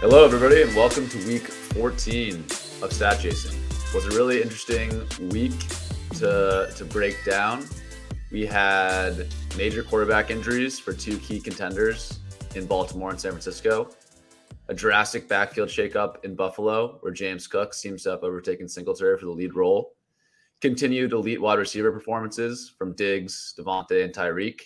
[0.00, 2.36] Hello, everybody, and welcome to week 14
[2.82, 3.60] of Stat Chasing.
[3.92, 4.90] Was a really interesting
[5.28, 5.58] week
[6.18, 7.66] to, to break down.
[8.30, 9.26] We had
[9.56, 12.20] major quarterback injuries for two key contenders
[12.54, 13.90] in Baltimore and San Francisco,
[14.68, 19.24] a drastic backfield shakeup in Buffalo, where James Cook seems to have overtaken Singletary for
[19.24, 19.96] the lead role,
[20.60, 24.60] continued elite wide receiver performances from Diggs, Davante, and Tyreek,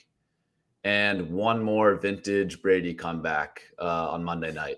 [0.85, 4.77] and one more vintage Brady comeback uh, on Monday night.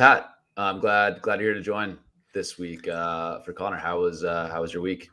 [0.00, 1.98] Pat, I'm glad glad you're here to join
[2.32, 3.76] this week uh, for Connor.
[3.76, 5.10] How was uh, how was your week?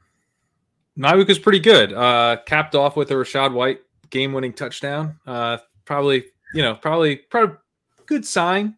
[0.96, 1.92] My week was pretty good.
[1.92, 5.20] Uh, capped off with a Rachaad White game-winning touchdown.
[5.28, 6.24] Uh, probably,
[6.54, 7.58] you know, probably probably
[8.06, 8.78] good sign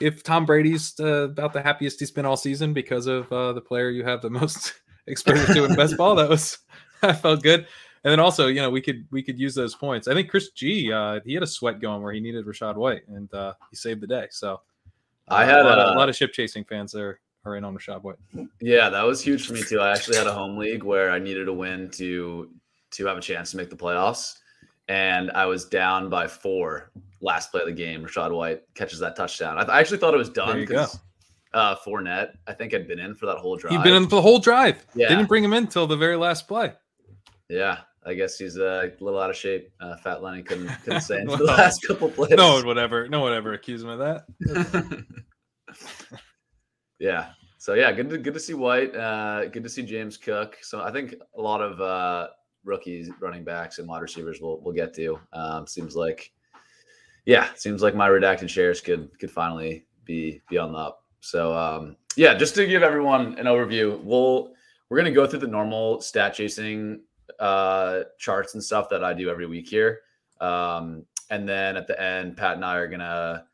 [0.00, 3.60] if Tom Brady's uh, about the happiest he's been all season because of uh, the
[3.60, 6.14] player you have the most experience to in best ball.
[6.14, 6.60] That was
[7.02, 7.66] I felt good.
[8.04, 10.08] And then also, you know, we could we could use those points.
[10.08, 13.06] I think Chris G, uh, he had a sweat going where he needed Rachaad White,
[13.06, 14.28] and uh, he saved the day.
[14.30, 14.62] So
[15.32, 17.64] I had a lot, a, of, a lot of ship chasing fans there are in
[17.64, 18.16] on Rachaad White.
[18.60, 19.80] yeah, that was huge for me too.
[19.80, 22.50] I actually had a home league where I needed a win to
[22.92, 24.38] to have a chance to make the playoffs,
[24.88, 28.04] and I was down by four last play of the game.
[28.04, 29.56] Rachaad White catches that touchdown.
[29.58, 30.74] I, th- I actually thought it was done There you go.
[30.74, 30.98] because
[31.54, 33.72] uh, Fournette I think had been in for that whole drive.
[33.72, 34.84] He'd been in for the whole drive.
[34.94, 35.08] Yeah.
[35.08, 36.72] Didn't bring him in till the very last play.
[37.48, 39.70] Yeah, I guess he's a little out of shape.
[39.80, 42.30] Uh, Fat Lenny couldn't couldn't say for the last couple plays.
[42.30, 45.04] No one would ever, no one ever accuse him of that.
[46.98, 47.30] yeah.
[47.58, 48.94] So yeah, good to good to see White.
[48.96, 50.58] Uh, good to see James Cook.
[50.62, 52.28] So I think a lot of uh,
[52.64, 55.20] rookies, running backs, and wide receivers we'll we'll get to.
[55.32, 56.32] Um, seems like,
[57.24, 61.04] yeah, seems like my redacted shares could could finally be be on the up.
[61.20, 64.54] So um, yeah, just to give everyone an overview, we'll
[64.88, 67.02] we're gonna go through the normal stat chasing
[67.40, 70.00] uh, charts and stuff that I do every week here.
[70.40, 73.44] Um, and then at the end, Pat and I are gonna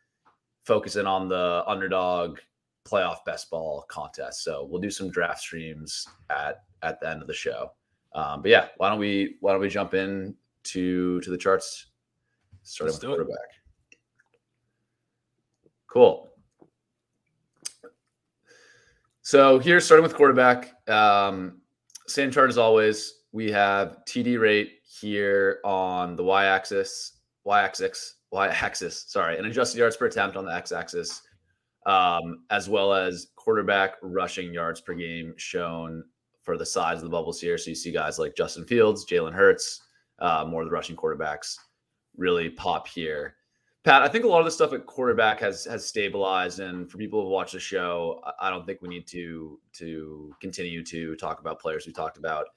[0.64, 2.38] focus in on the underdog
[2.84, 4.42] playoff best ball contest.
[4.42, 7.72] So we'll do some draft streams at at the end of the show.
[8.14, 10.34] Um, but yeah, why don't we why don't we jump in
[10.64, 11.86] to to the charts
[12.62, 13.16] starting Let's with do it.
[13.16, 13.48] quarterback.
[15.86, 16.28] Cool.
[19.22, 21.60] So here, starting with quarterback, um,
[22.06, 23.17] same chart as always.
[23.38, 29.04] We have TD rate here on the y-axis, y-axis, y-axis.
[29.06, 31.22] Sorry, and adjusted yards per attempt on the x-axis,
[31.86, 36.02] um, as well as quarterback rushing yards per game shown
[36.42, 37.56] for the size of the bubbles here.
[37.58, 39.82] So you see guys like Justin Fields, Jalen Hurts,
[40.18, 41.58] uh, more of the rushing quarterbacks
[42.16, 43.36] really pop here.
[43.84, 46.98] Pat, I think a lot of the stuff at quarterback has has stabilized, and for
[46.98, 51.38] people who watch the show, I don't think we need to to continue to talk
[51.38, 52.48] about players we talked about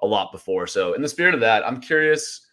[0.00, 0.66] a lot before.
[0.66, 2.46] So, in the spirit of that, I'm curious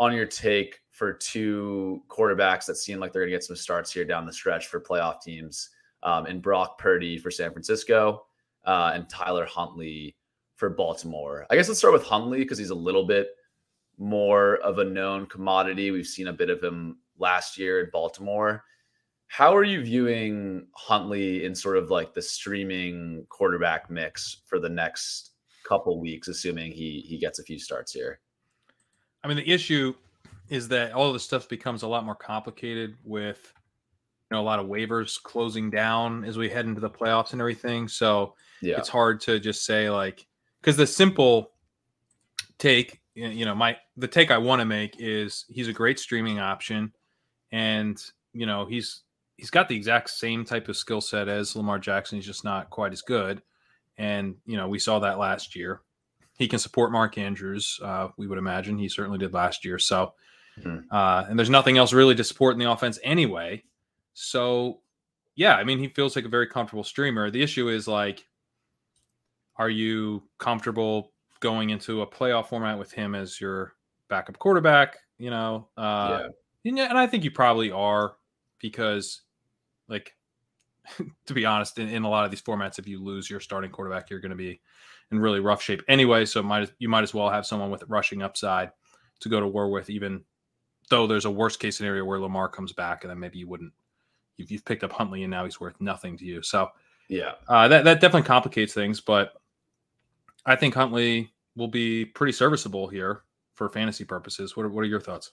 [0.00, 3.92] on your take for two quarterbacks that seem like they're going to get some starts
[3.92, 5.70] here down the stretch for playoff teams,
[6.02, 8.26] um, and Brock Purdy for San Francisco,
[8.64, 10.16] uh, and Tyler Huntley
[10.56, 11.46] for Baltimore.
[11.50, 13.30] I guess let's start with Huntley because he's a little bit
[13.96, 15.90] more of a known commodity.
[15.90, 18.64] We've seen a bit of him last year in Baltimore.
[19.28, 24.68] How are you viewing Huntley in sort of like the streaming quarterback mix for the
[24.68, 25.32] next
[25.68, 28.20] couple weeks, assuming he he gets a few starts here?
[29.22, 29.94] I mean, the issue
[30.48, 33.52] is that all of this stuff becomes a lot more complicated with
[34.30, 37.40] you know a lot of waivers closing down as we head into the playoffs and
[37.40, 37.88] everything.
[37.88, 40.26] So Yeah, it's hard to just say like
[40.60, 41.52] because the simple
[42.58, 46.38] take, you know, my the take I want to make is he's a great streaming
[46.38, 46.92] option,
[47.52, 48.02] and
[48.32, 49.02] you know he's
[49.36, 52.16] he's got the exact same type of skill set as Lamar Jackson.
[52.16, 53.42] He's just not quite as good,
[53.98, 55.82] and you know we saw that last year.
[56.38, 57.78] He can support Mark Andrews.
[57.82, 59.78] Uh, we would imagine he certainly did last year.
[59.78, 60.14] So,
[60.60, 60.84] Mhm.
[60.90, 63.64] uh, and there's nothing else really to support in the offense anyway.
[64.14, 64.80] So,
[65.34, 67.30] yeah, I mean, he feels like a very comfortable streamer.
[67.30, 68.26] The issue is like,
[69.56, 73.74] are you comfortable going into a playoff format with him as your
[74.08, 74.96] backup quarterback?
[75.18, 76.28] You know, uh,
[76.62, 78.16] yeah, and I think you probably are
[78.60, 79.22] because,
[79.88, 80.14] like,
[81.26, 83.70] to be honest, in, in a lot of these formats, if you lose your starting
[83.70, 84.60] quarterback, you're going to be
[85.10, 86.24] in really rough shape anyway.
[86.24, 88.70] So might you might as well have someone with rushing upside
[89.20, 90.24] to go to war with, even
[90.90, 93.72] though there's a worst case scenario where Lamar comes back and then maybe you wouldn't.
[94.36, 96.42] You've, you've picked up Huntley and now he's worth nothing to you.
[96.42, 96.68] So
[97.08, 99.32] yeah, uh, that that definitely complicates things, but
[100.46, 103.22] I think Huntley will be pretty serviceable here
[103.54, 104.56] for fantasy purposes.
[104.56, 105.32] What are, what are your thoughts?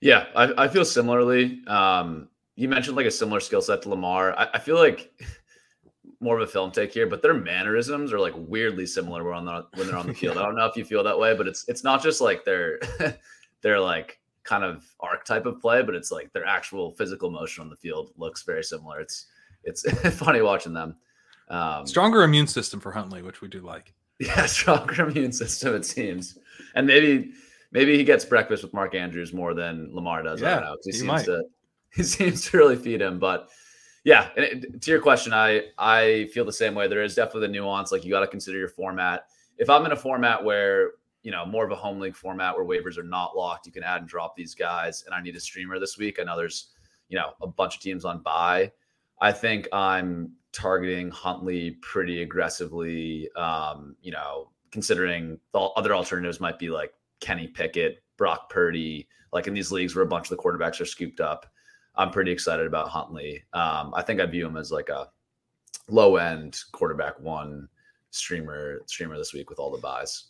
[0.00, 0.26] yeah.
[0.34, 1.62] I, I feel similarly.
[1.66, 2.28] Um,
[2.58, 4.36] you mentioned like a similar skill set to Lamar.
[4.36, 5.12] I, I feel like
[6.20, 9.44] more of a film take here, but their mannerisms are like weirdly similar when, on
[9.44, 10.36] the, when they're on the field.
[10.36, 12.80] I don't know if you feel that way, but it's it's not just like they're
[13.62, 17.70] they're like kind of archetype of play, but it's like their actual physical motion on
[17.70, 18.98] the field looks very similar.
[18.98, 19.26] It's
[19.62, 20.96] it's funny watching them.
[21.50, 23.94] Um, Stronger immune system for Huntley, which we do like.
[24.18, 26.36] Yeah, stronger immune system it seems,
[26.74, 27.34] and maybe
[27.70, 30.90] maybe he gets breakfast with Mark Andrews more than Lamar does yeah, right now he,
[30.90, 31.24] he, seems might.
[31.26, 31.44] to
[31.94, 33.18] he seems to really feed him.
[33.18, 33.48] But
[34.04, 36.88] yeah, it, to your question, I I feel the same way.
[36.88, 37.92] There is definitely the nuance.
[37.92, 39.26] Like you got to consider your format.
[39.58, 40.92] If I'm in a format where
[41.22, 43.82] you know more of a home league format where waivers are not locked, you can
[43.82, 45.04] add and drop these guys.
[45.04, 46.18] And I need a streamer this week.
[46.20, 46.70] I know there's
[47.08, 48.72] you know a bunch of teams on buy.
[49.20, 53.28] I think I'm targeting Huntley pretty aggressively.
[53.34, 59.46] Um, you know, considering the other alternatives might be like Kenny Pickett, Brock Purdy, like
[59.46, 61.46] in these leagues where a bunch of the quarterbacks are scooped up.
[61.98, 63.42] I'm pretty excited about Huntley.
[63.52, 65.08] Um, I think I view him as like a
[65.88, 67.68] low end quarterback one
[68.10, 70.28] streamer streamer this week with all the buys.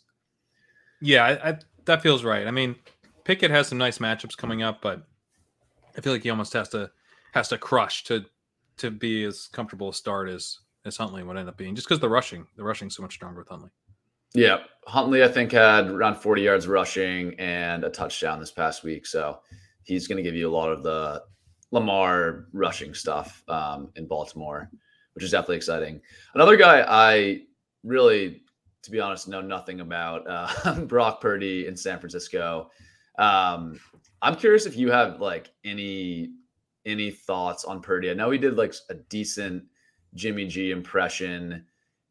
[0.99, 2.45] Yeah, I, I, that feels right.
[2.45, 2.75] I mean,
[3.23, 5.07] Pickett has some nice matchups coming up, but
[5.97, 6.89] I feel like he almost has to
[7.33, 8.25] has to crush to
[8.77, 11.99] to be as comfortable a start as as Huntley would end up being, just because
[11.99, 13.69] the rushing, the rushing so much stronger with Huntley.
[14.33, 19.05] Yeah, Huntley I think had around 40 yards rushing and a touchdown this past week,
[19.05, 19.39] so
[19.83, 21.23] he's going to give you a lot of the
[21.71, 24.69] Lamar rushing stuff um, in Baltimore,
[25.13, 26.01] which is definitely exciting.
[26.33, 27.41] Another guy I
[27.83, 28.41] really,
[28.83, 32.69] to be honest, know nothing about uh, Brock Purdy in San Francisco.
[33.17, 33.79] Um,
[34.21, 36.31] I'm curious if you have like any
[36.85, 38.09] any thoughts on Purdy?
[38.09, 39.63] I know he did like a decent
[40.15, 41.65] Jimmy G impression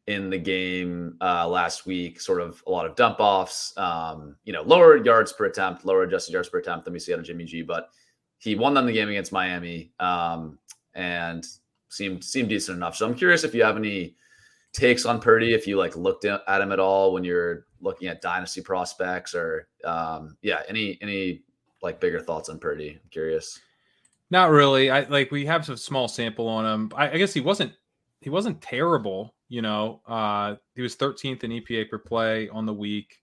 [0.07, 4.53] in the game uh, last week, sort of a lot of dump offs, um, you
[4.53, 7.25] know, lower yards per attempt, lower adjusted yards per attempt than we see out of
[7.25, 7.89] Jimmy G, but
[8.39, 10.57] he won them the game against Miami um,
[10.95, 11.45] and
[11.89, 12.95] seemed seemed decent enough.
[12.95, 14.15] So I'm curious if you have any
[14.73, 18.21] takes on Purdy, if you like looked at him at all when you're looking at
[18.21, 21.43] dynasty prospects or um, yeah, any any
[21.81, 22.91] like bigger thoughts on Purdy?
[22.91, 23.59] I'm curious.
[24.31, 24.89] Not really.
[24.89, 26.91] I like we have a small sample on him.
[26.95, 27.73] I, I guess he wasn't
[28.21, 29.35] he wasn't terrible.
[29.49, 33.21] You know, uh, he was 13th in EPA per play on the week.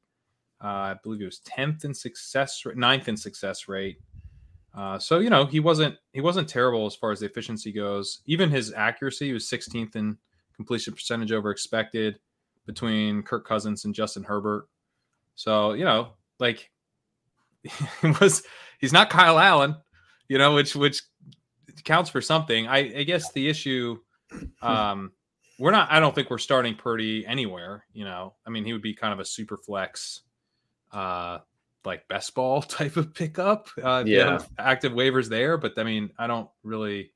[0.63, 3.99] Uh, I believe he was 10th in success rate, ninth in success rate.
[4.77, 8.21] Uh, so you know he wasn't he wasn't terrible as far as the efficiency goes.
[8.27, 10.19] Even his accuracy was 16th in
[10.55, 12.19] completion percentage over expected
[12.67, 14.69] between Kirk Cousins and Justin Herbert.
[15.35, 16.71] So you know, like
[17.63, 18.43] he was
[18.79, 19.77] he's not Kyle Allen,
[20.29, 21.03] you know, which which
[21.85, 22.67] counts for something.
[22.67, 23.99] I, I guess the issue,
[24.63, 25.13] um,
[25.59, 25.91] we're not.
[25.91, 27.85] I don't think we're starting Purdy anywhere.
[27.93, 30.23] You know, I mean, he would be kind of a super flex,
[30.93, 31.39] uh,
[31.87, 33.69] like best ball type of pickup.
[33.83, 37.13] Uh, yeah, active waivers there, but I mean, I don't really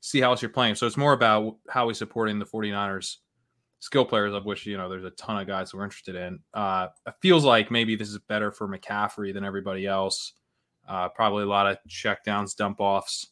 [0.00, 0.74] see how else you're playing.
[0.74, 3.16] So it's more about how we supporting the 49ers
[3.80, 6.40] skill players, of which you know there's a ton of guys we're interested in.
[6.54, 10.32] Uh, it feels like maybe this is better for McCaffrey than everybody else.
[10.88, 13.28] Uh, probably a lot of checkdowns, dump offs.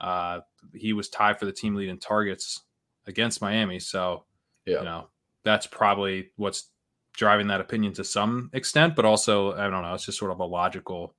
[0.00, 0.40] Uh,
[0.74, 2.62] he was tied for the team lead in targets
[3.06, 3.80] against Miami.
[3.80, 4.24] So,
[4.66, 4.80] yeah.
[4.80, 5.08] you know,
[5.42, 6.68] that's probably what's
[7.18, 10.38] driving that opinion to some extent, but also, I don't know, it's just sort of
[10.38, 11.14] a logical,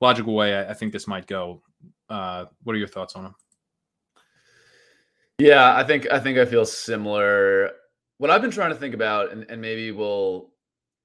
[0.00, 1.62] logical way I, I think this might go.
[2.08, 3.34] Uh, what are your thoughts on him?
[5.38, 7.70] Yeah, I think I think I feel similar.
[8.18, 10.50] What I've been trying to think about, and, and maybe we'll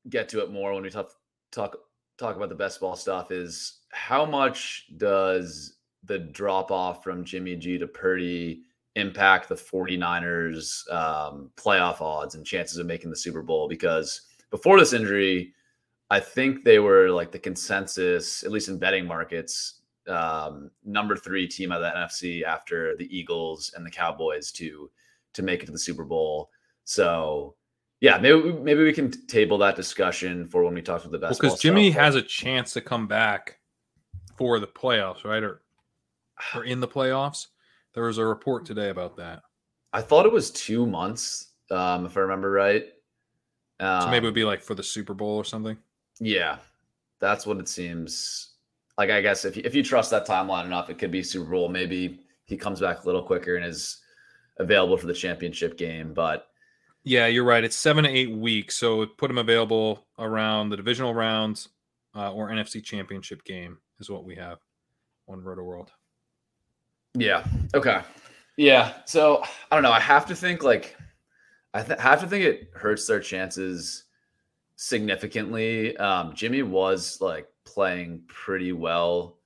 [0.10, 1.10] get to it more when we talk
[1.52, 1.78] talk
[2.20, 7.56] talk about the best ball stuff, is how much does the drop off from Jimmy
[7.56, 8.64] G to Purdy
[8.98, 13.68] impact the 49ers um, playoff odds and chances of making the Super Bowl?
[13.68, 15.54] Because before this injury,
[16.10, 21.48] I think they were like the consensus, at least in betting markets, um, number three
[21.48, 24.90] team of the NFC after the Eagles and the Cowboys to
[25.34, 26.50] to make it to the Super Bowl.
[26.86, 27.56] So
[28.00, 31.40] yeah, maybe maybe we can table that discussion for when we talk to the best.
[31.40, 32.02] Because well, Jimmy stuff.
[32.04, 33.60] has a chance to come back
[34.38, 35.44] for the playoffs, right?
[35.44, 35.62] Or
[36.56, 37.48] or in the playoffs.
[37.98, 39.42] There was a report today about that.
[39.92, 42.84] I thought it was two months, um, if I remember right.
[43.80, 45.76] Um, so maybe it would be like for the Super Bowl or something.
[46.20, 46.58] Yeah,
[47.20, 48.52] that's what it seems.
[49.00, 51.50] Like I guess if you, if you trust that timeline enough, it could be Super
[51.50, 51.70] Bowl.
[51.70, 54.00] Maybe he comes back a little quicker and is
[54.60, 56.14] available for the championship game.
[56.14, 56.50] But
[57.04, 57.64] yeah, you're right.
[57.64, 61.70] It's seven to eight weeks, so put him available around the divisional rounds
[62.16, 64.60] uh, or NFC Championship game is what we have
[65.28, 65.88] on Rotoworld.
[67.14, 67.46] Yeah.
[67.74, 68.02] Okay.
[68.58, 68.94] Yeah.
[69.06, 69.92] So I don't know.
[69.92, 70.96] I have to think like
[71.74, 74.06] I th- have to think it hurts their chances
[74.76, 75.96] significantly.
[75.98, 79.38] Um, Jimmy was like playing pretty well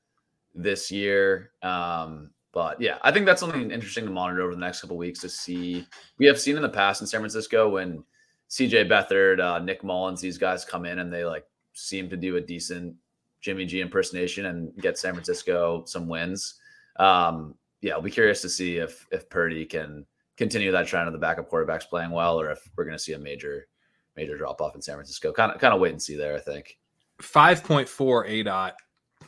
[0.54, 1.52] this year.
[1.62, 5.22] Um, but yeah, I think that's something interesting to monitor over the next couple weeks
[5.22, 5.86] to see.
[6.18, 8.04] We have seen in the past in San Francisco when
[8.50, 12.36] CJ Beathard, uh, Nick Mullens, these guys come in and they like seem to do
[12.36, 12.94] a decent
[13.40, 16.56] Jimmy G impersonation and get San Francisco some wins.
[16.98, 20.06] Um, yeah, I'll be curious to see if if Purdy can
[20.38, 23.14] continue that trend of the backup quarterbacks playing well, or if we're going to see
[23.14, 23.68] a major
[24.16, 25.32] major drop off in San Francisco.
[25.32, 26.36] Kind of kind of wait and see there.
[26.36, 26.78] I think
[27.22, 28.76] five point four a dot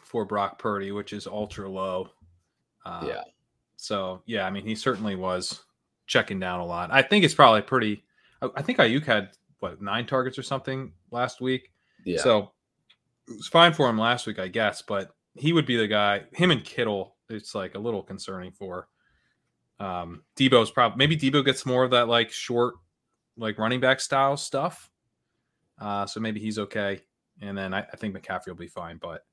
[0.03, 2.09] for Brock Purdy, which is ultra low.
[2.85, 3.21] Uh, yeah.
[3.77, 5.63] So yeah, I mean, he certainly was
[6.05, 6.89] checking down a lot.
[6.91, 8.03] I think it's probably pretty.
[8.55, 9.29] I think Aiyuk had
[9.59, 11.71] what nine targets or something last week.
[12.05, 12.19] Yeah.
[12.19, 12.51] So
[13.27, 16.23] it was fine for him last week, I guess, but he would be the guy.
[16.33, 18.87] Him and Kittle, it's like a little concerning for.
[19.79, 22.75] Um, Deebo's probably maybe Deebo gets more of that like short,
[23.37, 24.89] like running back style stuff.
[25.79, 27.01] Uh, so maybe he's okay,
[27.41, 28.97] and then I, I think McCaffrey will be fine.
[29.01, 29.25] But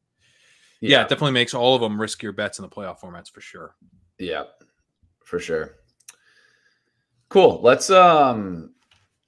[0.81, 0.99] yeah.
[0.99, 3.77] yeah, it definitely makes all of them riskier bets in the playoff formats for sure.
[4.19, 4.45] Yeah,
[5.25, 5.77] for sure.
[7.29, 7.61] Cool.
[7.63, 8.75] Let's um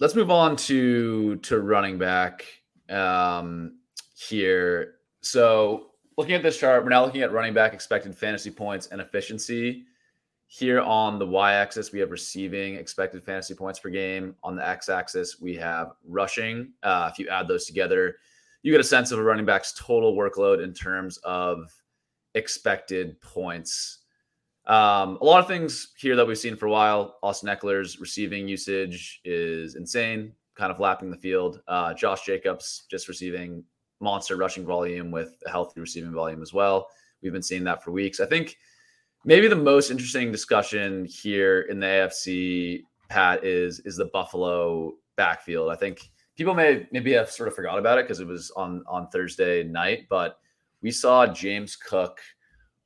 [0.00, 2.45] let's move on to to running back
[2.88, 3.79] um
[4.17, 4.95] here.
[5.21, 9.00] So looking at this chart, we're now looking at running back expected fantasy points and
[9.00, 9.85] efficiency.
[10.47, 14.37] Here on the y axis, we have receiving expected fantasy points per game.
[14.42, 16.73] On the x axis, we have rushing.
[16.83, 18.16] Uh, if you add those together,
[18.62, 21.73] you get a sense of a running back's total workload in terms of
[22.35, 24.00] expected points.
[24.66, 27.19] Um, a lot of things here that we've seen for a while.
[27.23, 31.61] Austin Ekeler's receiving usage is insane, kind of lapping the field.
[31.66, 33.64] Uh, Josh Jacobs just receiving
[34.02, 36.88] monster rushing volume with a healthy receiving volume as well.
[37.23, 38.21] We've been seeing that for weeks.
[38.21, 38.59] I think
[39.25, 45.71] maybe the most interesting discussion here in the AFC, Pat, is is the Buffalo backfield.
[45.71, 48.82] I think people may maybe have sort of forgot about it because it was on
[48.88, 50.38] on Thursday night, but
[50.82, 52.21] we saw James Cook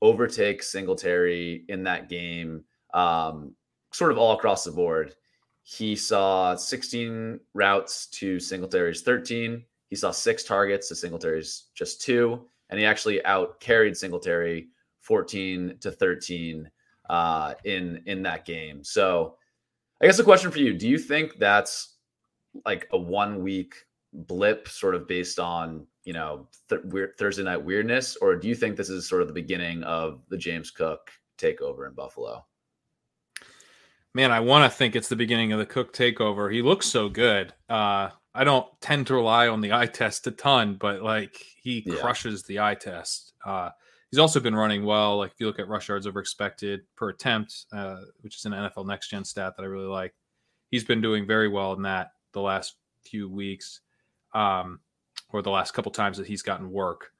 [0.02, 3.54] overtake Singletary in that game, um,
[3.92, 5.14] sort of all across the board.
[5.62, 9.64] He saw 16 routes to Singletary's 13.
[9.88, 14.68] He saw six targets to Singletary's just two, and he actually out carried Singletary
[15.00, 16.70] 14 to 13
[17.08, 18.82] uh, in in that game.
[18.82, 19.36] So,
[20.00, 21.96] I guess the question for you: Do you think that's
[22.64, 23.74] like a one week
[24.12, 28.54] blip, sort of based on you know th- weird, Thursday night weirdness, or do you
[28.54, 32.44] think this is sort of the beginning of the James Cook takeover in Buffalo?
[34.14, 36.50] Man, I want to think it's the beginning of the Cook takeover.
[36.50, 37.52] He looks so good.
[37.68, 41.82] Uh, I don't tend to rely on the eye test a ton, but like he
[41.86, 41.96] yeah.
[41.96, 43.32] crushes the eye test.
[43.44, 43.70] Uh,
[44.10, 45.18] he's also been running well.
[45.18, 48.52] Like if you look at rush yards over expected per attempt, uh, which is an
[48.52, 50.14] NFL next gen stat that I really like,
[50.70, 53.80] he's been doing very well in that the last few weeks,
[54.34, 54.80] um,
[55.30, 57.12] or the last couple times that he's gotten work.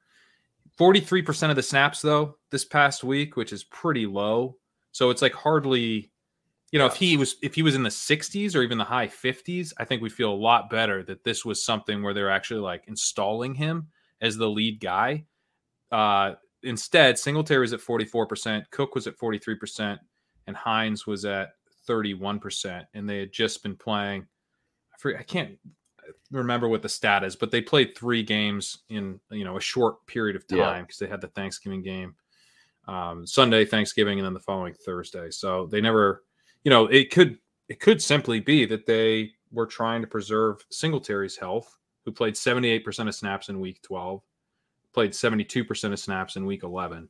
[0.77, 4.57] 43% of the snaps though this past week, which is pretty low.
[4.91, 6.11] So it's like hardly
[6.71, 6.91] you know, yeah.
[6.91, 9.85] if he was if he was in the 60s or even the high 50s, I
[9.85, 13.55] think we feel a lot better that this was something where they're actually like installing
[13.55, 13.87] him
[14.21, 15.25] as the lead guy.
[15.91, 16.33] Uh,
[16.63, 19.97] instead, Singletary was at 44%, Cook was at 43%,
[20.47, 21.51] and Hines was at
[21.87, 22.85] 31%.
[22.93, 24.25] And they had just been playing,
[24.93, 25.57] I, forget, I can't
[26.31, 30.05] remember what the stat is, but they played three games in, you know, a short
[30.07, 31.07] period of time because yeah.
[31.07, 32.15] they had the Thanksgiving game,
[32.87, 35.29] um, Sunday, Thanksgiving, and then the following Thursday.
[35.31, 36.23] So they never,
[36.67, 37.37] you know, it could,
[37.69, 43.07] it could simply be that they were trying to preserve Singletary's health, who played 78%
[43.07, 44.21] of snaps in week 12
[44.93, 47.07] played 72% of snaps in week 11.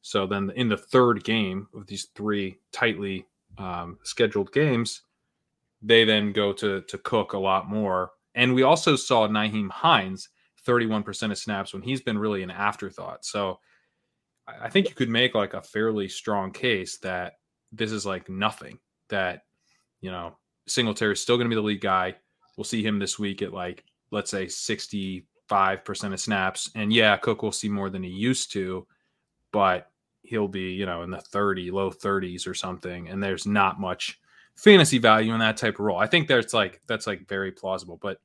[0.00, 3.26] So then in the third game of these three tightly
[3.58, 5.02] um, scheduled games,
[5.82, 8.12] they then go to, to Cook a lot more.
[8.34, 10.30] And we also saw Nyheim Hines
[10.66, 13.26] 31% of snaps when he's been really an afterthought.
[13.26, 13.58] So
[14.46, 17.34] I think you could make like a fairly strong case that
[17.72, 19.42] this is like nothing, that,
[20.00, 22.14] you know, Singletary is still going to be the lead guy.
[22.56, 26.70] We'll see him this week at like, let's say 60, 5% of snaps.
[26.74, 28.86] And yeah, Cook will see more than he used to,
[29.52, 29.90] but
[30.22, 33.08] he'll be, you know, in the 30, low 30s or something.
[33.08, 34.20] And there's not much
[34.56, 35.98] fantasy value in that type of role.
[35.98, 38.20] I think that's like that's like very plausible, but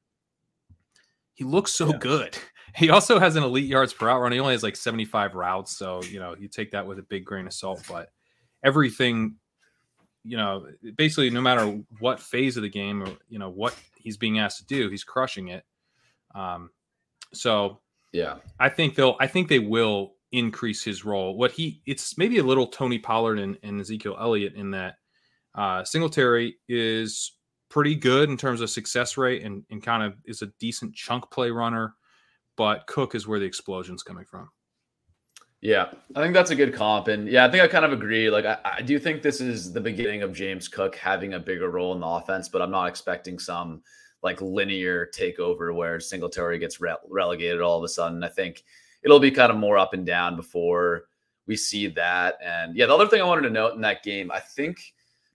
[1.33, 1.97] he looks so yeah.
[1.97, 2.37] good.
[2.75, 4.31] He also has an elite yards per route run.
[4.31, 5.75] He only has like 75 routes.
[5.75, 8.11] So, you know, you take that with a big grain of salt, but
[8.63, 9.37] everything,
[10.23, 14.17] you know, basically no matter what phase of the game or, you know, what he's
[14.17, 15.63] being asked to do, he's crushing it.
[16.35, 16.69] Um,
[17.33, 17.79] so
[18.11, 19.15] yeah, I think they'll.
[19.19, 21.37] I think they will increase his role.
[21.37, 24.95] What he it's maybe a little Tony Pollard and, and Ezekiel Elliott in that
[25.55, 27.33] uh, Singletary is
[27.69, 31.29] pretty good in terms of success rate and, and kind of is a decent chunk
[31.31, 31.93] play runner,
[32.57, 34.49] but Cook is where the explosion's coming from.
[35.61, 37.09] Yeah, I think that's a good comp.
[37.09, 38.29] And yeah, I think I kind of agree.
[38.29, 41.69] Like, I, I, do think this is the beginning of James Cook having a bigger
[41.69, 43.81] role in the offense, but I'm not expecting some
[44.23, 48.23] like linear takeover where Singletary gets re- relegated all of a sudden.
[48.23, 48.63] I think
[49.03, 51.05] it'll be kind of more up and down before
[51.45, 52.37] we see that.
[52.43, 54.79] And yeah, the other thing I wanted to note in that game, I think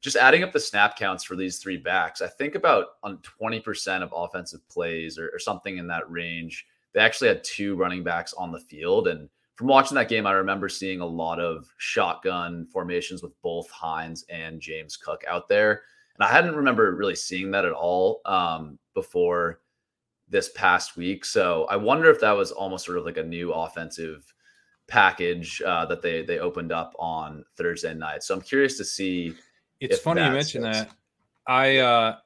[0.00, 4.02] just adding up the snap counts for these three backs, I think about on 20%
[4.02, 8.32] of offensive plays or, or something in that range, they actually had two running backs
[8.34, 9.08] on the field.
[9.08, 13.70] And from watching that game, I remember seeing a lot of shotgun formations with both
[13.70, 15.82] Hines and James Cook out there.
[16.16, 19.60] And I hadn't remember really seeing that at all um, before
[20.28, 21.24] this past week.
[21.24, 24.32] So I wonder if that was almost sort of like a new offensive
[24.86, 28.22] package uh, that they they opened up on Thursday night.
[28.22, 29.34] So I'm curious to see.
[29.80, 30.90] It's funny you mentioned that.
[31.46, 32.16] I uh,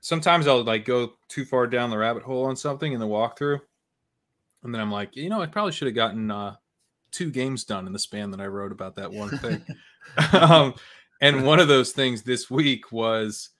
[0.00, 3.60] sometimes I'll like go too far down the rabbit hole on something in the walkthrough,
[4.62, 6.56] and then I'm like, you know, I probably should have gotten uh,
[7.12, 9.64] two games done in the span that I wrote about that one thing.
[10.32, 10.74] um,
[11.20, 13.50] and one of those things this week was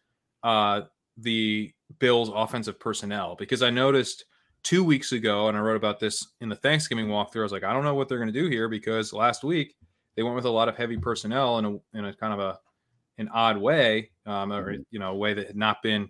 [0.43, 0.83] uh,
[1.17, 4.25] the Bills' offensive personnel because I noticed
[4.62, 7.40] two weeks ago, and I wrote about this in the Thanksgiving walkthrough.
[7.40, 9.75] I was like, I don't know what they're going to do here because last week
[10.14, 12.59] they went with a lot of heavy personnel in a, in a kind of a
[13.19, 14.83] an odd way, um, or mm-hmm.
[14.90, 16.09] you know, a way that had not been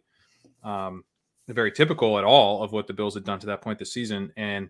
[0.62, 1.04] um,
[1.48, 4.32] very typical at all of what the Bills had done to that point this season,
[4.36, 4.68] and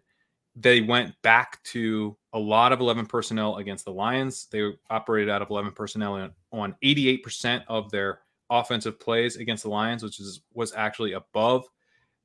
[0.54, 4.46] they went back to a lot of 11 personnel against the Lions.
[4.50, 8.20] They operated out of 11 personnel on 88% of their
[8.50, 11.66] offensive plays against the Lions, which is was actually above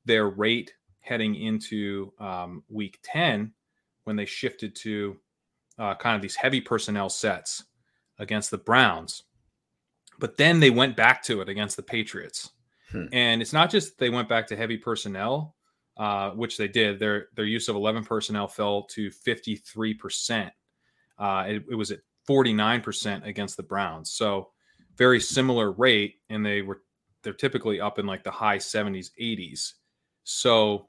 [0.04, 3.52] their rate heading into um, week 10
[4.04, 5.16] when they shifted to
[5.78, 7.64] uh, kind of these heavy personnel sets
[8.18, 9.24] against the Browns.
[10.18, 12.52] But then they went back to it against the Patriots.
[12.90, 13.06] Hmm.
[13.12, 15.53] And it's not just they went back to heavy personnel,
[15.96, 16.98] uh, which they did.
[16.98, 20.50] Their their use of 11 personnel fell to 53%.
[21.18, 24.10] Uh, it, it was at 49% against the Browns.
[24.10, 24.50] So
[24.96, 26.16] very similar rate.
[26.30, 26.82] And they were,
[27.22, 29.74] they're typically up in like the high 70s, 80s.
[30.24, 30.88] So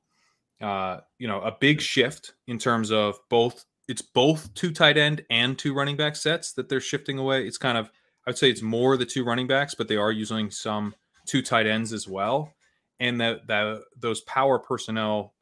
[0.61, 3.65] uh, you know, a big shift in terms of both.
[3.87, 7.45] It's both two tight end and two running back sets that they're shifting away.
[7.45, 7.89] It's kind of,
[8.25, 10.95] I'd say it's more the two running backs, but they are using some
[11.27, 12.54] two tight ends as well.
[12.99, 15.33] And that that those power personnel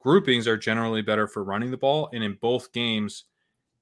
[0.00, 2.08] groupings are generally better for running the ball.
[2.12, 3.24] And in both games,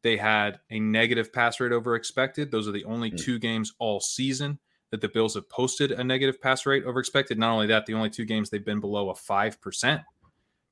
[0.03, 2.51] they had a negative pass rate over expected.
[2.51, 3.19] Those are the only mm.
[3.19, 4.59] two games all season
[4.91, 7.39] that the Bills have posted a negative pass rate over expected.
[7.39, 10.05] Not only that, the only two games they've been below a 5%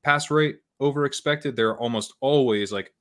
[0.03, 1.55] pass rate over expected.
[1.55, 2.93] They're almost always like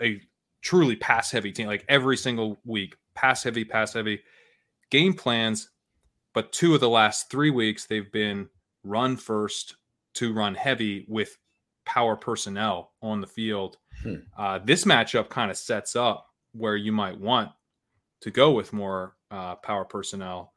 [0.00, 0.20] a
[0.62, 4.20] truly pass heavy team, like every single week, pass heavy, pass heavy
[4.90, 5.70] game plans.
[6.32, 8.48] But two of the last three weeks, they've been
[8.84, 9.76] run first
[10.14, 11.36] to run heavy with
[11.84, 13.76] power personnel on the field.
[14.02, 14.16] Hmm.
[14.36, 17.50] Uh, this matchup kind of sets up where you might want
[18.20, 20.52] to go with more uh, power personnel,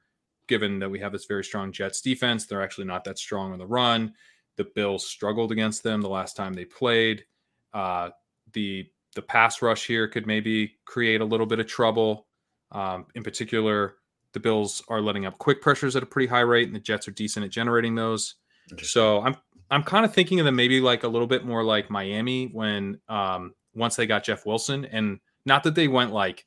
[0.48, 2.46] given that we have this very strong Jets defense.
[2.46, 4.14] They're actually not that strong on the run.
[4.58, 7.26] The Bills struggled against them the last time they played.
[7.74, 8.10] Uh,
[8.54, 12.28] the the pass rush here could maybe create a little bit of trouble.
[12.72, 13.96] Um, in particular,
[14.34, 17.08] the Bills are letting up quick pressures at a pretty high rate, and the Jets
[17.08, 18.36] are decent at generating those.
[18.82, 19.36] So I'm
[19.70, 23.00] I'm kind of thinking of them maybe like a little bit more like Miami when
[23.10, 26.46] um, once they got Jeff Wilson, and not that they went like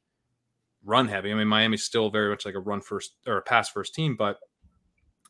[0.85, 1.33] run heavy.
[1.33, 4.17] I mean, Miami's still very much like a run first or a pass first team,
[4.17, 4.39] but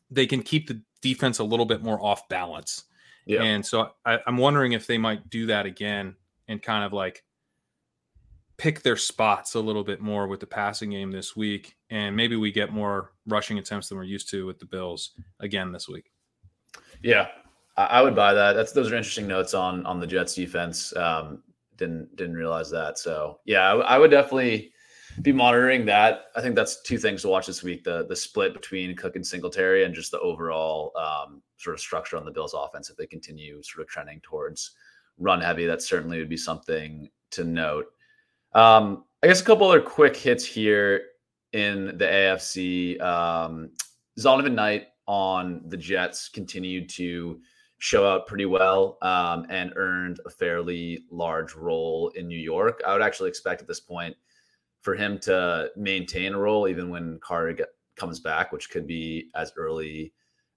[0.09, 2.83] they can keep the defense a little bit more off balance.
[3.25, 3.43] Yeah.
[3.43, 6.15] And so I, I'm wondering if they might do that again
[6.47, 7.23] and kind of like
[8.57, 11.75] pick their spots a little bit more with the passing game this week.
[11.89, 15.71] And maybe we get more rushing attempts than we're used to with the Bills again
[15.71, 16.11] this week.
[17.01, 17.27] Yeah.
[17.77, 18.53] I would buy that.
[18.53, 20.95] That's those are interesting notes on on the Jets defense.
[20.95, 21.43] Um,
[21.77, 22.97] didn't didn't realize that.
[22.97, 24.71] So yeah, I, I would definitely
[25.21, 26.25] be monitoring that.
[26.35, 29.25] I think that's two things to watch this week: the the split between Cook and
[29.25, 32.89] Singletary, and just the overall um, sort of structure on the Bills' offense.
[32.89, 34.71] If they continue sort of trending towards
[35.19, 37.85] run heavy, that certainly would be something to note.
[38.57, 41.01] Um, I guess a couple other quick hits here
[41.53, 42.99] in the AFC.
[42.99, 43.69] Um,
[44.19, 47.39] Zonovan Knight on the Jets continued to
[47.77, 52.81] show up pretty well um, and earned a fairly large role in New York.
[52.83, 54.15] I would actually expect at this point
[54.81, 59.29] for him to maintain a role even when Carter get, comes back, which could be
[59.35, 60.13] as early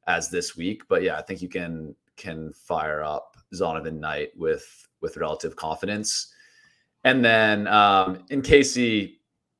[0.06, 0.84] as this week.
[0.88, 6.32] But yeah, I think you can can fire up Zonovan Knight with with relative confidence.
[7.04, 9.14] And then um, in KC,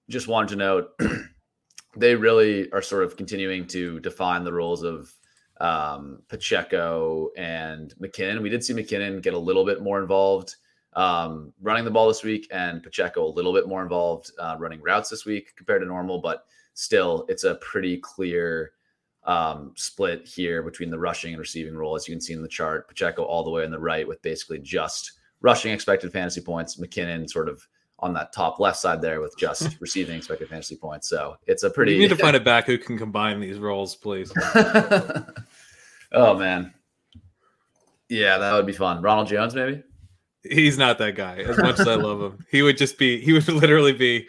[0.09, 0.91] just wanted to note
[1.97, 5.13] they really are sort of continuing to define the roles of
[5.61, 8.43] um, Pacheco and McKinnon.
[8.43, 10.57] We did see McKinnon get a little bit more involved
[10.95, 14.81] um, running the ball this week, and Pacheco a little bit more involved uh, running
[14.83, 18.73] routes this week compared to normal, but still, it's a pretty clear
[19.25, 22.49] um, split here between the rushing and receiving role, as you can see in the
[22.49, 22.89] chart.
[22.89, 26.77] Pacheco all the way on the right with basically just rushing expected fantasy points.
[26.77, 27.67] McKinnon sort of
[28.01, 31.09] on that top left side there with just receiving expected fantasy points.
[31.09, 31.93] So it's a pretty.
[31.93, 34.33] You need to find a back who can combine these roles, please.
[36.13, 36.73] oh man,
[38.09, 39.03] yeah, that would be fun.
[39.03, 39.83] Ronald Jones, maybe.
[40.43, 41.37] He's not that guy.
[41.37, 43.21] As much as I love him, he would just be.
[43.21, 44.29] He would literally be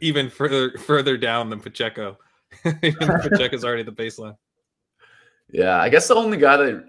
[0.00, 2.18] even further further down than Pacheco.
[2.62, 4.36] Pacheco's already the baseline.
[5.50, 6.86] Yeah, I guess the only guy that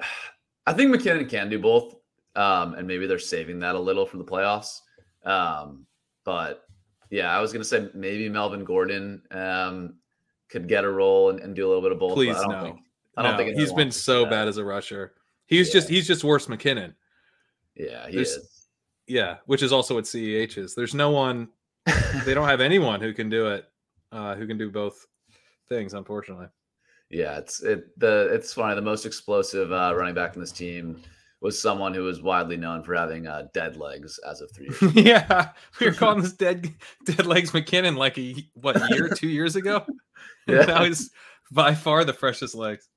[0.65, 1.95] I think McKinnon can do both,
[2.35, 4.81] um, and maybe they're saving that a little for the playoffs.
[5.25, 5.85] Um,
[6.23, 6.65] but
[7.09, 9.95] yeah, I was gonna say maybe Melvin Gordon um,
[10.49, 12.13] could get a role and, and, do a little bit of both.
[12.13, 12.61] Please no.
[12.61, 12.79] Think,
[13.17, 15.13] I don't no, think he's been so bad as a rusher.
[15.45, 15.73] He's yeah.
[15.73, 16.93] just he's just worse McKinnon.
[17.75, 18.67] Yeah, he There's, is.
[19.07, 20.75] Yeah, which is also what CEH is.
[20.75, 21.49] There's no one.
[22.25, 23.65] they don't have anyone who can do it.
[24.11, 25.05] Uh, who can do both
[25.69, 25.93] things?
[25.93, 26.47] Unfortunately.
[27.09, 28.75] Yeah, it's it the it's funny.
[28.75, 31.01] The most explosive uh, running back in this team
[31.45, 34.95] was someone who was widely known for having uh, dead legs as of three years.
[34.95, 36.73] yeah, we were calling this dead
[37.05, 39.85] dead legs McKinnon like a what year, two years ago.
[40.47, 41.11] yeah, now he's
[41.51, 42.89] by far the freshest legs.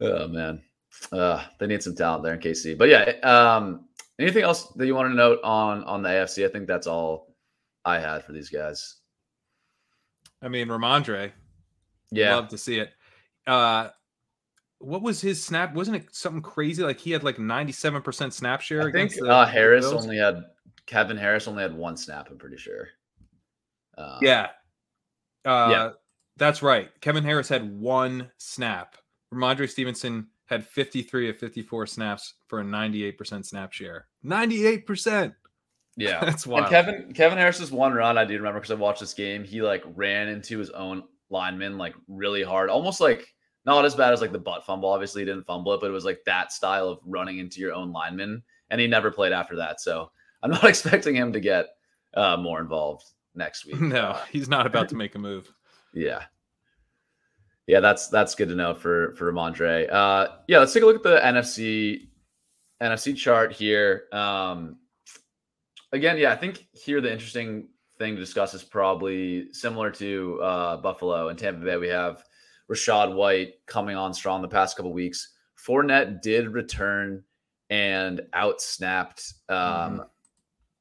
[0.00, 0.62] Oh man,
[1.10, 2.78] uh, they need some talent there in KC.
[2.78, 3.86] But yeah, um,
[4.20, 6.46] anything else that you want to note on on the AFC?
[6.46, 7.34] I think that's all
[7.84, 8.98] I had for these guys.
[10.40, 11.32] I mean, Rhamondre.
[12.12, 12.92] Yeah, love to see it.
[13.48, 13.88] Uh,
[14.84, 15.74] what was his snap?
[15.74, 16.82] Wasn't it something crazy?
[16.82, 18.88] Like he had like 97% snap share.
[18.88, 20.44] I think the, uh, Harris only had
[20.86, 22.88] Kevin Harris only had one snap, I'm pretty sure.
[23.96, 24.48] Um, yeah.
[25.44, 25.90] Uh, yeah.
[26.36, 26.90] That's right.
[27.00, 28.96] Kevin Harris had one snap.
[29.32, 34.06] Rhamondre Stevenson had 53 of 54 snaps for a 98% snap share.
[34.24, 35.34] 98%.
[35.96, 36.20] Yeah.
[36.24, 36.64] That's wild.
[36.64, 39.44] And Kevin Kevin Harris's one run, I do remember because I watched this game.
[39.44, 43.33] He like ran into his own lineman like really hard, almost like
[43.66, 44.90] not as bad as like the butt fumble.
[44.90, 47.72] Obviously, he didn't fumble it, but it was like that style of running into your
[47.72, 48.42] own lineman.
[48.70, 49.80] And he never played after that.
[49.80, 50.10] So
[50.42, 51.66] I'm not expecting him to get
[52.14, 53.80] uh, more involved next week.
[53.80, 55.52] No, uh, he's not about to make a move.
[55.96, 56.24] Yeah.
[57.68, 59.88] Yeah, that's that's good to know for for Rhamondre.
[59.92, 62.08] Uh yeah, let's take a look at the NFC
[62.82, 64.06] NFC chart here.
[64.12, 64.78] Um
[65.92, 70.76] again, yeah, I think here the interesting thing to discuss is probably similar to uh
[70.78, 71.76] Buffalo and Tampa Bay.
[71.76, 72.24] We have
[72.70, 75.34] Rachaad White coming on strong the past couple weeks.
[75.56, 77.22] Fournette did return
[77.70, 79.56] and outsnapped um,
[80.00, 80.06] mm.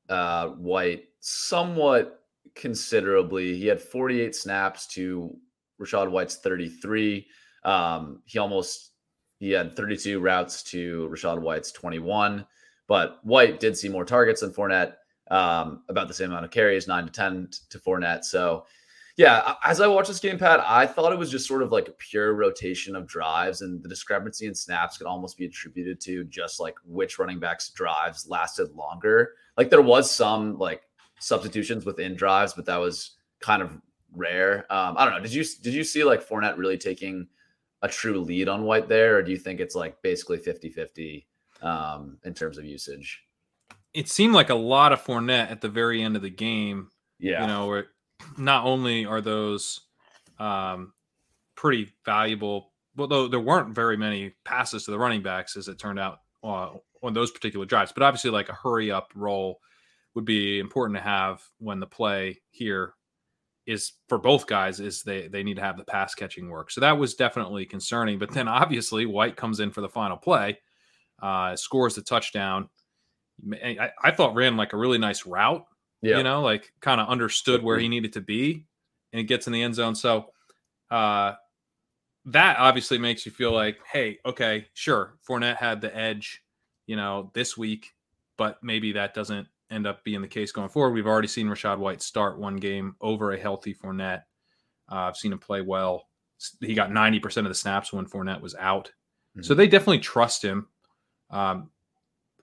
[0.10, 2.24] uh, White somewhat
[2.56, 3.58] considerably.
[3.58, 5.36] He had 48 snaps to
[5.80, 7.28] Rachaad White's 33.
[7.63, 8.91] Um, he almost
[9.39, 12.46] he had 32 routes to Rachaad White's 21.
[12.88, 14.93] But White did see more targets than Fournette,
[15.32, 18.24] um, about the same amount of carries, nine to 10 to Fournette.
[18.24, 18.65] So
[19.15, 21.88] yeah, as I watched this game, Pat, I thought it was just sort of like
[21.88, 26.23] a pure rotation of drives, and the discrepancy in snaps could almost be attributed to
[26.26, 29.34] just like which running backs' drives lasted longer.
[29.56, 30.82] Like there was some like
[31.19, 33.80] substitutions within drives, but that was kind of
[34.15, 34.65] rare.
[34.71, 35.21] Um, I don't know.
[35.21, 37.28] Did you did you see like Fournette really taking
[37.84, 41.26] a true lead on White there, or do you think it's like basically 50-50
[41.62, 43.21] um, in terms of usage?
[43.93, 46.89] It seemed like a lot of Fournette at the very end of the game.
[47.19, 47.88] Yeah, you know, where
[48.38, 49.82] not only are those
[50.39, 50.93] um,
[51.56, 55.99] pretty valuable, although there weren't very many passes to the running backs as it turned
[55.99, 56.71] out uh,
[57.02, 59.60] on those particular drives, but obviously like a hurry up roll
[60.15, 62.93] would be important to have when the play here
[63.65, 66.69] is for both guys is they they need to have the pass catching work.
[66.69, 68.19] So that was definitely concerning.
[68.19, 70.60] But then obviously White comes in for the final play,
[71.21, 72.69] uh, scores the touchdown.
[73.52, 75.65] I, I thought ran like a really nice route
[76.03, 76.17] yeah.
[76.17, 78.65] You know, like kind of understood where he needed to be
[79.11, 79.95] and it gets in the end zone.
[79.95, 80.27] So
[80.91, 81.33] uh
[82.25, 86.43] that obviously makes you feel like, hey, okay, sure, Fournette had the edge,
[86.87, 87.93] you know, this week,
[88.37, 90.93] but maybe that doesn't end up being the case going forward.
[90.93, 94.23] We've already seen Rachaad White start one game over a healthy Fournette.
[94.89, 96.07] Uh, I've seen him play well.
[96.61, 98.91] He got 90% of the snaps when Fournette was out.
[99.35, 99.43] Mm-hmm.
[99.43, 100.67] So they definitely trust him.
[101.29, 101.71] Um,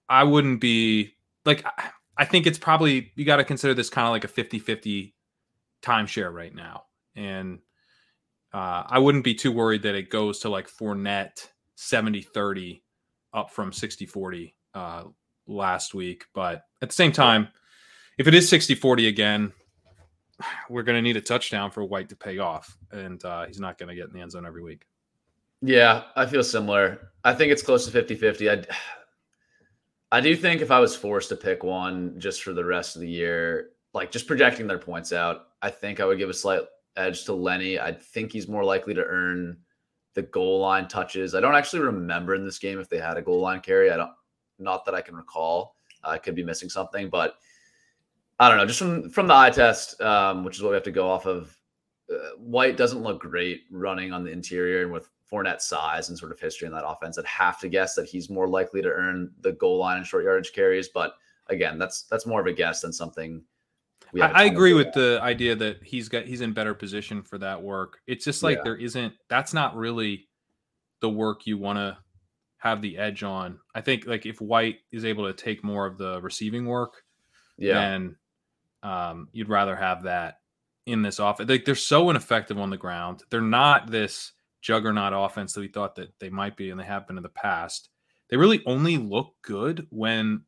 [0.08, 1.64] I wouldn't be like,
[2.20, 5.14] I think it's probably you got to consider this kind of like a 50-50
[5.82, 6.84] timeshare right now.
[7.16, 7.60] And
[8.52, 12.82] uh, I wouldn't be too worried that it goes to like Fournette 70-30
[13.32, 15.04] up from 60-40 uh,
[15.46, 16.26] last week.
[16.34, 17.48] But at the same time,
[18.18, 19.52] if it is 60-40 again,
[20.68, 22.76] we're going to need a touchdown for White to pay off.
[22.92, 24.84] And uh, he's not going to get in the end zone every week.
[25.62, 27.12] Yeah, I feel similar.
[27.24, 28.50] I think it's close to 50 50.
[28.50, 28.64] I,
[30.12, 33.02] I do think if I was forced to pick one just for the rest of
[33.02, 36.62] the year, like just projecting their points out, I think I would give a slight
[36.96, 37.78] edge to Lenny.
[37.78, 39.58] I think he's more likely to earn
[40.14, 41.34] the goal line touches.
[41.34, 43.90] I don't actually remember in this game if they had a goal line carry.
[43.90, 44.10] I don't,
[44.58, 45.76] not that I can recall.
[46.02, 47.36] I could be missing something, but
[48.38, 48.66] I don't know.
[48.66, 51.26] Just from from the eye test, um, which is what we have to go off
[51.26, 51.54] of.
[52.10, 56.32] Uh, White doesn't look great running on the interior, and with Fournette's size and sort
[56.32, 59.30] of history in that offense, I'd have to guess that he's more likely to earn
[59.40, 60.88] the goal line and short yardage carries.
[60.88, 61.14] But
[61.48, 63.42] again, that's that's more of a guess than something.
[64.20, 67.62] I, I agree with the idea that he's got he's in better position for that
[67.62, 68.00] work.
[68.06, 68.64] It's just like yeah.
[68.64, 69.14] there isn't.
[69.28, 70.28] That's not really
[71.00, 71.96] the work you want to
[72.58, 73.58] have the edge on.
[73.74, 77.04] I think like if White is able to take more of the receiving work,
[77.56, 78.16] yeah, then
[78.82, 80.40] um, you'd rather have that
[80.86, 81.48] in this offense.
[81.48, 83.22] Like they're so ineffective on the ground.
[83.30, 87.06] They're not this juggernaut offense that we thought that they might be, and they have
[87.06, 87.88] been in the past.
[88.28, 90.42] They really only look good when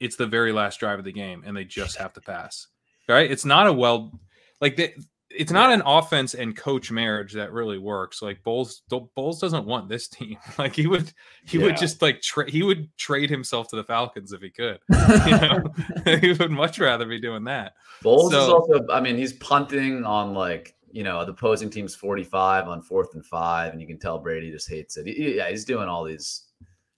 [0.00, 2.66] it's the very last drive of the game and they just have to pass.
[3.08, 3.30] Right?
[3.30, 4.12] It's not a well
[4.60, 4.94] like they,
[5.30, 8.20] it's not an offense and coach marriage that really works.
[8.20, 10.36] Like Bowles, Bowles doesn't want this team.
[10.58, 11.12] Like he would,
[11.46, 11.64] he yeah.
[11.64, 14.78] would just like tra- he would trade himself to the Falcons if he could.
[15.26, 17.72] You know, he would much rather be doing that.
[18.02, 21.94] Bowles so, is also, I mean, he's punting on like you know the opposing team's
[21.94, 25.06] forty-five on fourth and five, and you can tell Brady just hates it.
[25.06, 26.44] He, yeah, he's doing all these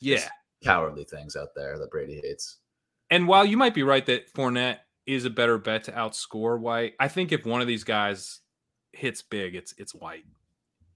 [0.01, 0.29] yeah
[0.63, 2.59] cowardly things out there that Brady hates.
[3.11, 6.95] And while you might be right that Fournette is a better bet to outscore White.
[6.99, 8.41] I think if one of these guys
[8.93, 10.25] hits big, it's it's White.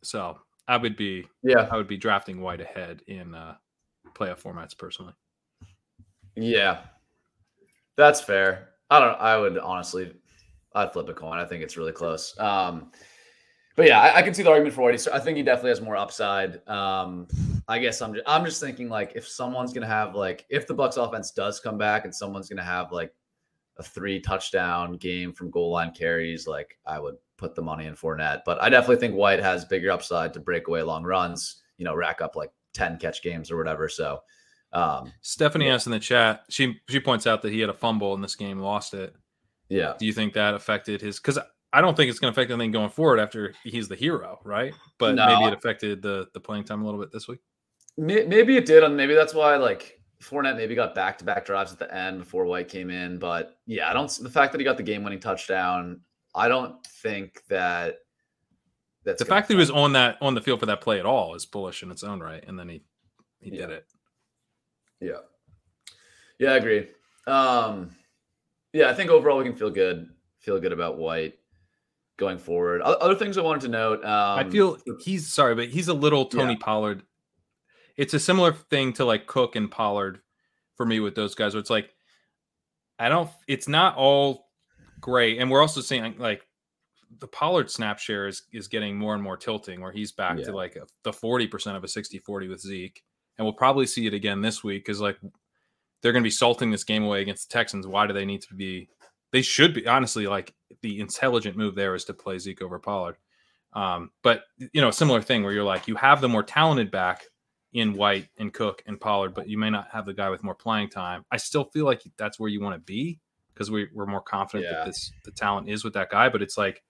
[0.02, 3.56] So I would be yeah I would be drafting White ahead in uh,
[4.14, 5.12] playoff formats personally.
[6.36, 6.80] Yeah,
[7.96, 8.70] that's fair.
[8.90, 9.20] I don't.
[9.20, 10.14] I would honestly,
[10.74, 11.38] I'd flip a coin.
[11.38, 12.38] I think it's really close.
[12.38, 12.90] Um,
[13.78, 15.06] but yeah, I, I, can see the argument for White.
[15.12, 16.66] I think he definitely has more upside.
[16.68, 17.28] Um,
[17.68, 20.74] I guess I'm just, I'm just thinking like if someone's gonna have like if the
[20.74, 23.14] Bucs offense does come back and someone's gonna have like
[23.76, 27.94] a three touchdown game from goal line carries, like I would put the money in
[27.94, 28.40] Fournette.
[28.44, 31.94] But I definitely think White has bigger upside to break away long runs, you know,
[31.94, 33.88] rack up like 10 catch games or whatever.
[33.88, 34.22] So
[34.72, 35.74] um Stephanie yeah.
[35.74, 38.34] asked in the chat, she she points out that he had a fumble in this
[38.34, 39.14] game, lost it.
[39.68, 39.94] Yeah.
[39.98, 41.38] Do you think that affected his because
[41.72, 44.72] I don't think it's going to affect anything going forward after he's the hero, right?
[44.98, 45.26] But no.
[45.26, 47.40] maybe it affected the the playing time a little bit this week.
[47.96, 51.72] Maybe it did, and maybe that's why like Fournette maybe got back to back drives
[51.72, 54.10] at the end before White came in, but yeah, I don't.
[54.10, 56.00] The fact that he got the game winning touchdown,
[56.34, 57.96] I don't think that.
[59.04, 61.06] That's the fact that he was on that on the field for that play at
[61.06, 62.82] all is bullish in its own right, and then he
[63.40, 63.66] he yeah.
[63.66, 63.86] did it.
[65.00, 65.20] Yeah,
[66.38, 66.88] yeah, I agree.
[67.26, 67.90] Um,
[68.78, 70.08] yeah, I think overall we can feel good,
[70.40, 71.34] feel good about White
[72.16, 72.80] going forward.
[72.82, 74.04] Other things I wanted to note.
[74.04, 76.58] Um, I feel he's sorry, but he's a little Tony yeah.
[76.60, 77.02] Pollard
[77.98, 80.20] it's a similar thing to like Cook and Pollard
[80.76, 81.52] for me with those guys.
[81.52, 81.90] Where it's like
[82.98, 83.28] I don't.
[83.46, 84.46] It's not all
[85.00, 86.46] great, and we're also seeing like
[87.18, 90.44] the Pollard snap share is is getting more and more tilting, where he's back yeah.
[90.44, 93.02] to like a, the forty percent of a 60-40 with Zeke,
[93.36, 95.18] and we'll probably see it again this week because like
[96.02, 97.86] they're going to be salting this game away against the Texans.
[97.86, 98.88] Why do they need to be?
[99.32, 103.16] They should be honestly like the intelligent move there is to play Zeke over Pollard.
[103.72, 107.24] Um, but you know, similar thing where you're like you have the more talented back
[107.72, 110.54] in White and Cook and Pollard, but you may not have the guy with more
[110.54, 111.24] playing time.
[111.30, 113.18] I still feel like that's where you want to be
[113.52, 114.78] because we, we're more confident yeah.
[114.78, 116.28] that this the talent is with that guy.
[116.28, 116.82] But it's like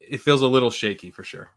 [0.00, 1.50] it feels a little shaky for sure.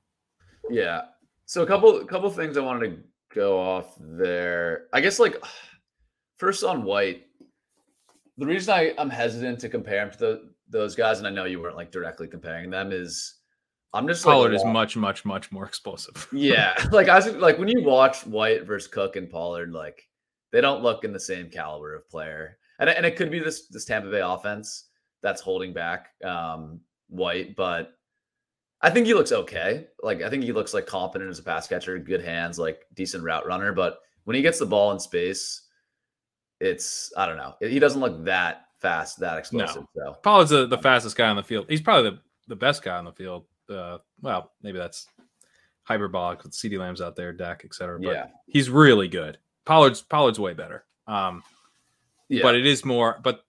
[0.70, 1.04] Yeah.
[1.46, 3.04] So a couple a couple things I wanted to
[3.34, 4.88] go off there.
[4.94, 5.42] I guess like
[6.38, 7.26] first on White,
[8.38, 11.45] the reason I, I'm hesitant to compare him to the, those guys, and I know
[11.45, 13.36] you weren't like directly comparing them, is
[13.93, 16.28] I'm just Pollard like, is much, much, much more explosive.
[16.34, 20.08] yeah, like I was like when you watch White versus Cook and Pollard, like
[20.52, 23.67] they don't look in the same caliber of player, and and it could be this
[23.67, 24.89] this Tampa Bay offense
[25.21, 27.93] that's holding back um, White, but
[28.82, 29.88] I think he looks okay.
[30.04, 33.23] Like I think he looks like competent as a pass catcher, good hands, like decent
[33.23, 33.73] route runner.
[33.73, 35.63] But when he gets the ball in space,
[36.60, 37.56] it's I don't know.
[37.60, 39.86] He doesn't look that fast, that explosive.
[39.96, 40.13] No.
[40.13, 41.65] So Pollard's the, the fastest guy on the field.
[41.70, 45.08] He's probably the, the best guy on the field uh, well, maybe that's
[45.84, 48.00] hyperbolic with CeeDee Lamb's out there, Dak, etc.
[48.00, 48.26] But yeah.
[48.48, 49.38] he's really good.
[49.65, 50.86] Pollard's Pollard's way better.
[51.08, 51.43] Um,
[52.30, 52.41] yeah.
[52.43, 53.20] but it is more.
[53.24, 53.41] But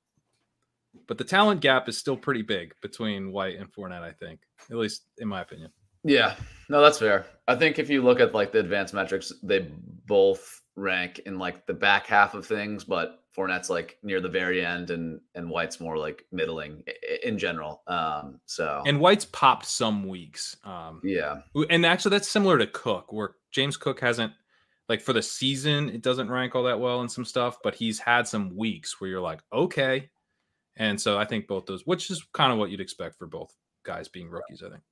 [1.07, 4.03] but the talent gap is still pretty big between White and Fournette.
[4.03, 4.41] I think,
[4.71, 5.71] at least in my opinion.
[6.05, 6.37] Yeah,
[6.69, 7.27] no, that's fair.
[7.49, 9.69] I think if you look at like the advanced metrics, they
[10.07, 14.65] both rank in like the back half of things, but Fournette's like near the very
[14.65, 16.83] end, and and White's more like middling
[17.23, 17.83] in general.
[17.87, 20.57] Um, so and White's popped some weeks.
[20.65, 24.33] Um, yeah, and actually that's similar to Cook, where James Cook hasn't
[24.89, 27.99] like for the season it doesn't rank all that well in some stuff, but he's
[27.99, 30.09] had some weeks where you're like, okay,
[30.77, 33.55] and so I think both those, which is kind of what you'd expect for both
[33.85, 34.83] guys being rookies, I think.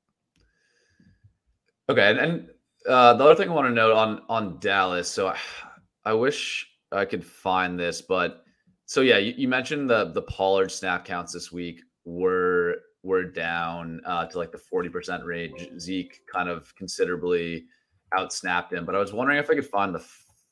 [1.88, 2.49] Okay, and, and
[2.88, 5.38] uh, the other thing I want to note on on Dallas, so I,
[6.07, 8.45] I wish I could find this, but
[8.87, 14.01] so yeah, you, you, mentioned the the Pollard snap counts this week were were down
[14.07, 15.69] uh, to like the forty percent range.
[15.81, 17.66] Zeke kind of considerably
[18.16, 20.07] outsnapped him, but I was wondering if I could find the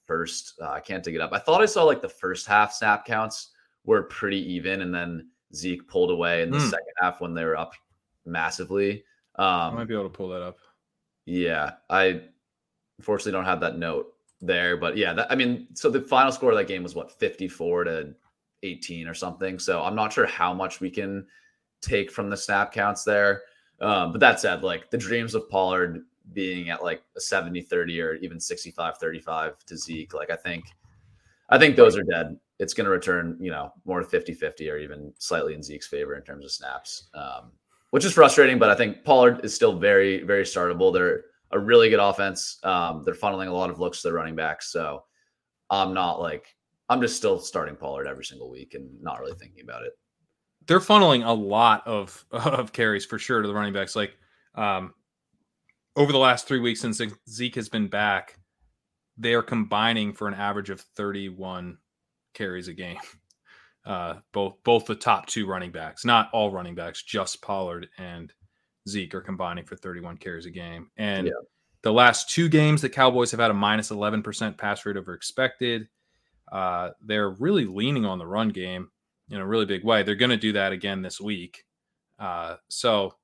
[0.06, 0.54] first.
[0.60, 1.32] Uh, I can't dig it up.
[1.32, 3.52] I thought I saw like the first half snap counts
[3.84, 6.70] were pretty even, and then Zeke pulled away in the mm.
[6.70, 7.74] second half when they were up
[8.26, 9.04] massively.
[9.36, 10.56] Um, I might be able to pull that up.
[11.26, 12.22] Yeah, I
[12.98, 16.50] unfortunately don't have that note there, but yeah, that, I mean, so the final score
[16.50, 18.14] of that game was what 54 to
[18.62, 19.58] 18 or something.
[19.58, 21.26] So I'm not sure how much we can
[21.80, 23.42] take from the snap counts there.
[23.80, 28.00] Um, but that said, like the dreams of Pollard being at like a 70 30
[28.00, 30.64] or even 65 35 to Zeke, like I think,
[31.50, 32.38] I think those are dead.
[32.58, 36.14] It's going to return, you know, more 50 50 or even slightly in Zeke's favor
[36.14, 37.50] in terms of snaps, um,
[37.90, 38.58] which is frustrating.
[38.58, 40.92] But I think Pollard is still very, very startable.
[40.92, 42.58] They're a really good offense.
[42.64, 44.70] Um, they're funneling a lot of looks to their running backs.
[44.70, 45.04] So
[45.70, 46.54] I'm not like,
[46.88, 49.92] I'm just still starting Pollard every single week and not really thinking about it.
[50.66, 53.96] They're funneling a lot of of carries for sure to the running backs.
[53.96, 54.16] Like
[54.56, 54.92] um,
[55.96, 58.38] over the last three weeks since Zeke has been back,
[59.16, 61.78] they are combining for an average of 31
[62.34, 62.98] carries a game.
[63.86, 68.32] Uh, both both the top two running backs, not all running backs, just Pollard and
[68.88, 70.90] Zeke are combining for 31 carries a game.
[70.96, 71.32] And yeah.
[71.82, 75.88] the last two games, the Cowboys have had a minus 11% pass rate over expected.
[76.50, 78.90] Uh, they're really leaning on the run game
[79.30, 80.02] in a really big way.
[80.02, 81.64] They're going to do that again this week.
[82.18, 83.14] Uh, so,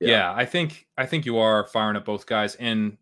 [0.00, 0.08] yeah.
[0.08, 2.54] yeah, I think I think you are firing up both guys.
[2.56, 2.98] And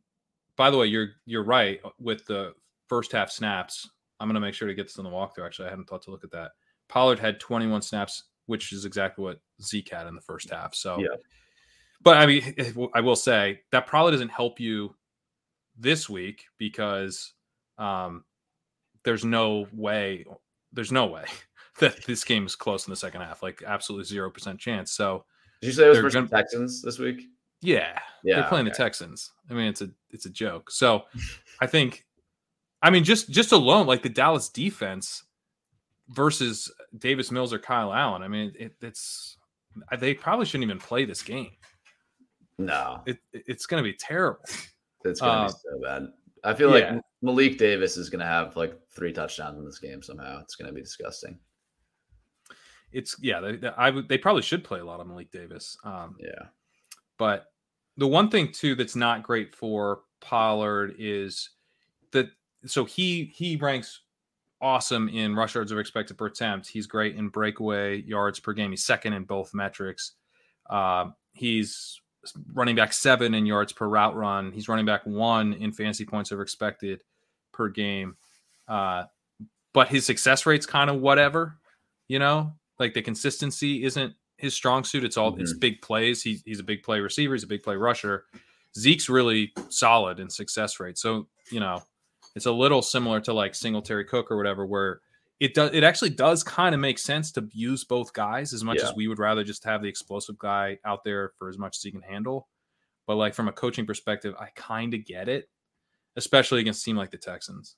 [0.56, 2.54] by the way, you're you're right with the
[2.88, 3.88] first half snaps.
[4.20, 5.44] I'm going to make sure to get this in the walkthrough.
[5.44, 6.52] Actually, I hadn't thought to look at that.
[6.88, 10.74] Pollard had 21 snaps, which is exactly what Zeke had in the first half.
[10.74, 11.16] So, yeah.
[12.02, 14.94] But I mean, I will say that probably doesn't help you
[15.78, 17.32] this week because
[17.78, 18.24] um,
[19.04, 20.24] there's no way,
[20.72, 21.24] there's no way
[21.80, 23.42] that this game is close in the second half.
[23.42, 24.92] Like absolutely zero percent chance.
[24.92, 25.24] So
[25.60, 27.28] did you say it was versus gonna, Texans this week?
[27.60, 28.74] Yeah, yeah, they're playing okay.
[28.76, 29.30] the Texans.
[29.48, 30.70] I mean, it's a it's a joke.
[30.70, 31.04] So
[31.60, 32.04] I think,
[32.82, 35.22] I mean, just just alone, like the Dallas defense
[36.08, 38.22] versus Davis Mills or Kyle Allen.
[38.22, 39.36] I mean, it, it's
[39.98, 41.52] they probably shouldn't even play this game.
[42.58, 44.40] No, it, it's going to be terrible.
[45.04, 46.08] It's going to uh, be so bad.
[46.44, 46.94] I feel yeah.
[46.94, 50.40] like Malik Davis is going to have like three touchdowns in this game somehow.
[50.40, 51.38] It's going to be disgusting.
[52.92, 55.76] It's yeah, they, they, I they probably should play a lot of Malik Davis.
[55.84, 56.48] Um, yeah,
[57.18, 57.46] but
[57.96, 61.50] the one thing too that's not great for Pollard is
[62.12, 62.28] that
[62.66, 64.00] so he he ranks
[64.60, 66.68] awesome in rush yards of expected per attempt.
[66.68, 68.70] He's great in breakaway yards per game.
[68.70, 70.12] He's second in both metrics.
[70.68, 72.00] Uh, he's
[72.52, 74.52] running back seven in yards per route run.
[74.52, 77.02] He's running back one in fantasy points over expected
[77.52, 78.16] per game.
[78.68, 79.04] Uh,
[79.72, 81.58] but his success rate's kind of whatever,
[82.08, 85.04] you know, like the consistency isn't his strong suit.
[85.04, 85.42] It's all mm-hmm.
[85.42, 86.22] it's big plays.
[86.22, 87.34] He, he's a big play receiver.
[87.34, 88.24] He's a big play rusher.
[88.76, 90.98] Zeke's really solid in success rate.
[90.98, 91.82] So you know,
[92.34, 95.00] it's a little similar to like Singletary Cook or whatever, where
[95.40, 98.78] it does it actually does kind of make sense to use both guys as much
[98.78, 98.88] yeah.
[98.88, 101.82] as we would rather just have the explosive guy out there for as much as
[101.82, 102.48] he can handle.
[103.06, 105.48] But like from a coaching perspective, I kind of get it,
[106.16, 107.76] especially against a team like the Texans.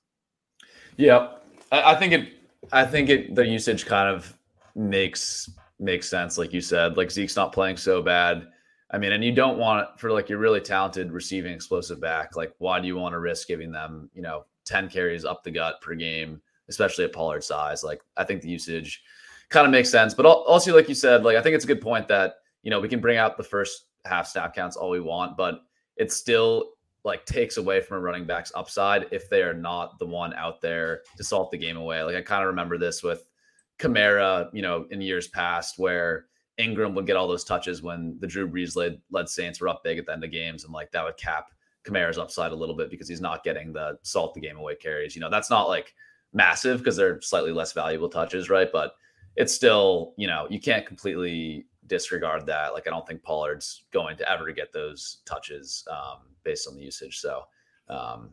[0.97, 1.33] Yeah,
[1.71, 2.33] I, I think it.
[2.71, 3.35] I think it.
[3.35, 4.37] The usage kind of
[4.75, 6.97] makes makes sense, like you said.
[6.97, 8.47] Like Zeke's not playing so bad.
[8.91, 12.35] I mean, and you don't want for like your really talented receiving explosive back.
[12.35, 15.51] Like, why do you want to risk giving them, you know, ten carries up the
[15.51, 16.41] gut per game?
[16.69, 17.83] Especially at Pollard size.
[17.83, 19.03] Like I think the usage
[19.49, 20.13] kind of makes sense.
[20.13, 22.79] But also, like you said, like I think it's a good point that you know
[22.79, 25.61] we can bring out the first half snap counts all we want, but
[25.97, 26.71] it still
[27.03, 30.59] like takes away from a running back's upside if they are not the one out
[30.59, 32.01] there to salt the game away.
[32.01, 33.29] Like I kind of remember this with
[33.77, 36.25] Kamara, you know, in years past where
[36.57, 39.83] Ingram would get all those touches when the Drew Brees led, led Saints were up
[39.83, 41.49] big at the end of games, and like that would cap
[41.85, 45.15] Kamara's upside a little bit because he's not getting the salt the game away carries.
[45.15, 45.93] You know, that's not like
[46.35, 48.69] massive because they're slightly less valuable touches, right?
[48.71, 48.95] But
[49.35, 52.73] it's still, you know, you can't completely disregard that.
[52.73, 56.81] Like, I don't think Pollard's going to ever get those touches um, based on the
[56.81, 57.19] usage.
[57.19, 57.43] So,
[57.89, 58.31] um,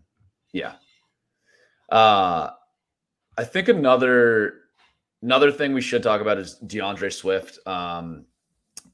[0.52, 0.74] yeah.
[1.90, 2.50] Uh,
[3.38, 4.54] I think another
[5.22, 8.24] another thing we should talk about is DeAndre Swift um,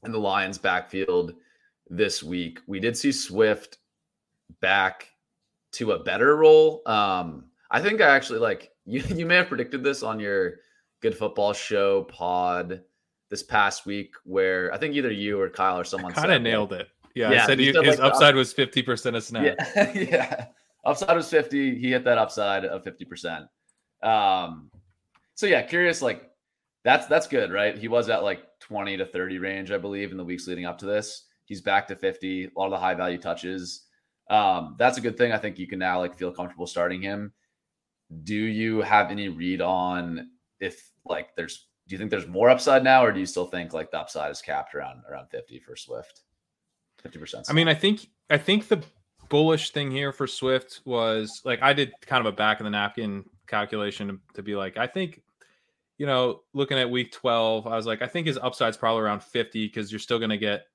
[0.03, 1.33] in the Lions backfield
[1.89, 2.59] this week.
[2.67, 3.79] We did see Swift
[4.61, 5.07] back
[5.73, 6.81] to a better role.
[6.85, 10.55] Um, I think I actually like you you may have predicted this on your
[11.01, 12.81] good football show pod
[13.29, 16.73] this past week where I think either you or Kyle or someone kind of nailed
[16.73, 16.87] it.
[17.15, 19.57] Yeah, yeah, I said he, his like upside was 50% of snap.
[19.75, 19.91] Yeah.
[19.95, 20.45] yeah.
[20.85, 21.79] Upside was 50.
[21.79, 23.47] He hit that upside of 50%.
[24.01, 24.71] Um,
[25.35, 26.01] so yeah, curious.
[26.01, 26.29] Like
[26.83, 27.77] that's that's good, right?
[27.77, 30.77] He was at like 20 to 30 range, I believe, in the weeks leading up
[30.79, 31.25] to this.
[31.45, 32.45] He's back to 50.
[32.45, 33.85] A lot of the high value touches.
[34.29, 35.31] Um, that's a good thing.
[35.31, 37.33] I think you can now like feel comfortable starting him.
[38.23, 40.29] Do you have any read on
[40.59, 43.73] if like there's do you think there's more upside now, or do you still think
[43.73, 46.21] like the upside is capped around around 50 for Swift?
[47.03, 47.49] 50%.
[47.49, 48.83] I mean, I think I think the
[49.29, 52.69] bullish thing here for Swift was like I did kind of a back of the
[52.69, 55.21] napkin calculation to, to be like, I think,
[55.97, 59.23] you know, looking at week 12, I was like, I think his upside's probably around
[59.23, 60.65] 50 because you're still going to get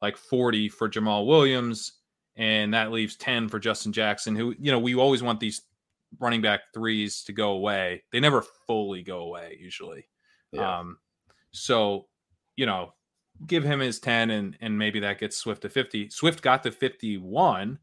[0.00, 1.92] like 40 for Jamaal Williams.
[2.36, 5.62] And that leaves 10 for Justin Jackson, who, you know, we always want these
[6.18, 8.02] running back threes to go away.
[8.12, 10.08] They never fully go away usually.
[10.52, 10.80] Yeah.
[10.80, 10.98] Um,
[11.52, 12.06] so,
[12.56, 12.94] you know,
[13.46, 16.10] give him his 10 and and maybe that gets Swift to 50.
[16.10, 17.78] Swift got to 51,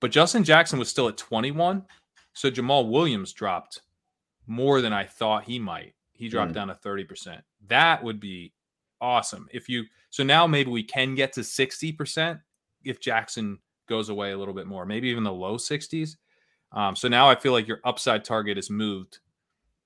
[0.00, 1.84] but Justin Jackson was still at 21.
[2.34, 3.80] So Jamaal Williams dropped
[4.46, 5.94] more than I thought he might.
[6.12, 6.54] He dropped mm.
[6.54, 7.40] down to 30%.
[7.68, 8.52] That would be
[9.00, 9.48] awesome.
[9.52, 12.40] If you so now maybe we can get to 60%
[12.84, 16.16] if Jackson goes away a little bit more, maybe even the low 60s.
[16.72, 19.18] Um, so now I feel like your upside target is moved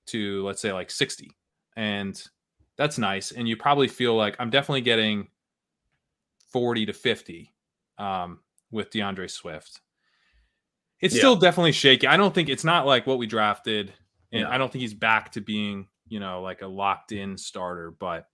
[0.07, 1.31] to let's say like 60.
[1.75, 2.21] And
[2.77, 3.31] that's nice.
[3.31, 5.27] And you probably feel like I'm definitely getting
[6.51, 7.53] 40 to 50
[7.97, 8.39] um,
[8.71, 9.81] with DeAndre Swift.
[10.99, 11.19] It's yeah.
[11.19, 12.07] still definitely shaky.
[12.07, 13.91] I don't think it's not like what we drafted,
[14.31, 17.91] and I don't think he's back to being, you know, like a locked in starter,
[17.91, 18.27] but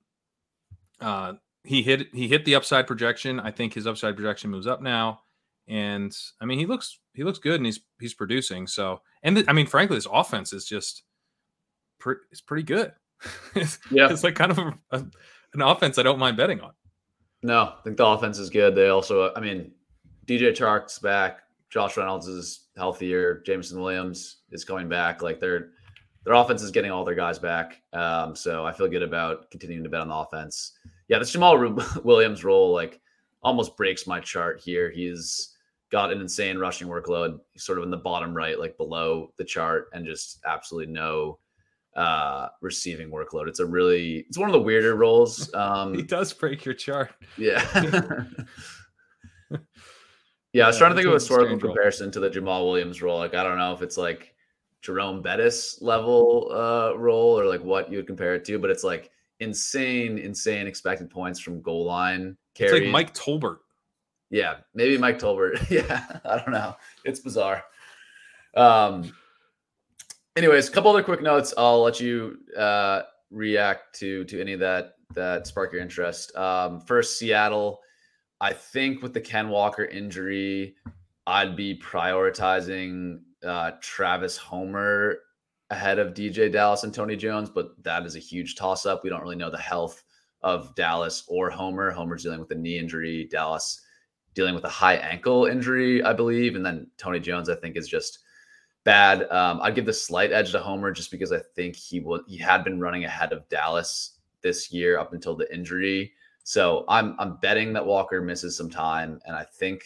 [1.02, 1.34] uh
[1.64, 3.40] he hit he hit the upside projection.
[3.40, 5.22] I think his upside projection moves up now.
[5.70, 8.68] And I mean, he looks he looks good and he's he's producing.
[8.68, 11.04] So, and th- I mean, frankly, this offense is just
[12.00, 12.92] pre- it's pretty good.
[13.56, 15.06] it's, yeah, it's like kind of a, a,
[15.54, 16.72] an offense I don't mind betting on.
[17.44, 18.76] No, I think the offense is good.
[18.76, 19.72] They also, I mean,
[20.26, 21.42] DJ Chark's back.
[21.70, 23.44] Josh Reynolds is healthier.
[23.46, 25.22] Jameson Williams is coming back.
[25.22, 25.70] Like their
[26.26, 27.82] their offense is getting all their guys back.
[27.94, 30.74] Um, so I feel good about continuing to bet on the offense.
[31.08, 33.00] Yeah, this Jamaal Williams role like
[33.42, 34.90] almost breaks my chart here.
[34.90, 35.56] He's
[35.92, 37.40] got an insane rushing workload.
[37.58, 41.40] Sort of in the bottom right, like below the chart, and just absolutely no
[41.96, 43.48] uh receiving workload.
[43.48, 45.52] It's a really it's one of the weirder roles.
[45.60, 47.12] Um he does break your chart.
[47.38, 47.66] Yeah.
[50.54, 52.12] yeah, I was trying to think of a sort historical comparison role.
[52.12, 53.18] to the Jamaal Williams role.
[53.18, 54.36] Like I don't know if it's like
[54.82, 58.84] Jerome Bettis level uh role or like what you would compare it to, but it's
[58.84, 59.10] like
[59.40, 62.78] insane, insane expected points from goal line carry.
[62.78, 63.58] It's like Mike Tolbert.
[64.30, 65.70] Yeah, maybe Mike Tolbert.
[65.70, 66.76] yeah, I don't know.
[67.04, 67.64] It's bizarre.
[68.56, 69.12] Um
[70.40, 71.54] anyways, a couple other quick notes.
[71.58, 76.36] I'll let you uh, react to to any of that that spark your interest.
[76.36, 77.82] Um, first, Seattle.
[78.42, 80.76] I think with the Ken Walker injury,
[81.28, 85.20] I'd be prioritizing uh, Travis Homer
[85.72, 89.04] ahead of DeeJay Dallas and Tony Jones, but that is a huge toss up.
[89.04, 90.04] We don't really know the health
[90.42, 91.92] of Dallas or Homer.
[91.92, 93.28] Homer's dealing with a knee injury.
[93.30, 93.82] Dallas
[94.40, 97.90] dealing with a high ankle injury, I believe, and then Tony Jones, I think, is
[97.90, 98.20] just
[98.86, 99.30] bad.
[99.30, 102.38] Um, I'd give the slight edge to Homer just because I think he would he
[102.38, 106.14] had been running ahead of Dallas this year up until the injury.
[106.46, 109.84] So I'm I'm betting that Walker misses some time, and I think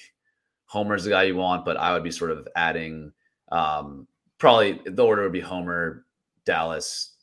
[0.68, 3.12] Homer's the guy you want, but I would be sort of adding
[3.51, 6.06] um, probably the order would be Homer,
[6.45, 7.16] Dallas,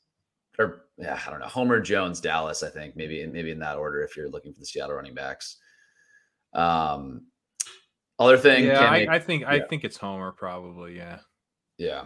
[0.59, 2.65] or yeah, I don't know, Homer, Jones, Dallas.
[2.65, 5.59] I think maybe maybe in that order if you're looking for the Seattle running backs.
[6.53, 7.27] Um,
[8.19, 9.51] other thing, yeah, I, make, I, think yeah.
[9.51, 10.97] I think it's Homer probably.
[10.97, 11.19] Yeah,
[11.79, 12.05] yeah.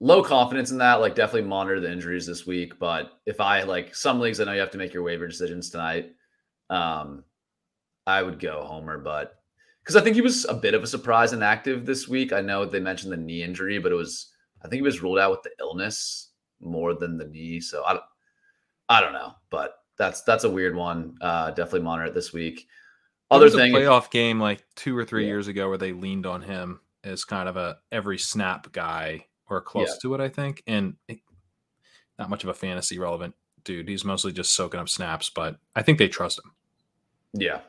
[0.00, 1.00] Low confidence in that.
[1.00, 2.78] Like, definitely monitor the injuries this week.
[2.78, 5.70] But if I like some leagues, I know you have to make your waiver decisions
[5.70, 6.14] tonight.
[6.70, 7.24] Um,
[8.06, 9.42] I would go Homer, but
[9.82, 12.32] because I think he was a bit of a surprise and active this week.
[12.32, 15.18] I know they mentioned the knee injury, but it was I think he was ruled
[15.18, 17.60] out with the illness more than the knee.
[17.60, 18.04] So I don't,
[18.88, 21.16] I don't know, but that's that's a weird one.
[21.20, 22.66] Uh, definitely monitor it this week.
[23.30, 25.28] Other thing, playoff game like two or three yeah.
[25.28, 29.60] years ago where they leaned on him as kind of a every snap guy or
[29.60, 29.94] close yeah.
[30.02, 30.62] to it, I think.
[30.66, 31.20] And it,
[32.18, 33.88] not much of a fantasy relevant dude.
[33.88, 36.52] He's mostly just soaking up snaps, but I think they trust him.
[37.34, 37.60] Yeah.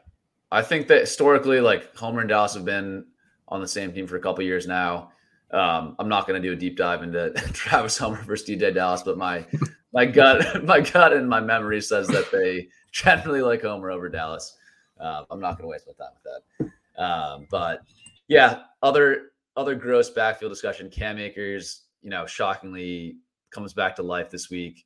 [0.51, 3.05] I think that historically, like Homer and Dallas have been
[3.47, 5.12] on the same team for a couple years now.
[5.51, 9.03] Um, I'm not going to do a deep dive into Travis Homer versus DeeJay Dallas,
[9.03, 9.45] but my
[9.93, 14.55] my gut, my gut, and my memory says that they generally like Homer over Dallas.
[15.00, 17.02] Uh, I'm not going to waste my time with that.
[17.02, 17.82] Um, but
[18.28, 20.89] yeah, other other gross backfield discussion.
[20.89, 23.18] Cam Akers, you know, shockingly
[23.52, 24.86] comes back to life this week.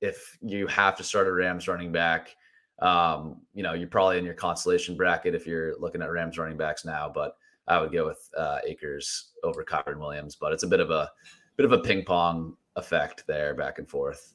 [0.00, 2.34] If you have to start a Rams running back,
[2.80, 6.56] um, you know, you're probably in your consolation bracket if you're looking at Rams running
[6.56, 7.10] backs now.
[7.12, 7.36] But
[7.68, 10.34] I would go with uh, Akers over Kyren Williams.
[10.34, 11.10] But it's a bit of a
[11.56, 14.34] bit of a ping pong effect there back and forth.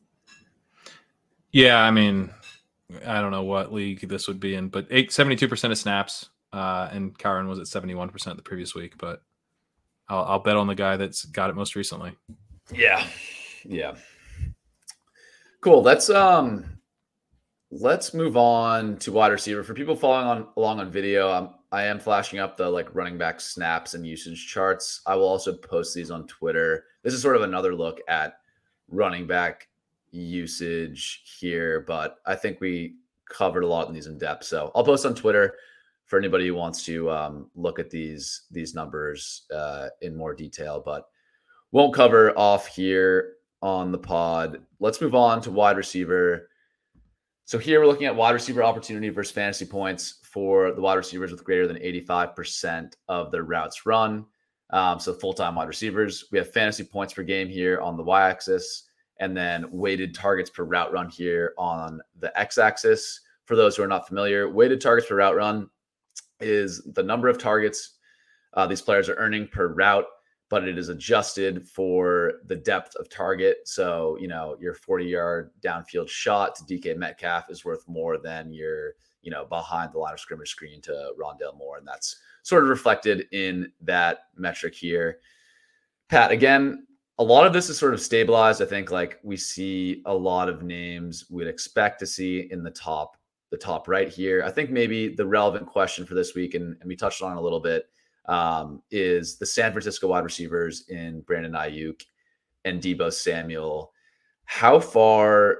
[1.51, 2.29] Yeah, I mean,
[3.05, 7.17] I don't know what league this would be in, but 72% of snaps, uh, and
[7.17, 9.21] Kyren was at 71% the previous week, but
[10.07, 12.15] I'll, I'll bet on the guy that's got it most recently.
[12.71, 13.05] Yeah.
[13.63, 13.95] Yeah.
[15.61, 15.81] Cool.
[15.81, 16.65] Let's um
[17.71, 19.63] let's move on to wide receiver.
[19.63, 23.17] For people following on along on video, I'm I am flashing up the like running
[23.17, 25.01] back snaps and usage charts.
[25.05, 26.85] I will also post these on Twitter.
[27.03, 28.37] This is sort of another look at
[28.87, 29.67] running back
[30.19, 32.95] usage here, but I think we
[33.29, 34.45] covered a lot in these in depth.
[34.45, 35.55] So I'll post on Twitter
[36.05, 40.81] for anybody who wants to um, look at these these numbers uh, in more detail.
[40.83, 41.07] But
[41.71, 44.61] won't cover off here on the pod.
[44.79, 46.49] Let's move on to wide receiver.
[47.45, 51.31] So here we're looking at wide receiver opportunity versus fantasy points for the wide receivers
[51.31, 54.25] with greater than 85% of their routes run.
[54.71, 56.25] Um, so full time wide receivers.
[56.31, 58.83] We have fantasy points per game here on the y axis,
[59.19, 63.21] and then weighted targets per route run here on the x axis.
[63.45, 65.69] For those who are not familiar, weighted targets per route run
[66.39, 67.95] is the number of targets
[68.55, 70.05] uh, these players are earning per route,
[70.49, 73.57] but it is adjusted for the depth of target.
[73.65, 78.53] So, you know, your 40 yard downfield shot to DK Metcalf is worth more than
[78.53, 81.77] your, you know, behind the line of scrimmage screen to Rondale Moore.
[81.77, 85.19] And that's sort of reflected in that metric here.
[86.07, 86.85] Pat, again,
[87.17, 88.61] a lot of this is sort of stabilized.
[88.61, 92.71] I think like we see a lot of names we'd expect to see in the
[92.71, 93.17] top
[93.51, 94.43] the top right here.
[94.43, 97.41] I think maybe the relevant question for this week, and, and we touched on a
[97.41, 97.85] little bit,
[98.27, 102.01] um, is the San Francisco wide receivers in Brandon Aiyuk
[102.65, 103.91] and Deebo Samuel.
[104.45, 105.59] How far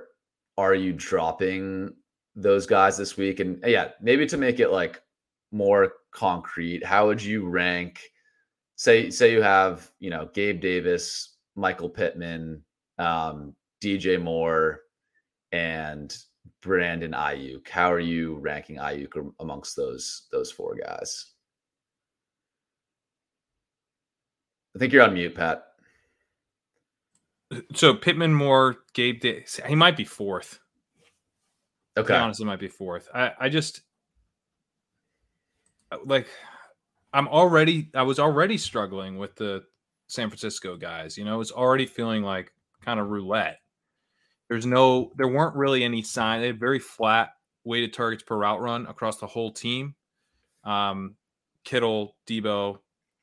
[0.58, 1.93] are you dropping
[2.36, 3.39] those guys this week?
[3.39, 5.01] And yeah, maybe to make it like
[5.51, 8.01] more concrete, how would you rank?
[8.76, 12.64] Say, say you have you know Gabe Davis, Michael Pittman,
[12.97, 14.82] um, DJ Moore,
[15.51, 16.16] and
[16.62, 17.70] Brandon Aiyuk.
[17.70, 21.34] How are you ranking Aiyuk amongst those those four guys?
[24.76, 25.66] I think you're on mute, Pat.
[27.74, 29.60] So Pittman, Moore, Gabe, Davis.
[29.66, 30.60] he might be fourth.
[31.97, 33.08] Okay, honestly, might be fourth.
[33.14, 33.82] I I just
[35.91, 36.28] uh, like
[37.14, 39.64] I'm already I was already struggling with the
[40.08, 41.18] San Francisco guys.
[41.18, 42.53] You know, it's already feeling like
[42.84, 43.60] kind of roulette.
[44.47, 46.41] There's no, there weren't really any sign.
[46.41, 47.30] They had very flat
[47.64, 49.95] weighted targets per route run across the whole team.
[50.64, 51.16] Um,
[51.64, 52.80] Kittle, Deebo,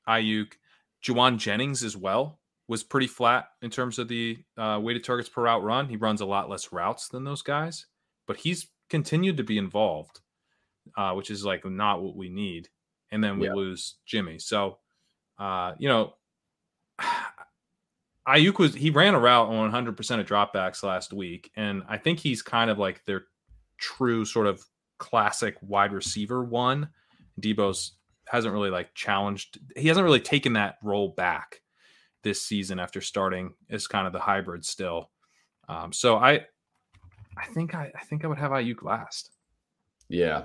[0.09, 0.55] Aiyuk,
[1.03, 5.43] Jauan Jennings as well was pretty flat in terms of the uh, weighted targets per
[5.43, 5.89] route run.
[5.89, 7.87] He runs a lot less routes than those guys,
[8.27, 10.21] but he's continued to be involved,
[10.97, 12.69] uh, which is like not what we need.
[13.11, 13.55] And then we yeah.
[13.55, 14.39] lose Jimmy.
[14.39, 14.79] So,
[15.39, 16.15] uh, you know,
[18.29, 21.99] Aiyuk was he ran a route on 100 percent of dropbacks last week, and I
[21.99, 23.25] think he's kind of like their
[23.79, 24.65] true sort of
[24.99, 26.89] classic wide receiver one.
[27.41, 27.93] Deebo's
[28.29, 29.59] hasn't really like challenged.
[29.77, 31.61] He hasn't really taken that role back
[32.23, 35.11] this season after starting as kind of the hybrid still.
[35.69, 36.47] Um, so I,
[37.37, 39.33] I think I, I think I would have Aiyuk last.
[40.09, 40.43] Yeah,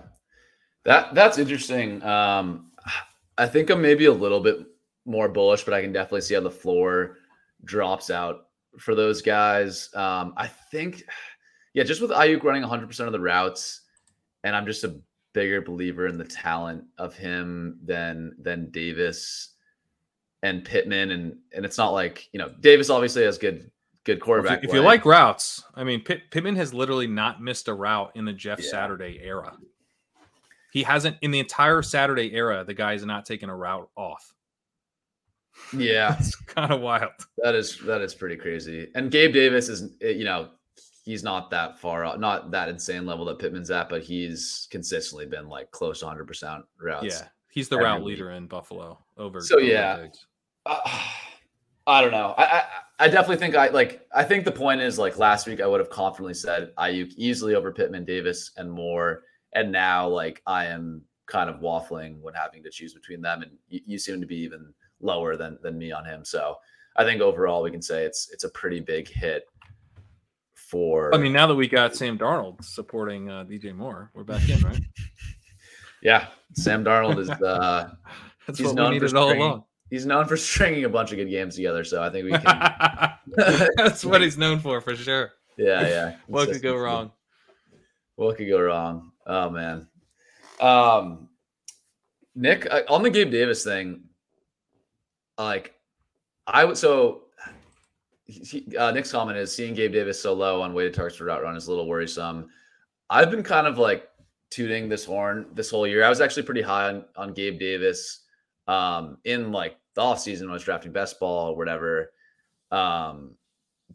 [0.85, 2.01] that that's interesting.
[2.03, 2.71] Um,
[3.37, 4.65] I think I'm maybe a little bit
[5.05, 7.17] more bullish, but I can definitely see on the floor
[7.63, 8.47] drops out
[8.79, 9.89] for those guys.
[9.93, 11.03] Um, I think,
[11.73, 13.81] yeah, just with Aiyuk running 100% of the routes,
[14.43, 14.99] and I'm just a
[15.33, 19.49] bigger believer in the talent of him than than Davis
[20.43, 23.69] and Pittman, and and it's not like you know Davis obviously has good
[24.03, 24.59] good quarterback.
[24.59, 27.73] If you, if you like routes, I mean Pitt, Pittman has literally not missed a
[27.73, 28.69] route in the Jeff yeah.
[28.69, 29.55] Saturday era.
[30.71, 32.63] He hasn't in the entire Saturday era.
[32.63, 34.33] The guy has not taken a route off.
[35.75, 37.11] Yeah, it's kind of wild.
[37.37, 38.89] That is that is pretty crazy.
[38.95, 40.49] And Gabe Davis is eh, you know
[41.03, 45.25] he's not that far out, not that insane level that Pittman's at, but he's consistently
[45.25, 47.05] been like close to 100 percent routes.
[47.05, 49.41] Yeah, he's the route leader in Buffalo over.
[49.41, 50.07] So yeah,
[50.65, 50.79] uh,
[51.87, 52.33] I don't know.
[52.37, 52.63] I, I
[52.99, 54.07] I definitely think I like.
[54.13, 57.55] I think the point is like last week I would have confidently said Aiyuk easily
[57.55, 59.23] over Pittman, Davis, and Moore.
[59.53, 63.51] And now like I am kind of waffling when having to choose between them, and
[63.69, 66.25] you, you seem to be even lower than than me on him.
[66.25, 66.55] So
[66.95, 69.43] I think overall we can say it's it's a pretty big hit
[70.55, 71.13] for.
[71.13, 74.59] I mean, now that we got Sam Darnold supporting uh, DJ Moore, we're back in,
[74.61, 74.81] right?
[76.01, 77.29] yeah, Sam Darnold is.
[77.29, 77.91] Uh,
[78.47, 79.63] That's he's what known we needed all along.
[79.89, 83.67] He's known for stringing a bunch of good games together, so I think we can.
[83.77, 85.31] That's what he's known for, for sure.
[85.57, 86.15] Yeah, yeah.
[86.27, 87.11] what could go wrong?
[88.15, 89.11] What could go wrong?
[89.25, 89.87] Oh man.
[90.59, 91.29] Um,
[92.35, 94.06] Nick, on the Gabe Davis thing,
[95.37, 95.75] like
[96.45, 97.23] I would so
[98.25, 101.43] he, uh, Nick's comment is seeing Gabe Davis so low on weighted targets for route
[101.43, 102.49] run is a little worrisome.
[103.09, 104.09] I've been kind of like
[104.49, 106.03] tooting this horn this whole year.
[106.03, 108.25] I was actually pretty high on, on Gabe Davis
[108.67, 112.11] um, in like the offseason when I was drafting best ball or whatever.
[112.71, 113.35] Um,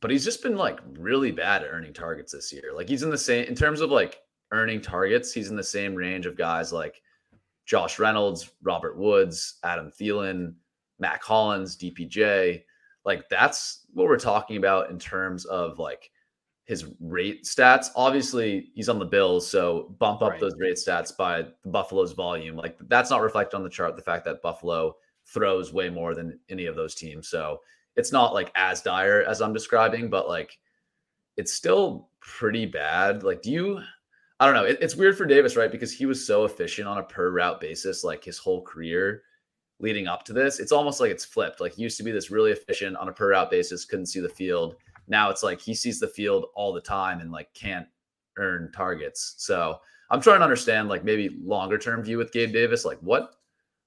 [0.00, 2.72] but he's just been like really bad at earning targets this year.
[2.74, 4.20] Like he's in the same in terms of like
[4.50, 7.02] earning targets, he's in the same range of guys like
[7.66, 10.54] Josh Reynolds, Robert Woods, Adam Thielen,
[11.02, 12.62] Mack Hollins, DPJ.
[13.04, 16.10] Like that's what we're talking about in terms of like
[16.64, 17.88] his rate stats.
[17.96, 20.40] Obviously, he's on the Bills, so bump up right.
[20.40, 22.56] those rate stats by the Buffalo's volume.
[22.56, 23.96] Like that's not reflected on the chart.
[23.96, 24.94] The fact that Buffalo
[25.26, 27.60] throws way more than any of those teams, so
[27.96, 30.56] it's not like as dire as I'm describing, but like
[31.36, 33.24] it's still pretty bad.
[33.24, 33.80] Like, do you?
[34.38, 34.64] I don't know.
[34.64, 35.70] It, it's weird for Davis, right?
[35.70, 39.22] Because he was so efficient on a per route basis, like his whole career
[39.82, 40.60] leading up to this.
[40.60, 41.60] It's almost like it's flipped.
[41.60, 44.20] Like he used to be this really efficient on a per route basis, couldn't see
[44.20, 44.76] the field.
[45.08, 47.86] Now it's like he sees the field all the time and like can't
[48.38, 49.34] earn targets.
[49.38, 49.78] So
[50.10, 52.84] I'm trying to understand like maybe longer term view with Gabe Davis.
[52.84, 53.34] Like what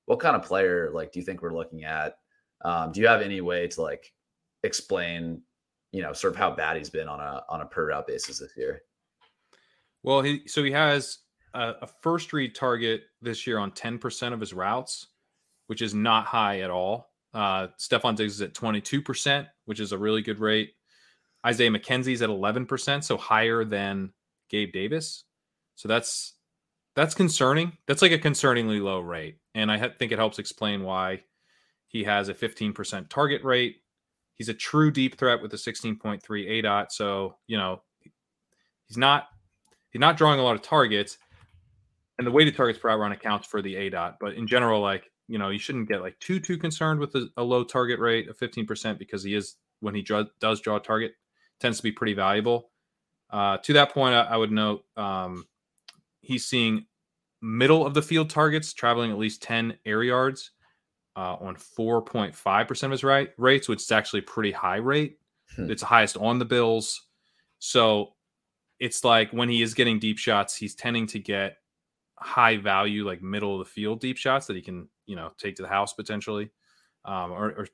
[0.06, 2.18] what kind of player like do you think we're looking at?
[2.64, 4.14] Um, do you have any way to like
[4.64, 5.42] explain,
[5.92, 8.40] you know, sort of how bad he's been on a on a per route basis
[8.40, 8.82] this year?
[10.04, 11.20] Well, he so he has
[11.54, 15.08] a, a first read target this year on 10% of his routes
[15.68, 17.12] which is not high at all.
[17.34, 20.74] Uh, Stefon Diggs is at 22%, which is a really good rate.
[21.46, 24.14] Isaiah McKenzie's at 11%, so higher than
[24.50, 25.26] Gabe Davis.
[25.76, 26.34] So that's
[26.96, 27.74] that's concerning.
[27.88, 31.24] That's like a concerningly low rate, and I think it helps explain why
[31.88, 33.78] he has a 15% target rate.
[34.36, 37.82] He's a true deep threat with a 16.3 aDOT, so you know
[38.88, 39.28] he's not
[39.92, 41.18] he's not drawing a lot of targets,
[42.18, 44.16] and the weighted targets per route run accounts for the aDOT.
[44.22, 47.30] But in general, like you know, you shouldn't get like too too concerned with a,
[47.38, 50.80] a low target rate of 15% because he is when he draw, does draw a
[50.80, 51.14] target
[51.60, 52.70] tends to be pretty valuable.
[53.30, 55.46] Uh, to that point, I, I would note um,
[56.22, 56.86] he's seeing
[57.42, 60.52] middle of the field targets traveling at least 10 air yards
[61.16, 65.18] uh, on 4.5% of his right rates, which is actually a pretty high rate.
[65.56, 65.70] Hmm.
[65.70, 67.02] It's the highest on the Bills.
[67.60, 68.14] So
[68.80, 71.58] it's like when he is getting deep shots, he's tending to get
[72.18, 75.56] high value, like middle of the field deep shots that he can you know take
[75.56, 76.52] to the house potentially,
[77.06, 77.68] um, or, or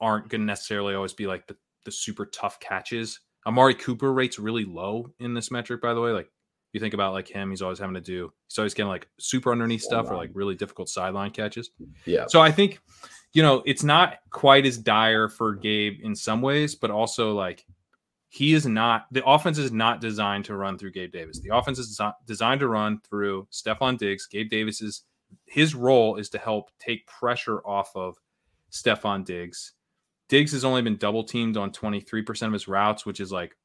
[0.00, 3.20] aren't going to necessarily always be like the the super tough catches.
[3.46, 6.10] Amari Cooper rates really low in this metric, by the way.
[6.10, 8.90] Like if you think about like him, he's always having to do he's always getting
[8.90, 11.70] like super underneath stuff or like really difficult sideline catches.
[12.04, 12.26] Yeah.
[12.28, 12.80] So I think
[13.32, 17.64] you know it's not quite as dire for Gabe in some ways, but also like
[18.28, 21.40] he is not the offense is not designed to run through Gabe Davis.
[21.40, 24.26] The offense is designed to run through Stefon Diggs.
[24.26, 25.04] Gabe Davis is
[25.46, 28.16] his role is to help take pressure off of
[28.70, 29.72] Stefon Diggs.
[30.28, 33.56] Diggs has only been double teamed on 23% of his routes, which is like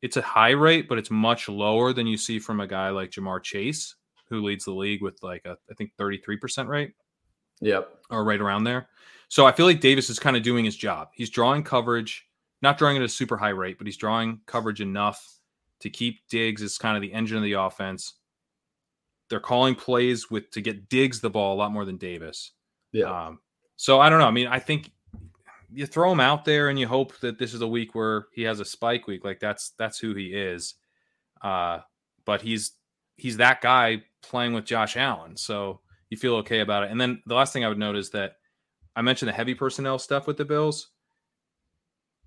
[0.00, 3.10] it's a high rate, but it's much lower than you see from a guy like
[3.10, 3.96] Ja'Marr Chase,
[4.30, 6.92] who leads the league with like a I think 33% rate.
[7.60, 7.98] Yep.
[8.08, 8.88] Or right around there.
[9.28, 11.08] So I feel like Davis is kind of doing his job.
[11.12, 12.26] He's drawing coverage,
[12.62, 15.38] not drawing at a super high rate, but he's drawing coverage enough
[15.80, 18.14] to keep Diggs as kind of the engine of the offense
[19.30, 22.52] they're calling plays with to get Diggs the ball a lot more than Davis.
[22.92, 23.26] Yeah.
[23.26, 23.38] Um,
[23.76, 24.26] so I don't know.
[24.26, 24.90] I mean, I think
[25.72, 28.42] you throw him out there and you hope that this is a week where he
[28.42, 29.24] has a spike week.
[29.24, 30.74] Like that's that's who he is.
[31.40, 31.78] Uh,
[32.26, 32.72] but he's
[33.16, 35.36] he's that guy playing with Josh Allen.
[35.36, 35.80] So
[36.10, 36.90] you feel okay about it.
[36.90, 38.34] And then the last thing I would note is that
[38.96, 40.88] I mentioned the heavy personnel stuff with the Bills.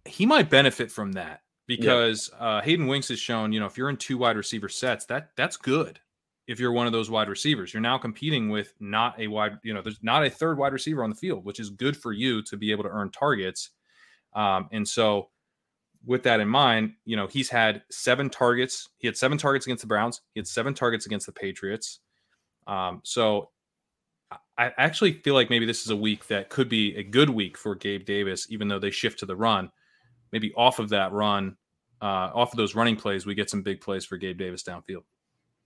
[0.06, 2.46] He might benefit from that because yeah.
[2.46, 5.30] uh, Hayden Winks has shown, you know, if you're in two wide receiver sets, that
[5.36, 6.00] that's good
[6.48, 7.74] if you're one of those wide receivers.
[7.74, 11.04] You're now competing with not a wide, you know, there's not a third wide receiver
[11.04, 13.70] on the field, which is good for you to be able to earn targets.
[14.34, 15.30] Um, and so,
[16.06, 18.90] with that in mind, you know, he's had seven targets.
[18.98, 20.22] He had seven targets against the Browns.
[20.34, 22.00] He had seven targets against the Patriots.
[22.68, 23.52] Um, so,
[24.58, 27.58] I actually feel like maybe this is a week that could be a good week
[27.58, 29.72] for Gabe Davis, even though they shift to the run.
[30.34, 31.56] Maybe off of that run,
[32.02, 35.04] uh, off of those running plays, we get some big plays for Gabe Davis downfield.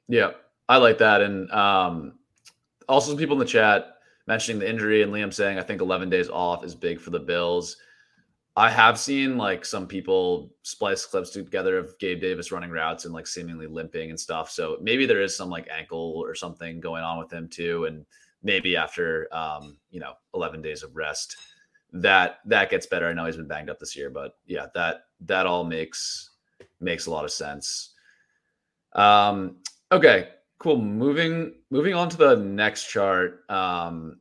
[0.07, 0.33] Yeah,
[0.69, 1.21] I like that.
[1.21, 2.19] And um,
[2.87, 3.95] also, some people in the chat
[4.27, 7.19] mentioning the injury and Liam saying, I think 11 days off is big for the
[7.19, 7.77] Bills.
[8.57, 13.13] I have seen like some people splice clips together of Gabe Davis running routes and
[13.13, 14.49] like seemingly limping and stuff.
[14.49, 17.85] So maybe there is some like ankle or something going on with him too.
[17.85, 18.05] And
[18.41, 21.37] maybe after, um, you know, 11 days of rest,
[21.93, 23.07] that that gets better.
[23.07, 26.31] I know he's been banged up this year, but yeah, that that all makes
[26.79, 27.93] makes a lot of sense.
[28.93, 29.57] Um,
[29.91, 30.29] okay,
[30.59, 30.81] Cool.
[30.81, 33.49] Moving moving on to the next chart.
[33.49, 34.19] Um,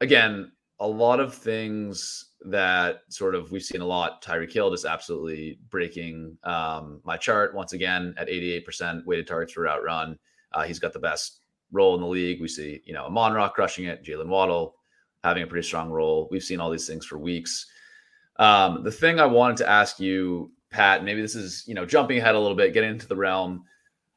[0.00, 4.22] again, a lot of things that sort of we've seen a lot.
[4.22, 9.62] Tyreek Hill just absolutely breaking um, my chart once again at 88% weighted targets for
[9.62, 10.16] route run.
[10.52, 11.40] Uh, he's got the best
[11.72, 12.40] role in the league.
[12.40, 14.75] We see, you know, Amon Ra crushing it, Jaylen Waddle
[15.26, 16.28] having a pretty strong role.
[16.30, 17.66] We've seen all these things for weeks.
[18.38, 22.18] Um, the thing I wanted to ask you, Pat, maybe this is, you know, jumping
[22.18, 23.64] ahead a little bit, getting into the realm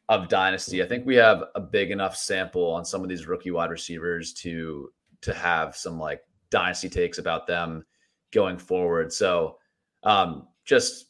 [0.08, 0.84] of dynasty.
[0.84, 4.34] I think we have a big enough sample on some of these rookie wide receivers
[4.34, 4.92] to
[5.22, 7.86] to have some like dynasty takes about them
[8.32, 9.12] going forward.
[9.12, 9.58] So,
[10.04, 11.08] um, just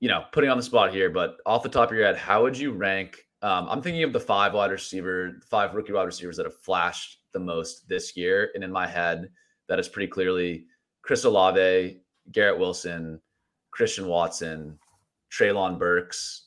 [0.00, 2.42] you know, putting on the spot here, but off the top of your head, how
[2.42, 3.26] would you rank?
[3.42, 7.18] Um, I'm thinking of the five wide receiver, five rookie wide receivers that have flashed
[7.36, 9.28] the most this year, and in my head,
[9.68, 10.64] that is pretty clearly
[11.02, 12.00] Chris Olave,
[12.32, 13.20] Garrett Wilson,
[13.72, 14.78] Christian Watson,
[15.30, 16.46] Treylon Burks,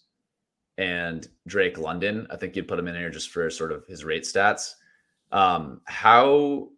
[0.79, 2.25] and Drake London.
[2.31, 4.73] I think you'd put him in here just for sort of his rate stats.
[5.31, 6.69] Um, how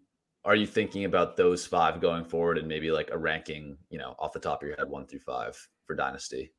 [0.43, 4.13] are you thinking about those five going forward and maybe like a ranking, you know,
[4.19, 5.55] off the top of your head, one through five
[5.85, 6.51] for Dynasty?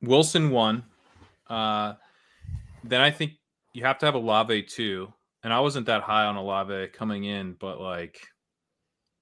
[0.00, 0.84] Wilson one.
[1.48, 1.94] Uh,
[2.82, 3.32] then I think
[3.74, 5.12] you have to have Olave two.
[5.44, 8.20] And I wasn't that high on Olave coming in, but like,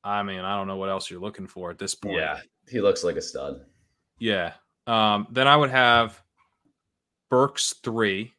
[0.02, 2.16] I mean, I don't know what else you're looking for at this point.
[2.16, 3.60] Yeah, he looks like a stud.
[4.18, 4.54] Yeah.
[4.86, 6.22] Um, then I would have
[7.28, 8.32] Burks three.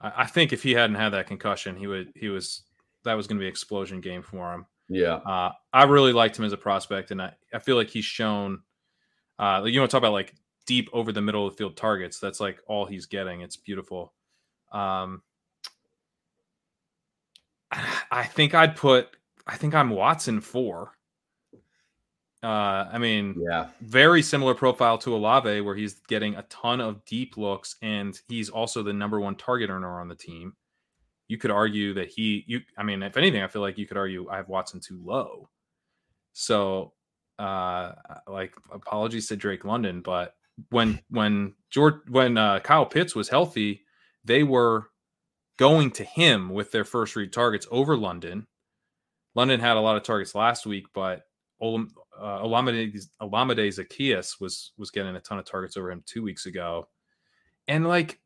[0.00, 2.62] I, I think if he hadn't had that concussion, he would he was
[3.04, 4.66] that was going to be explosion game for him.
[4.88, 5.14] Yeah.
[5.14, 8.60] Uh, I really liked him as a prospect, and I, I feel like he's shown.
[9.38, 10.34] Uh, you want to talk about like
[10.66, 12.20] deep over the middle of the field targets?
[12.20, 13.40] That's like all he's getting.
[13.40, 14.12] It's beautiful.
[14.72, 15.22] Um,
[17.72, 19.08] I think I'd put.
[19.46, 20.92] I think I'm Watson four.
[22.42, 27.04] Uh, I mean, yeah, very similar profile to Olave, where he's getting a ton of
[27.04, 30.54] deep looks, and he's also the number one target earner on the team
[31.28, 33.96] you could argue that he you I mean if anything I feel like you could
[33.96, 35.48] argue I have Watson too low.
[36.32, 36.92] So
[37.38, 37.92] uh
[38.26, 40.34] like apologies to Drake London but
[40.70, 43.82] when when George when uh, Kyle Pitts was healthy
[44.24, 44.88] they were
[45.56, 48.46] going to him with their first read targets over London.
[49.34, 51.22] London had a lot of targets last week but
[51.62, 51.88] Olam,
[52.18, 56.46] uh, Olamide, Olamide Zaccheaus was was getting a ton of targets over him 2 weeks
[56.46, 56.88] ago.
[57.68, 58.20] And like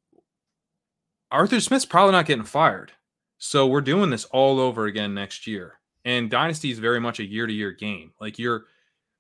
[1.31, 2.93] Arthur Smith's probably not getting fired.
[3.39, 5.81] So we're doing this all over again next year.
[6.05, 8.13] And Dynasty is very much a year to year game.
[8.21, 8.65] Like you're,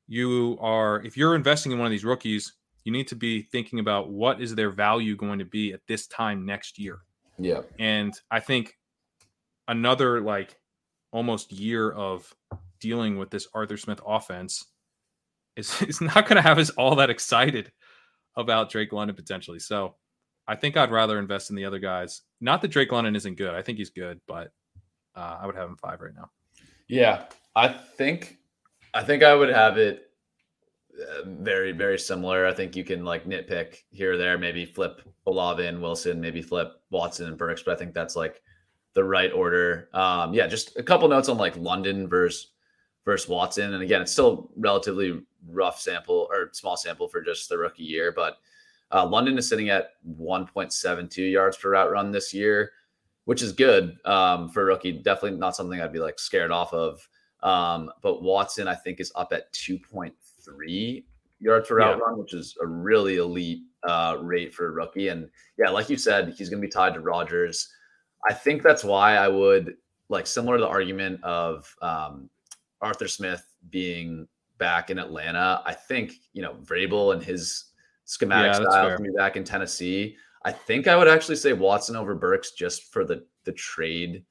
[0.09, 2.55] you are, if you're investing in one of these rookies,
[2.85, 6.07] you need to be thinking about what is their value going to be at this
[6.07, 7.01] time next year.
[7.41, 7.63] Yeah.
[7.79, 8.77] And I think
[9.69, 10.57] another like
[11.13, 12.33] almost year of
[12.81, 14.65] dealing with this Arthur Smith offense
[15.57, 17.73] is, is not going to have us all that excited
[18.37, 19.59] about Drake London potentially.
[19.59, 19.97] So
[20.47, 22.23] I think I'd rather invest in the other guys.
[22.41, 23.55] Not that Drake London isn't good.
[23.55, 24.51] I think he's good, but
[25.15, 26.31] uh, I would have him five right now.
[26.89, 28.39] Yeah, I think
[28.93, 30.10] I think I would have it
[31.25, 32.47] very very similar.
[32.47, 36.43] I think you can like nitpick here or there, maybe flip Olave and Wilson, maybe
[36.43, 38.43] flip Watson and Burks, but I think that's like
[38.95, 39.89] the right order.
[39.95, 42.53] Um, yeah, just a couple notes on like London versus
[43.05, 47.57] versus Watson, and again, it's still relatively rough sample or small sample for just the
[47.57, 48.39] rookie year, but
[48.93, 52.73] uh, London is sitting at 1.72 yards per route run this year,
[53.25, 54.93] which is good um, for rookie.
[54.93, 57.07] Definitely not something I'd be like scared off of.
[57.43, 60.13] Um, but Watson, I think, is up at 2.3
[61.41, 62.05] yards per route yeah.
[62.05, 65.09] run, which is a really elite uh, rate for a rookie.
[65.09, 65.29] And
[65.59, 67.73] yeah, like you said, he's going to be tied to Rodgers.
[68.29, 69.77] I think that's why I would
[70.09, 72.29] like similar to the argument of um,
[72.81, 74.29] Arthur Smith being
[74.59, 75.63] back in Atlanta.
[75.65, 77.67] I think you know Vrabel and his
[78.05, 80.17] schematic yeah, style for me back in Tennessee.
[80.45, 84.25] I think I would actually say Watson over Burks just for the the trade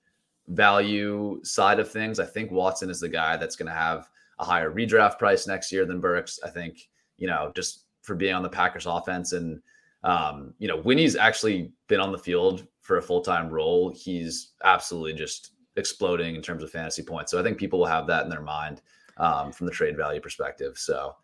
[0.47, 2.19] value side of things.
[2.19, 4.09] I think Watson is the guy that's going to have
[4.39, 6.39] a higher redraft price next year than Burks.
[6.43, 6.87] I think
[7.17, 9.61] you know just for being on the Packers offense and
[10.03, 13.93] um, you know when he's actually been on the field for a full time role,
[13.95, 17.31] he's absolutely just exploding in terms of fantasy points.
[17.31, 18.81] So I think people will have that in their mind
[19.17, 20.77] um, from the trade value perspective.
[20.77, 21.15] So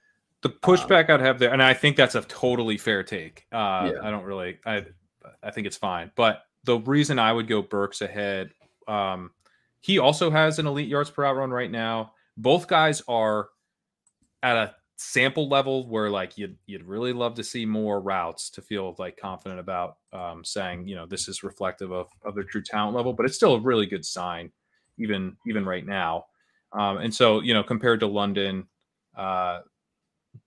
[0.41, 3.45] the pushback um, I'd have there, and I think that's a totally fair take.
[3.51, 3.99] Uh, yeah.
[4.03, 4.85] I don't really, I,
[5.41, 6.11] I think it's fine.
[6.15, 8.51] But the reason I would go Burks ahead,
[8.87, 9.31] um,
[9.81, 12.13] he also has an elite yards per route run right now.
[12.37, 13.49] Both guys are
[14.43, 18.61] at a sample level where like you'd you'd really love to see more routes to
[18.61, 22.63] feel like confident about um, saying you know this is reflective of of their true
[22.63, 24.51] talent level, but it's still a really good sign
[24.97, 26.25] even even right now.
[26.73, 28.67] Um, and so you know compared to London,
[29.17, 29.59] uh,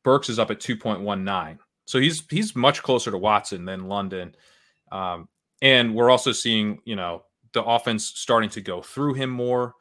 [0.03, 1.59] Burks is up at 2.19.
[1.86, 4.34] So he's he's much closer to Watson than London.
[4.93, 5.28] Um,
[5.62, 9.74] and we're also seeing, you know, the offense starting to go through him more.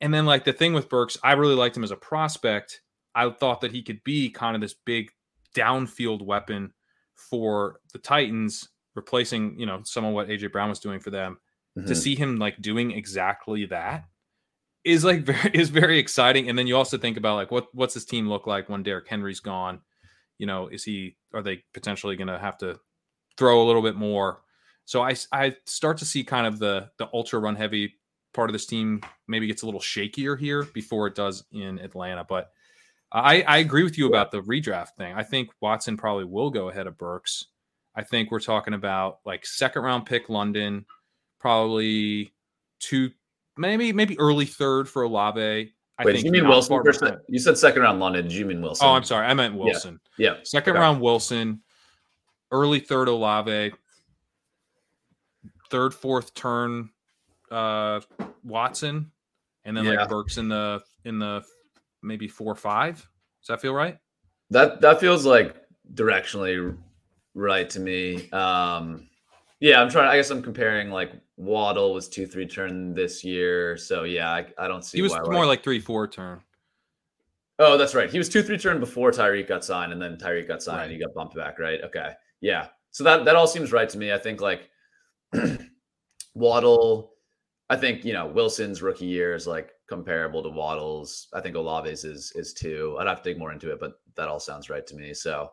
[0.00, 2.82] And then like the thing with Burks, I really liked him as a prospect.
[3.14, 5.10] I thought that he could be kind of this big
[5.56, 6.72] downfield weapon
[7.16, 11.38] for the Titans, replacing, you know, some of what AJ Brown was doing for them.
[11.76, 11.88] Mm-hmm.
[11.88, 14.04] To see him like doing exactly that
[14.84, 16.48] is like very is very exciting.
[16.48, 19.08] And then you also think about like what what's his team look like when Derrick
[19.08, 19.80] Henry's gone?
[20.38, 22.78] You know, is he are they potentially gonna have to
[23.36, 24.42] throw a little bit more?
[24.84, 27.94] So I I start to see kind of the the ultra run heavy
[28.32, 32.24] part of this team maybe gets a little shakier here before it does in Atlanta.
[32.24, 32.50] But
[33.10, 35.14] I, I agree with you about the redraft thing.
[35.14, 37.46] I think Watson probably will go ahead of Burks.
[37.94, 40.84] I think we're talking about like second round pick London,
[41.40, 42.32] probably
[42.78, 43.10] two,
[43.56, 45.72] maybe maybe early third for Olave.
[46.00, 46.80] I Wait, think you mean Wilson?
[47.28, 48.28] You said second round London.
[48.28, 48.86] Did you mean Wilson?
[48.86, 49.26] Oh, I'm sorry.
[49.26, 49.98] I meant Wilson.
[50.16, 50.34] Yeah.
[50.34, 50.36] yeah.
[50.44, 50.80] Second okay.
[50.80, 51.60] round Wilson,
[52.52, 53.72] early third Olave,
[55.70, 56.90] third, fourth turn
[57.50, 58.00] uh,
[58.44, 59.10] Watson,
[59.64, 59.92] and then yeah.
[59.92, 61.42] like Burks in the in the
[62.02, 62.96] maybe four five.
[62.96, 63.98] Does that feel right?
[64.50, 65.56] That that feels like
[65.94, 66.76] directionally
[67.34, 68.30] right to me.
[68.30, 69.08] Um,
[69.60, 70.08] yeah, I'm trying.
[70.08, 74.46] I guess I'm comparing like Waddle was two three turn this year, so yeah, I,
[74.58, 74.98] I don't see.
[74.98, 76.40] He was more like, like three four turn.
[77.58, 78.08] Oh, that's right.
[78.08, 80.84] He was two three turn before Tyreek got signed, and then Tyreek got signed, right.
[80.84, 81.58] and he got bumped back.
[81.58, 81.80] Right?
[81.82, 82.12] Okay.
[82.40, 82.68] Yeah.
[82.90, 84.12] So that that all seems right to me.
[84.12, 84.68] I think like
[86.34, 87.14] Waddle.
[87.70, 91.28] I think you know Wilson's rookie year is like comparable to Waddle's.
[91.34, 92.96] I think Olave's is is too.
[92.98, 95.14] I'd have to dig more into it, but that all sounds right to me.
[95.14, 95.50] So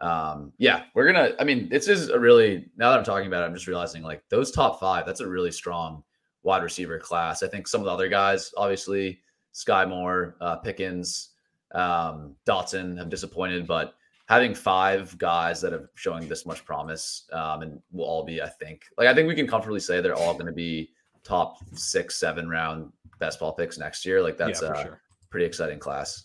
[0.00, 3.42] um yeah, we're gonna I mean, this is a really now that I'm talking about
[3.42, 6.02] it, I'm just realizing like those top five, that's a really strong
[6.42, 7.42] wide receiver class.
[7.42, 9.20] I think some of the other guys, obviously,
[9.54, 11.30] Skyy Moore, uh, Pickens,
[11.72, 13.94] um, Dotson have disappointed, but
[14.26, 18.48] having five guys that are showing this much promise um, and will all be, I
[18.48, 20.90] think, like I think we can comfortably say they're all going to be
[21.24, 24.22] top six, seven round best ball picks next year.
[24.22, 25.00] Like that's yeah, a sure.
[25.30, 26.24] pretty exciting class.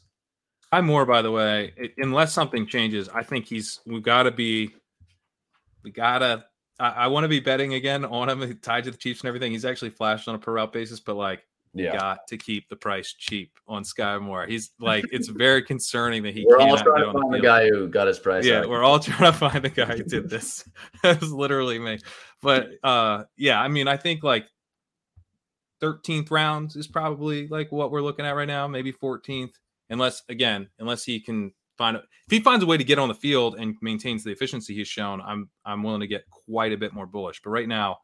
[0.72, 4.32] I'm more, by the way, it, unless something changes, I think he's, we got to
[4.32, 4.74] be,
[5.84, 6.44] we got to,
[6.80, 9.52] I, I want to be betting again on him tied to the Chiefs and everything.
[9.52, 11.98] He's actually flashed on a per route basis, but like, yeah.
[11.98, 14.46] got to keep the price cheap on Skyy Moore.
[14.48, 16.46] He's like, it's very concerning that he.
[16.48, 18.46] We're all trying to find the, the guy who got his price.
[18.46, 18.70] Yeah, out.
[18.70, 20.68] we're all trying to find the guy who did this.
[21.04, 22.00] that was literally me.
[22.42, 24.48] But uh, yeah, I mean, I think like
[25.86, 29.54] 13th round is probably like what we're looking at right now, maybe 14th,
[29.90, 33.16] unless again, unless he can find if he finds a way to get on the
[33.16, 36.94] field and maintains the efficiency he's shown, I'm I'm willing to get quite a bit
[36.94, 37.42] more bullish.
[37.44, 38.00] But right now,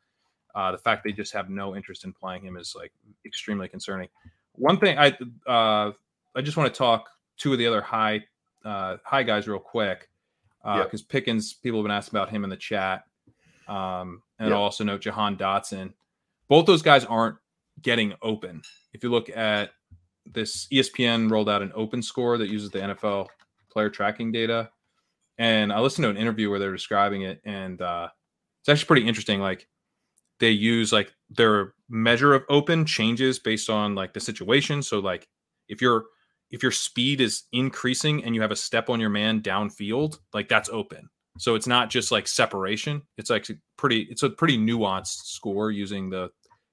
[0.54, 2.92] uh, the fact they just have no interest in playing him is like
[3.26, 4.10] extremely concerning.
[4.54, 5.18] One thing I
[5.48, 5.92] uh,
[6.36, 8.24] I just want to talk two of the other high
[8.64, 10.10] uh, high guys real quick
[10.62, 11.10] because uh, yep.
[11.10, 13.06] Pickens people have been asking about him in the chat,
[13.68, 14.56] um, and yep.
[14.56, 15.94] I'll also note Jahan Dotson.
[16.48, 17.38] Both those guys aren't
[17.82, 18.62] getting open.
[18.94, 19.72] If you look at
[20.26, 23.28] this, ESPN rolled out an open score that uses the NFL
[23.72, 24.70] player tracking data.
[25.38, 28.10] And I listened to an interview where they're describing it, and uh,
[28.62, 29.40] it's actually pretty interesting.
[29.40, 29.68] Like
[30.40, 34.84] they use like their measure of open changes based on like the situation.
[34.84, 35.28] So like
[35.68, 36.06] if your
[36.52, 40.50] if your speed is increasing and you have a step on your man downfield, like
[40.50, 41.10] that's open.
[41.38, 43.04] So it's not just like separation.
[43.18, 44.02] It's like pretty.
[44.10, 46.30] It's a pretty nuanced score using the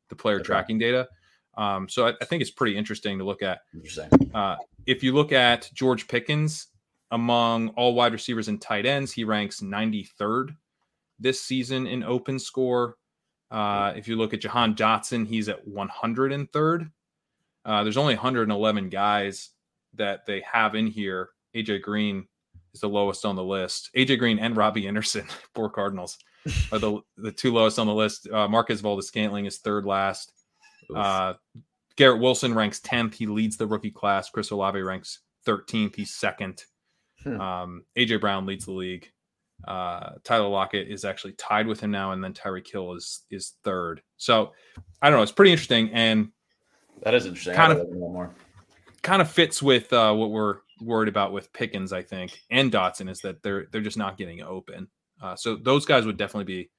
[0.08, 0.44] the player okay.
[0.44, 1.08] tracking data.
[1.56, 3.60] Um, so I, I, think it's pretty interesting to look at.
[4.32, 4.56] Uh,
[4.86, 6.68] if you look at George Pickens
[7.10, 10.54] among all wide receivers and tight ends, he ranks 93rd
[11.18, 12.96] this season in open score.
[13.50, 16.90] Uh, if you look at Jahan Dotson, he's at 103rd.
[17.64, 19.50] Uh, there's only 111 guys
[19.94, 21.30] that they have in here.
[21.54, 22.26] AJ Green
[22.74, 23.90] is the lowest on the list.
[23.96, 26.18] AJ Green and Robbie Anderson, poor Cardinals,
[26.72, 28.28] are the the two lowest on the list.
[28.28, 30.32] Uh, Marquez Valdes-Scantling is third last.
[30.94, 31.34] Uh,
[31.96, 33.14] Garrett Wilson ranks 10th.
[33.14, 34.30] He leads the rookie class.
[34.30, 35.96] Chris Olave ranks 13th.
[35.96, 36.64] He's second.
[37.24, 37.40] Hmm.
[37.40, 39.10] Um, AJ Brown leads the league.
[39.66, 43.54] Uh, Tyler Lockett is actually tied with him now, and then Tyreek Hill is is
[43.64, 44.02] third.
[44.16, 44.52] So
[45.02, 45.22] I don't know.
[45.22, 46.30] It's pretty interesting, and
[47.02, 47.54] that is interesting.
[47.54, 48.30] Kind of more.
[49.02, 53.10] Kind of fits with uh, what we're worried about with Pickens, I think, and Dotson
[53.10, 54.88] is that they're they're just not getting open.
[55.20, 56.70] Uh, so those guys would definitely be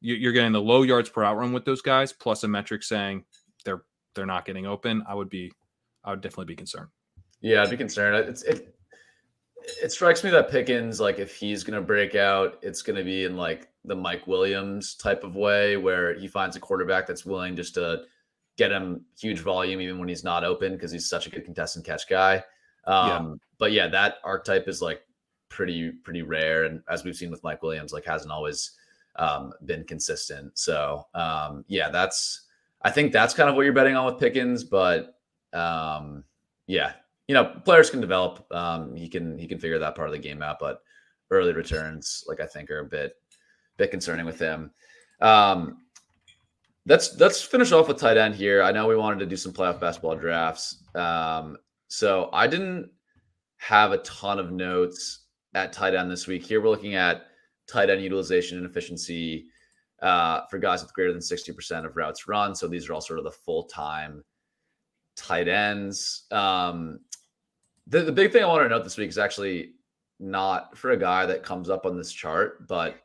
[0.00, 3.24] you're getting the low yards per route run with those guys, plus a metric saying
[3.64, 3.82] they're
[4.14, 5.02] they're not getting open.
[5.08, 5.52] I would be
[6.04, 6.88] I would definitely be concerned.
[7.40, 8.28] Yeah, I'd be concerned.
[8.28, 8.74] It's it
[9.82, 13.36] it strikes me that Pickens, like if he's gonna break out, it's gonna be in
[13.36, 17.74] like the Mike Williams type of way where he finds a quarterback that's willing just
[17.74, 18.02] to
[18.56, 21.76] get him huge volume even when he's not open because he's such a good contest
[21.76, 22.42] and catch guy.
[22.86, 23.34] Um, yeah.
[23.58, 25.02] but yeah, that archetype is like
[25.48, 28.72] pretty pretty rare, and as we've seen with Mike Williams, like hasn't always
[29.16, 30.56] um, been consistent.
[30.58, 32.46] So um, yeah, that's
[32.82, 35.18] I think that's kind of what you're betting on with Pickens, but
[35.52, 36.24] um,
[36.66, 36.92] yeah,
[37.26, 38.46] you know, players can develop.
[38.52, 40.82] Um, he can he can figure that part of the game out, but
[41.30, 43.14] early returns, like I think, are a bit
[43.76, 44.70] bit concerning with him.
[45.20, 45.82] Um,
[46.86, 48.62] let's let's finish off with tight end here.
[48.62, 50.82] I know we wanted to do some playoff basketball drafts.
[50.94, 51.56] Um,
[51.88, 52.90] so I didn't
[53.56, 56.44] have a ton of notes at tight end this week.
[56.44, 57.26] Here we're looking at
[57.66, 59.46] tight end utilization and efficiency
[60.02, 62.54] uh, for guys with greater than 60% of routes run.
[62.54, 64.24] So these are all sort of the full time
[65.16, 66.26] tight ends.
[66.30, 67.00] Um,
[67.86, 69.72] the, the big thing I want to note this week is actually
[70.20, 72.96] not for a guy that comes up on this chart, but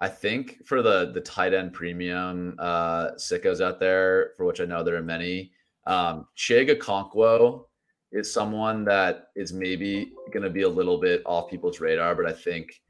[0.00, 4.64] I think for the the tight end premium uh, sickos out there, for which I
[4.66, 5.52] know there are many,
[5.86, 7.64] um, Chig Okonkwo
[8.12, 12.26] is someone that is maybe going to be a little bit off people's radar, but
[12.26, 12.80] I think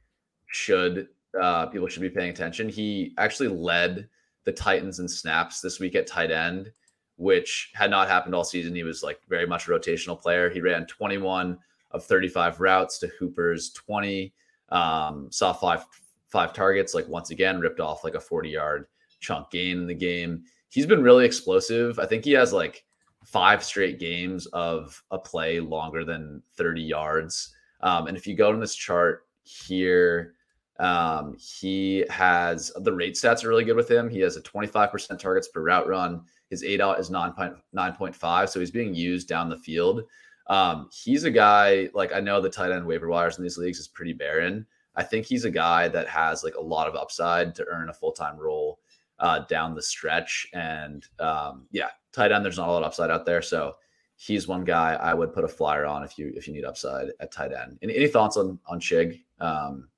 [0.48, 1.08] should
[1.40, 2.68] uh, people should be paying attention.
[2.68, 4.08] He actually led
[4.44, 6.70] the Titans in snaps this week at tight end,
[7.16, 8.74] which had not happened all season.
[8.74, 10.48] He was like very much a rotational player.
[10.48, 11.58] He ran 21
[11.90, 14.32] of 35 routes to Hooper's 20.
[14.70, 15.84] Um, saw five
[16.28, 16.94] five targets.
[16.94, 18.86] Like once again, ripped off like a 40 yard
[19.20, 20.44] chunk gain in the game.
[20.68, 21.98] He's been really explosive.
[21.98, 22.84] I think he has like
[23.26, 27.54] five straight games of a play longer than 30 yards.
[27.80, 30.34] Um, and if you go to this chart here,
[30.78, 34.08] um, he has the rate stats are really good with him.
[34.08, 36.22] He has a 25% targets per route run.
[36.50, 38.48] His aDOT is 9.9.5.
[38.48, 40.02] So he's being used down the field.
[40.46, 43.80] Um, he's a guy like I know the tight end waiver wires in these leagues
[43.80, 44.64] is pretty barren.
[44.94, 47.92] I think he's a guy that has like a lot of upside to earn a
[47.92, 48.78] full time role
[49.18, 50.46] uh, down the stretch.
[50.52, 53.42] And um, yeah, tight end, there's not a lot of upside out there.
[53.42, 53.76] So
[54.16, 57.08] he's one guy I would put a flyer on if you if you need upside
[57.20, 57.78] at tight end.
[57.82, 59.20] Any, any thoughts on on Chig?
[59.38, 59.88] Um,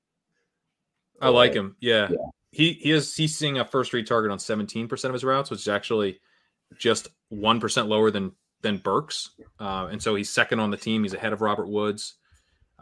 [1.20, 1.76] I like him.
[1.80, 2.08] Yeah.
[2.10, 2.16] yeah.
[2.50, 5.60] He he is he's seeing a first read target on 17% of his routes, which
[5.60, 6.20] is actually
[6.76, 9.30] just 1% lower than than Burks.
[9.60, 11.02] Uh, and so he's second on the team.
[11.02, 12.14] He's ahead of Robert Woods.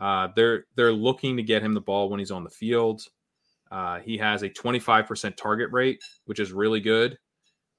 [0.00, 3.02] Uh, they're they're looking to get him the ball when he's on the field.
[3.70, 7.18] Uh, he has a 25% target rate, which is really good.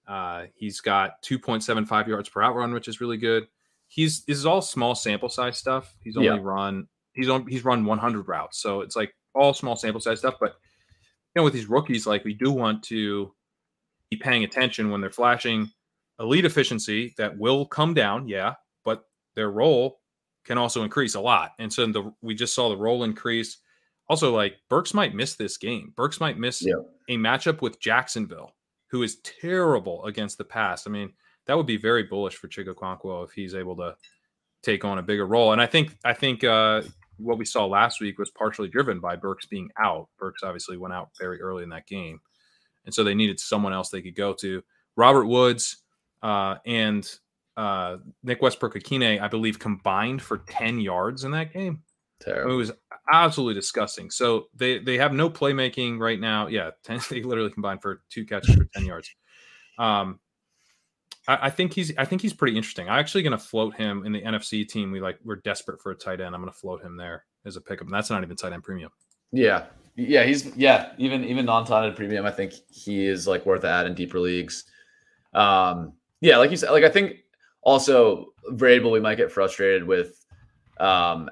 [0.07, 3.47] Uh, he's got 2.75 yards per route run, which is really good.
[3.87, 5.95] He's this is all small sample size stuff.
[6.01, 6.39] He's only yeah.
[6.41, 6.87] run
[7.17, 10.35] he's on he's run 100 routes, so it's like all small sample size stuff.
[10.39, 10.55] But
[11.35, 13.33] you know, with these rookies, like we do want to
[14.09, 15.69] be paying attention when they're flashing
[16.19, 18.53] elite efficiency that will come down, yeah,
[18.85, 19.05] but
[19.35, 19.99] their role
[20.45, 21.51] can also increase a lot.
[21.59, 23.57] And so the we just saw the role increase.
[24.09, 25.91] Also, like Burks might miss this game.
[25.97, 26.75] Burks might miss yeah.
[27.09, 28.53] a matchup with Jacksonville,
[28.89, 30.87] who is terrible against the pass.
[30.87, 31.13] I mean,
[31.45, 33.95] that would be very bullish for Chig Okonkwo if he's able to
[34.63, 35.53] take on a bigger role.
[35.53, 36.83] And I think I think uh,
[37.17, 40.09] what we saw last week was partially driven by Burks being out.
[40.17, 42.19] Burks obviously went out very early in that game,
[42.85, 44.63] and so they needed someone else they could go to.
[44.95, 45.83] Robert Woods
[46.23, 47.09] uh, and
[47.55, 51.83] uh, Nick Westbrook-Ikhine, I believe, combined for 10 yards in that game.
[52.19, 52.53] Terrible.
[52.53, 52.71] It was
[53.11, 54.09] absolutely disgusting.
[54.09, 56.47] So they they have no playmaking right now.
[56.47, 59.09] Yeah, 10, they literally combined for two catches for 10 yards.
[59.77, 60.19] Um,
[61.27, 62.89] I, I, think he's I think he's pretty interesting.
[62.89, 64.91] I'm actually going to float him in the NFC team.
[64.91, 66.33] We like we're desperate for a tight end.
[66.33, 67.87] I'm going to float him there as a pickup.
[67.87, 68.91] And that's not even tight end premium.
[69.31, 69.65] Yeah,
[69.95, 72.25] yeah, he's yeah even even non tight end premium.
[72.25, 74.63] I think he is like worth add in deeper leagues.
[75.33, 77.17] Um, yeah, like you said, like I think
[77.61, 80.25] also Vrabel, we might get frustrated with
[80.79, 81.29] um,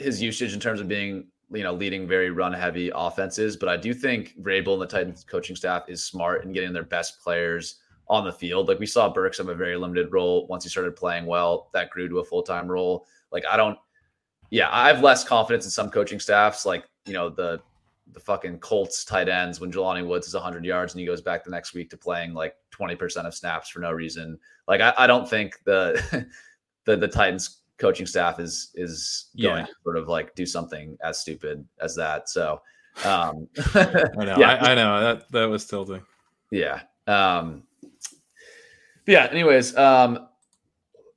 [0.00, 3.56] his usage in terms of being, you know, leading very run heavy offenses.
[3.56, 6.84] But I do think Vrabel and the Titans coaching staff is smart in getting their
[6.84, 7.76] best players
[8.08, 8.68] on the field.
[8.68, 11.70] Like we saw Burks have a very limited role once he started playing well.
[11.72, 13.06] That grew to a full time role.
[13.30, 13.78] Like I don't,
[14.50, 16.66] yeah, I have less confidence in some coaching staffs.
[16.66, 17.60] Like you know the
[18.12, 21.44] the fucking Colts tight ends when Jelani Woods is 100 yards and he goes back
[21.44, 24.36] the next week to playing like 20% of snaps for no reason.
[24.66, 26.26] Like I, I don't think the,
[26.86, 29.66] the the Titans coaching staff is is going yeah.
[29.66, 32.28] to sort of like do something as stupid as that.
[32.28, 32.60] So
[33.04, 34.58] um I know yeah.
[34.60, 36.02] I, I, know that that was tilting.
[36.50, 36.82] Yeah.
[37.06, 37.64] Um
[39.06, 40.28] yeah, anyways, um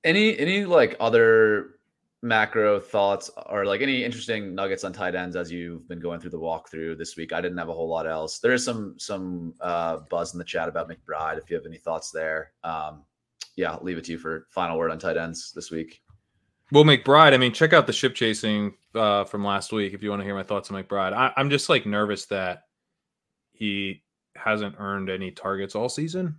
[0.04, 1.72] any any like other
[2.22, 6.30] macro thoughts or like any interesting nuggets on tight ends as you've been going through
[6.30, 7.34] the walkthrough this week?
[7.34, 8.40] I didn't have a whole lot else.
[8.40, 11.38] There is some some uh, buzz in the chat about McBride.
[11.38, 13.04] If you have any thoughts there, um,
[13.56, 16.03] yeah, I'll leave it to you for final word on tight ends this week.
[16.74, 17.34] Well, McBride.
[17.34, 20.26] I mean, check out the ship chasing uh, from last week if you want to
[20.26, 21.14] hear my thoughts on McBride.
[21.14, 22.64] I, I'm just like nervous that
[23.52, 24.02] he
[24.36, 26.38] hasn't earned any targets all season.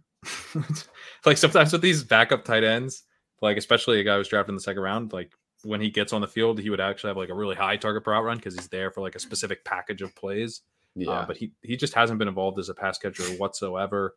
[1.24, 3.04] like sometimes with these backup tight ends,
[3.42, 5.30] like especially a guy who's drafted in the second round, like
[5.62, 8.02] when he gets on the field, he would actually have like a really high target
[8.02, 10.62] per route run because he's there for like a specific package of plays.
[10.96, 14.16] Uh, yeah, uh, but he he just hasn't been involved as a pass catcher whatsoever.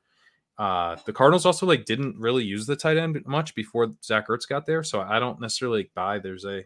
[0.57, 4.47] Uh, the Cardinals also like didn't really use the tight end much before Zach Ertz
[4.47, 6.63] got there, so I don't necessarily like, buy there's a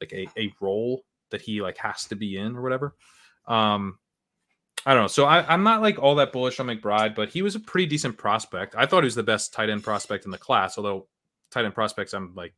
[0.00, 2.94] like a, a role that he like has to be in or whatever.
[3.46, 3.98] Um,
[4.86, 5.08] I don't know.
[5.08, 7.86] So I, I'm not like all that bullish on McBride, but he was a pretty
[7.86, 8.74] decent prospect.
[8.76, 11.06] I thought he was the best tight end prospect in the class, although
[11.50, 12.54] tight end prospects I'm like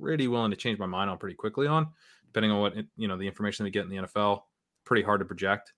[0.00, 1.88] pretty willing to change my mind on pretty quickly on,
[2.26, 4.42] depending on what you know the information they get in the NFL.
[4.84, 5.72] Pretty hard to project.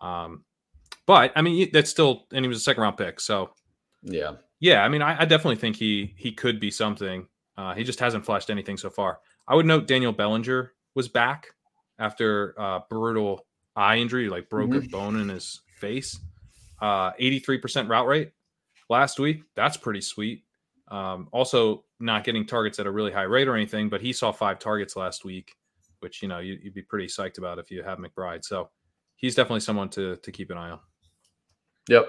[0.00, 0.44] Um,
[1.06, 3.50] but I mean that's still, and he was a second round pick, so
[4.02, 4.82] yeah, yeah.
[4.82, 7.26] I mean I, I definitely think he he could be something.
[7.56, 9.20] Uh, he just hasn't flashed anything so far.
[9.46, 11.48] I would note Daniel Bellinger was back
[11.98, 13.46] after uh, brutal
[13.76, 14.86] eye injury, like broke mm-hmm.
[14.86, 16.18] a bone in his face.
[16.80, 18.32] Uh, 83% route rate
[18.88, 19.42] last week.
[19.54, 20.44] That's pretty sweet.
[20.88, 24.32] Um, also, not getting targets at a really high rate or anything, but he saw
[24.32, 25.54] five targets last week,
[26.00, 28.44] which you know you, would be pretty psyched about if you have McBride.
[28.44, 28.70] So
[29.16, 30.80] he's definitely someone to to keep an eye on.
[31.88, 32.08] Yep,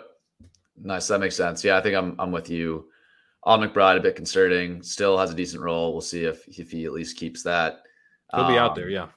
[0.79, 1.07] nice.
[1.07, 1.63] That makes sense.
[1.63, 2.87] Yeah, I think I'm I'm with you
[3.43, 3.97] on McBride.
[3.97, 4.81] A bit concerning.
[4.83, 5.91] Still has a decent role.
[5.91, 7.83] We'll see if if he at least keeps that.
[8.33, 8.85] He'll um, be out there.
[8.85, 9.07] Um, yeah.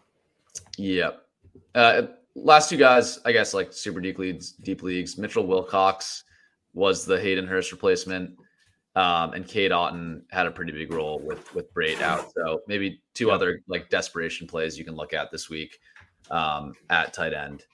[0.77, 1.27] Yep.
[1.75, 2.03] Uh,
[2.35, 5.19] last two guys, I guess, like super deep leagues, deep leagues.
[5.19, 6.25] Mitchell Wilcox
[6.73, 8.37] was the Hayden Hurst replacement,
[8.97, 12.33] um, and Cade Otton had a pretty big role with with Brate out.
[12.35, 13.35] So maybe two yeah.
[13.35, 15.79] other like desperation plays you can look at this week
[16.31, 17.65] um, at tight end.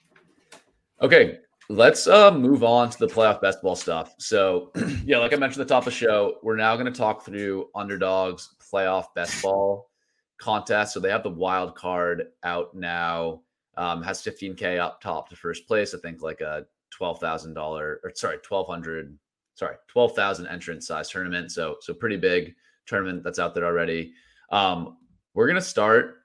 [1.01, 4.13] Okay, let's uh, move on to the playoff best ball stuff.
[4.19, 4.71] So,
[5.05, 7.25] yeah, like I mentioned at the top of the show, we're now going to talk
[7.25, 9.89] through underdogs playoff best ball
[10.37, 10.93] contest.
[10.93, 13.41] So they have the wild card out now.
[13.77, 15.93] Um, has 15k up top to first place.
[15.95, 19.17] I think like a twelve thousand dollar or sorry, twelve hundred,
[19.55, 21.51] sorry, twelve thousand entrance size tournament.
[21.51, 22.53] So so pretty big
[22.85, 24.13] tournament that's out there already.
[24.51, 24.97] Um,
[25.33, 26.17] we're gonna start,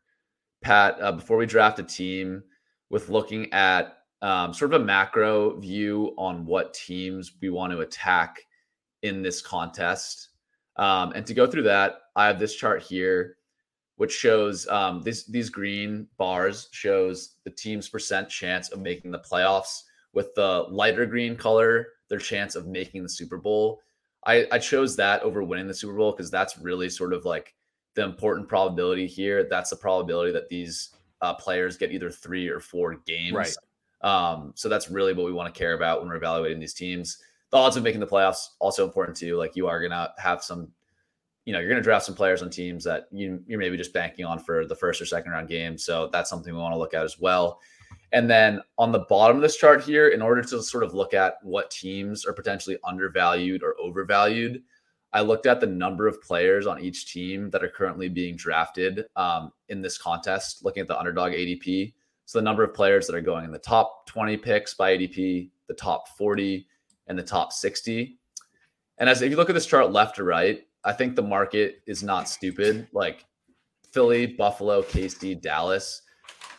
[0.60, 2.42] Pat, uh, before we draft a team,
[2.90, 7.80] with looking at um, sort of a macro view on what teams we want to
[7.80, 8.40] attack
[9.02, 10.30] in this contest.
[10.76, 13.36] Um, and to go through that, I have this chart here
[13.96, 19.18] which shows um, these these green bars shows the team's percent chance of making the
[19.18, 19.82] playoffs.
[20.12, 23.82] With the lighter green color, their chance of making the Super Bowl.
[24.24, 27.54] I, I chose that over winning the Super Bowl because that's really sort of like
[27.94, 29.44] the important probability here.
[29.44, 33.34] That's the probability that these uh, players get either three or four games.
[33.34, 33.54] Right.
[34.02, 37.18] Um, so that's really what we want to care about when we're evaluating these teams.
[37.50, 39.36] The odds of making the playoffs also important too.
[39.36, 40.72] Like you are gonna have some
[41.46, 44.24] you know, you're to draft some players on teams that you, you're maybe just banking
[44.24, 45.78] on for the first or second round game.
[45.78, 47.60] So that's something we want to look at as well.
[48.12, 51.14] And then on the bottom of this chart here, in order to sort of look
[51.14, 54.62] at what teams are potentially undervalued or overvalued,
[55.12, 59.04] I looked at the number of players on each team that are currently being drafted
[59.14, 61.94] um, in this contest, looking at the underdog ADP.
[62.26, 65.48] So the number of players that are going in the top 20 picks by ADP,
[65.68, 66.66] the top 40,
[67.06, 68.18] and the top 60.
[68.98, 71.82] And as if you look at this chart left to right, I think the market
[71.86, 72.88] is not stupid.
[72.92, 73.24] Like
[73.92, 76.02] Philly, Buffalo, KC, Dallas,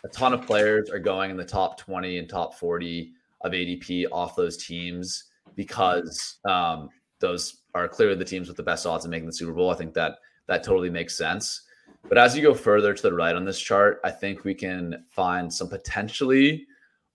[0.03, 3.11] a ton of players are going in the top 20 and top 40
[3.41, 6.89] of ADP off those teams because um,
[7.19, 9.69] those are clearly the teams with the best odds of making the Super Bowl.
[9.69, 11.63] I think that that totally makes sense.
[12.09, 15.03] But as you go further to the right on this chart, I think we can
[15.09, 16.65] find some potentially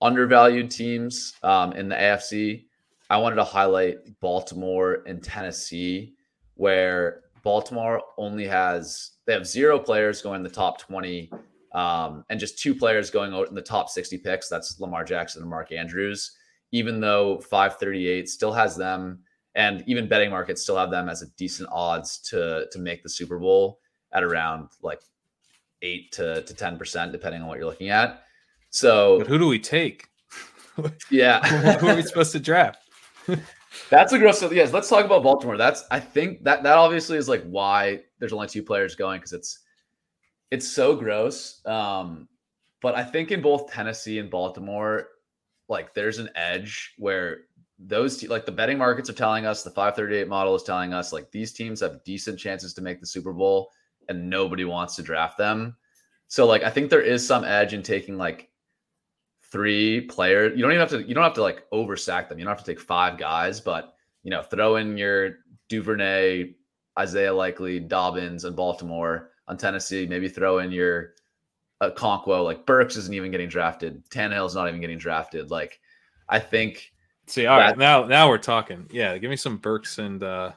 [0.03, 2.64] undervalued teams um, in the AFC.
[3.09, 6.14] I wanted to highlight Baltimore and Tennessee
[6.56, 11.31] where Baltimore only has they have zero players going in the top 20
[11.74, 14.48] um, and just two players going out in the top 60 picks.
[14.48, 16.32] That's Lamar Jackson and Mark Andrews.
[16.73, 19.20] Even though 538 still has them,
[19.55, 23.09] and even betting markets still have them as a decent odds to to make the
[23.09, 23.81] Super Bowl
[24.12, 25.01] at around like
[25.82, 28.24] eight to to ten percent, depending on what you're looking at.
[28.70, 30.09] So, but who do we take?
[31.10, 31.47] Yeah,
[31.78, 32.78] who are we supposed to draft?
[33.90, 34.40] That's a gross.
[34.40, 35.59] So yes, let's talk about Baltimore.
[35.59, 39.34] That's I think that that obviously is like why there's only two players going because
[39.34, 39.60] it's
[40.51, 41.64] it's so gross.
[41.66, 42.28] Um,
[42.80, 45.09] but I think in both Tennessee and Baltimore,
[45.68, 47.43] like there's an edge where
[47.78, 51.12] those te- like the betting markets are telling us the 538 model is telling us
[51.12, 53.70] like these teams have decent chances to make the Super Bowl
[54.09, 55.77] and nobody wants to draft them.
[56.29, 58.51] So like I think there is some edge in taking like
[59.51, 60.57] three players.
[60.57, 61.03] You don't even have to.
[61.03, 62.39] You don't have to like oversack them.
[62.39, 66.55] You don't have to take five guys, but you know, throw in your Duvernay,
[66.99, 70.07] Isaiah Likely, Dobbins, and Baltimore on Tennessee.
[70.07, 71.15] Maybe throw in your
[71.81, 72.45] uh, Okonkwo.
[72.45, 74.03] Like Burks isn't even getting drafted.
[74.09, 75.51] Tannehill's not even getting drafted.
[75.51, 75.81] Like
[76.29, 76.93] I think.
[77.27, 78.89] See, all right, now now we're talking.
[78.91, 80.23] Yeah, give me some Burks and.
[80.23, 80.53] uh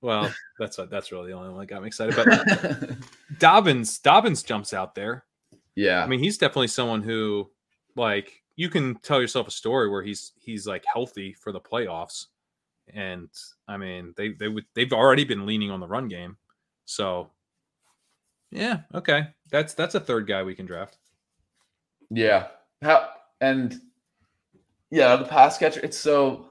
[0.00, 2.16] well, that's that's really the only one that got me excited.
[2.16, 2.96] But
[3.38, 5.24] Dobbins, Dobbins jumps out there.
[5.74, 7.50] Yeah, I mean he's definitely someone who
[7.96, 12.26] like you can tell yourself a story where he's he's like healthy for the playoffs
[12.94, 13.28] and
[13.68, 16.36] I mean they they would they've already been leaning on the run game,
[16.84, 17.30] so
[18.50, 20.98] yeah, okay, that's that's a third guy we can draft.
[22.10, 22.48] Yeah,
[22.82, 23.08] how
[23.40, 23.80] and
[24.90, 25.80] yeah, the pass catcher.
[25.82, 26.49] It's so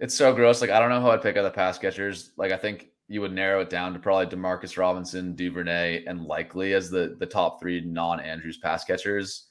[0.00, 0.60] it's so gross.
[0.60, 2.32] Like I don't know how I'd pick other pass catchers.
[2.36, 6.72] Like I think you would narrow it down to probably Demarcus Robinson, Duvernay, and Likely
[6.72, 9.46] as the the top three non Andrews pass catchers.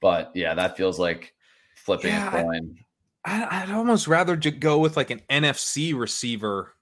[0.00, 1.34] But yeah, that feels like
[1.76, 2.76] flipping yeah, a coin.
[3.24, 6.74] I, would almost rather just go with like an NFC receiver.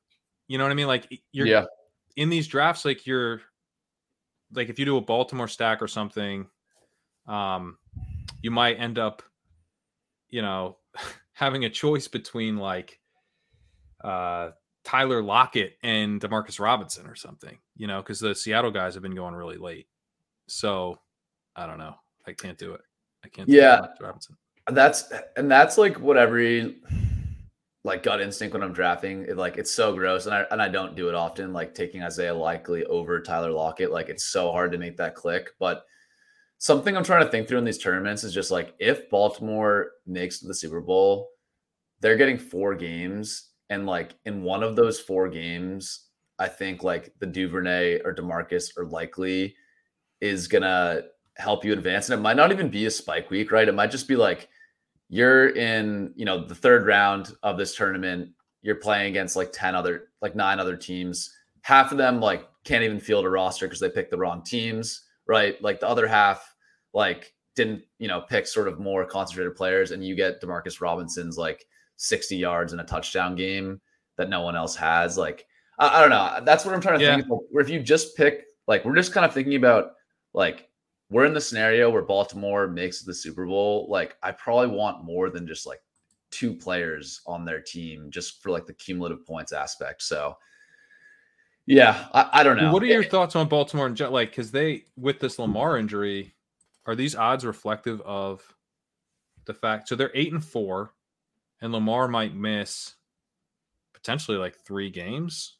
[0.48, 0.86] You know what I mean?
[0.86, 1.64] Like you're yeah.
[2.16, 3.40] in these drafts, like you're
[4.52, 6.46] like if you do a Baltimore stack or something,
[7.26, 7.78] um,
[8.42, 9.22] you might end up,
[10.28, 10.76] you know,
[11.36, 12.98] having a choice between like
[14.02, 14.50] uh
[14.84, 19.14] Tyler Lockett and Demarcus Robinson or something, you know, because the Seattle guys have been
[19.14, 19.86] going really late.
[20.48, 20.98] So
[21.54, 21.94] I don't know.
[22.26, 22.80] I can't do it.
[23.24, 23.48] I can't.
[23.48, 24.36] Yeah, Robinson.
[24.70, 26.78] That's and that's like what every
[27.84, 29.24] like gut instinct when I'm drafting.
[29.28, 31.52] It, like it's so gross, and I and I don't do it often.
[31.52, 35.50] Like taking Isaiah Likely over Tyler Lockett, like it's so hard to make that click.
[35.58, 35.84] But
[36.58, 40.40] something I'm trying to think through in these tournaments is just like if Baltimore makes
[40.40, 41.28] the Super Bowl,
[42.00, 46.06] they're getting four games and like in one of those four games,
[46.38, 49.54] I think like the Duvernay or Demarcus or likely
[50.20, 51.02] is gonna
[51.36, 52.08] help you advance.
[52.08, 53.68] And it might not even be a spike week, right?
[53.68, 54.48] It might just be like
[55.08, 58.30] you're in, you know, the third round of this tournament.
[58.62, 61.32] You're playing against like 10 other, like nine other teams.
[61.62, 65.02] Half of them like can't even field a roster because they picked the wrong teams,
[65.26, 65.60] right?
[65.62, 66.54] Like the other half,
[66.94, 69.90] like didn't, you know, pick sort of more concentrated players.
[69.90, 71.66] And you get Demarcus Robinson's like
[71.96, 73.80] 60 yards in a touchdown game
[74.16, 75.18] that no one else has.
[75.18, 75.46] Like,
[75.78, 76.44] I, I don't know.
[76.44, 77.16] That's what I'm trying to yeah.
[77.16, 77.30] think.
[77.30, 79.92] Of, where if you just pick, like, we're just kind of thinking about,
[80.34, 80.68] like,
[81.10, 83.86] we're in the scenario where Baltimore makes the Super Bowl.
[83.88, 85.80] Like, I probably want more than just like
[86.30, 90.02] two players on their team just for like the cumulative points aspect.
[90.02, 90.36] So,
[91.66, 92.72] yeah, I, I don't know.
[92.72, 94.12] What are your it, thoughts on Baltimore and Jet?
[94.12, 96.34] Like, because they, with this Lamar injury,
[96.86, 98.42] are these odds reflective of
[99.44, 99.88] the fact?
[99.88, 100.92] So they're eight and four
[101.60, 102.94] and Lamar might miss
[103.92, 105.56] potentially like three games.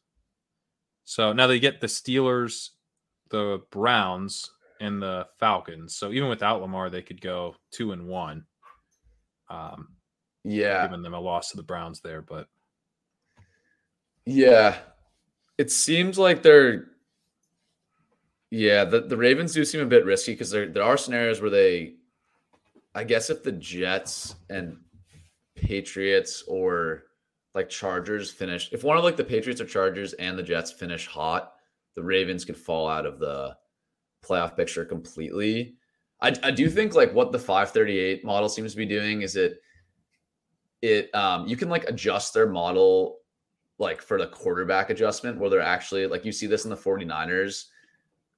[1.05, 2.70] So now they get the Steelers,
[3.31, 4.51] the Browns,
[4.81, 5.97] and the Falcons.
[5.97, 8.45] So even without Lamar, they could go two and one.
[9.49, 9.89] Um,
[10.45, 12.49] yeah, giving them a loss to the Browns there, but
[14.24, 14.77] yeah,
[15.59, 16.89] it seems like they're
[18.51, 21.51] yeah the, the Ravens do seem a bit risky because there there are scenarios where
[21.51, 21.95] they,
[22.95, 24.78] I guess if the Jets and
[25.55, 27.05] Patriots or
[27.55, 31.07] like Chargers finish, if one of like the Patriots or Chargers and the Jets finish
[31.07, 31.55] hot,
[31.95, 33.57] the Ravens could fall out of the
[34.23, 35.77] playoff picture completely.
[36.20, 39.61] I, I do think like what the 538 model seems to be doing is it
[40.83, 43.19] it um you can like adjust their model
[43.78, 47.66] like for the quarterback adjustment where they're actually like you see this in the 49ers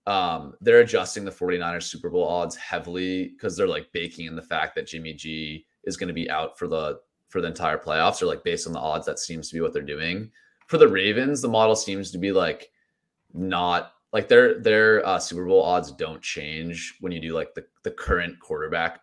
[0.07, 4.43] um they're adjusting the 49ers Super Bowl odds heavily because they're like baking in the
[4.43, 8.23] fact that Jimmy G is going to be out for the for the entire playoffs,
[8.23, 10.31] or like based on the odds, that seems to be what they're doing.
[10.67, 12.71] For the Ravens, the model seems to be like
[13.33, 17.65] not like their their uh, Super Bowl odds don't change when you do like the
[17.85, 19.01] the current quarterback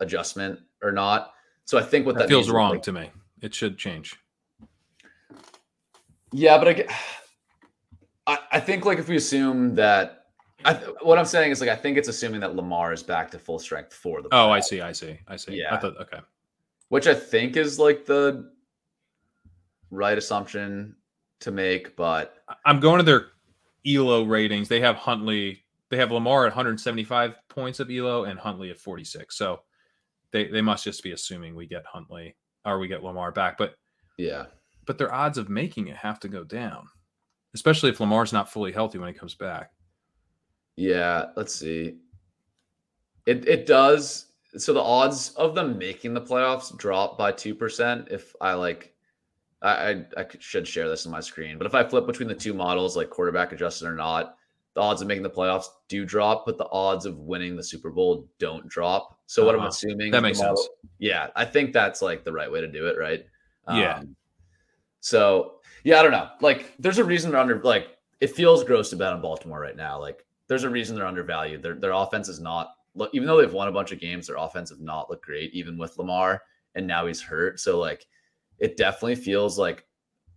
[0.00, 1.32] adjustment or not.
[1.64, 3.10] So I think what that, that feels wrong like, to me.
[3.40, 4.16] It should change.
[6.32, 6.86] Yeah, but I.
[8.26, 10.26] I, I think like if we assume that
[10.62, 13.38] I, what I'm saying is like I think it's assuming that Lamar is back to
[13.38, 14.28] full strength for the.
[14.32, 14.82] Oh, I see.
[14.82, 15.18] I see.
[15.26, 15.54] I see.
[15.54, 15.74] Yeah.
[15.74, 16.20] I thought, okay
[16.88, 18.50] which I think is like the
[19.90, 20.96] right assumption
[21.40, 21.96] to make.
[21.96, 23.26] But I'm going to their
[23.86, 24.68] ELO ratings.
[24.68, 25.62] They have Huntley.
[25.90, 29.36] They have Lamar at 175 points of ELO and Huntley at 46.
[29.36, 29.60] So
[30.32, 33.56] they they must just be assuming we get Huntley or we get Lamar back.
[33.56, 33.74] But
[34.16, 34.46] yeah,
[34.88, 36.88] but their odds of making it have to go down,
[37.54, 39.70] especially if Lamar's not fully healthy when he comes back.
[40.76, 41.98] Yeah, let's see.
[43.26, 48.34] It it does so the odds of them making the playoffs drop by 2% if
[48.40, 48.94] i like
[49.60, 52.34] I, I, I should share this on my screen but if i flip between the
[52.34, 54.36] two models like quarterback adjusted or not
[54.74, 57.90] the odds of making the playoffs do drop but the odds of winning the super
[57.90, 59.46] bowl don't drop so uh-huh.
[59.46, 59.68] what i'm uh-huh.
[59.68, 62.86] assuming that makes model, sense yeah i think that's like the right way to do
[62.86, 63.26] it right
[63.68, 64.16] yeah um,
[65.00, 68.90] so yeah i don't know like there's a reason they're under like it feels gross
[68.90, 72.28] to bet on baltimore right now like there's a reason they're undervalued their, their offense
[72.28, 75.08] is not look, even though they've won a bunch of games, their offense have not
[75.08, 76.42] looked great, even with Lamar,
[76.74, 77.60] and now he's hurt.
[77.60, 78.06] So like,
[78.58, 79.86] it definitely feels like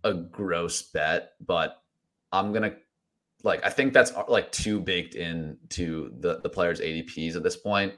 [0.04, 1.82] a gross bet, but
[2.30, 2.74] I'm gonna
[3.42, 7.56] like I think that's uh, like too baked into the the players' ADPs at this
[7.56, 7.94] point.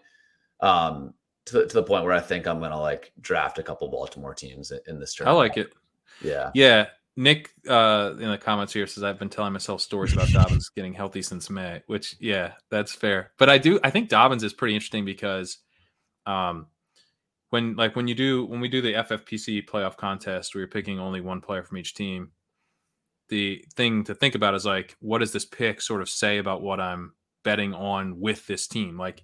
[0.60, 1.14] Um,
[1.46, 4.72] to, to the point where I think I'm gonna like draft a couple Baltimore teams
[4.86, 5.36] in this tournament.
[5.36, 5.72] I like it.
[6.24, 6.50] Yeah.
[6.54, 6.86] Yeah.
[7.16, 10.92] Nick uh, in the comments here says I've been telling myself stories about Dobbins getting
[10.92, 13.30] healthy since May, which yeah, that's fair.
[13.38, 15.58] But I do I think Dobbins is pretty interesting because
[16.26, 16.66] um
[17.50, 20.98] when like when you do when we do the FFPC playoff contest where you're picking
[20.98, 22.32] only one player from each team,
[23.28, 26.62] the thing to think about is like what does this pick sort of say about
[26.62, 27.12] what I'm
[27.44, 28.98] betting on with this team?
[28.98, 29.22] Like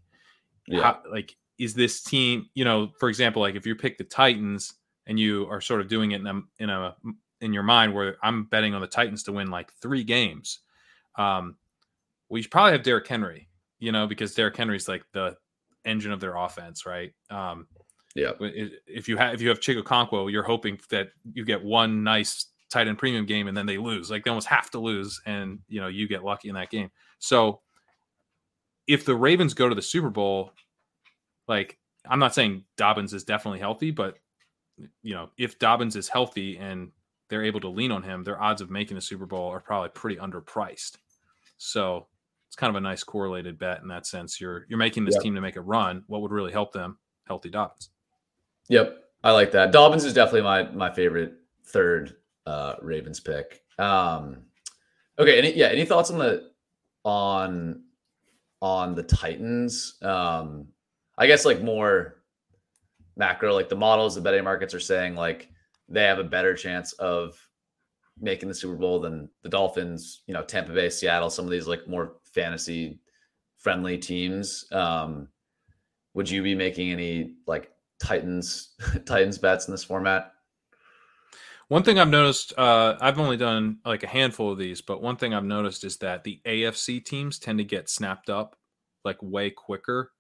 [0.68, 0.82] Yeah.
[0.82, 4.74] how, like is this team, you know, for example, like if you pick the Titans
[5.06, 6.94] and you are sort of doing it in a in a
[7.40, 10.60] in your mind where I'm betting on the Titans to win like three games,
[11.16, 11.56] um,
[12.28, 13.48] we should probably have Derrick Henry,
[13.78, 15.36] you know, because Derrick Henry's like the
[15.85, 17.12] engine of their offense, right?
[17.31, 17.66] Um,
[18.14, 18.32] Yeah.
[18.40, 22.47] if you have if you have Chig Okonkwo, you're hoping that you get one nice
[22.68, 24.10] tight end premium game and then they lose.
[24.10, 26.90] Like they almost have to lose, and you know you get lucky in that game.
[27.18, 27.60] So
[28.86, 30.52] if the Ravens go to the Super Bowl,
[31.48, 31.78] like
[32.09, 34.18] I'm not saying Dobbins is definitely healthy, but
[35.02, 36.90] you know if Dobbins is healthy and
[37.28, 39.90] they're able to lean on him, their odds of making the Super Bowl are probably
[39.90, 40.97] pretty underpriced.
[41.59, 42.07] So
[42.48, 44.40] it's kind of a nice correlated bet in that sense.
[44.40, 45.23] You're you're making this Yep.
[45.23, 46.02] team to make a run.
[46.09, 46.98] What would really help them?
[47.27, 47.90] Healthy Dobbins.
[48.69, 49.73] Yep, I like that.
[49.73, 51.35] Dobbins is definitely my my favorite
[51.66, 52.16] third
[52.47, 53.62] uh, Ravens pick.
[53.78, 54.43] Um,
[55.19, 56.51] okay, any yeah, any thoughts on the
[57.05, 57.82] on
[58.61, 59.97] on the Titans?
[60.02, 60.66] Um,
[61.19, 62.19] I guess like more
[63.20, 65.48] macro, like the models, the betting markets are saying like
[65.88, 67.38] they have a better chance of
[68.18, 71.68] making the Super Bowl than the Dolphins, you know, Tampa Bay, Seattle, some of these
[71.68, 72.98] like more fantasy
[73.59, 74.64] friendly teams.
[74.72, 75.28] Um,
[76.14, 77.70] would you be making any like
[78.02, 78.74] Titans
[79.06, 80.32] Titans bets in this format?
[81.68, 85.16] One thing I've noticed, uh, I've only done like a handful of these, but one
[85.16, 88.56] thing I've noticed is that the AFC teams tend to get snapped up
[89.05, 90.10] like way quicker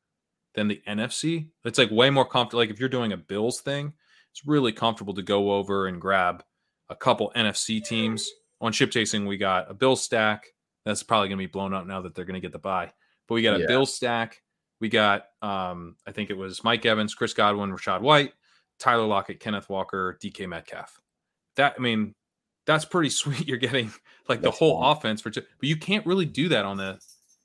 [0.54, 1.48] than the NFC.
[1.64, 2.60] It's like way more comfortable.
[2.60, 3.92] Like if you're doing a Bills thing,
[4.32, 6.42] it's really comfortable to go over and grab
[6.88, 8.28] a couple NFC teams.
[8.60, 10.46] On ship chasing, we got a Bills stack.
[10.84, 12.92] That's probably going to be blown up now that they're going to get the bye.
[13.28, 13.66] But we got a Yeah.
[13.66, 14.42] Bills stack.
[14.80, 18.32] We got, um, I think it was Mike Evans, Chris Godwin, Rachaad White,
[18.78, 21.00] Tyler Lockett, Kenneth Walker, DK Metcalf.
[21.56, 22.14] That I mean,
[22.66, 23.46] that's pretty sweet.
[23.46, 23.92] You're getting
[24.28, 24.96] like the whole fun.
[24.96, 26.98] offense for, but you can't really do that on the.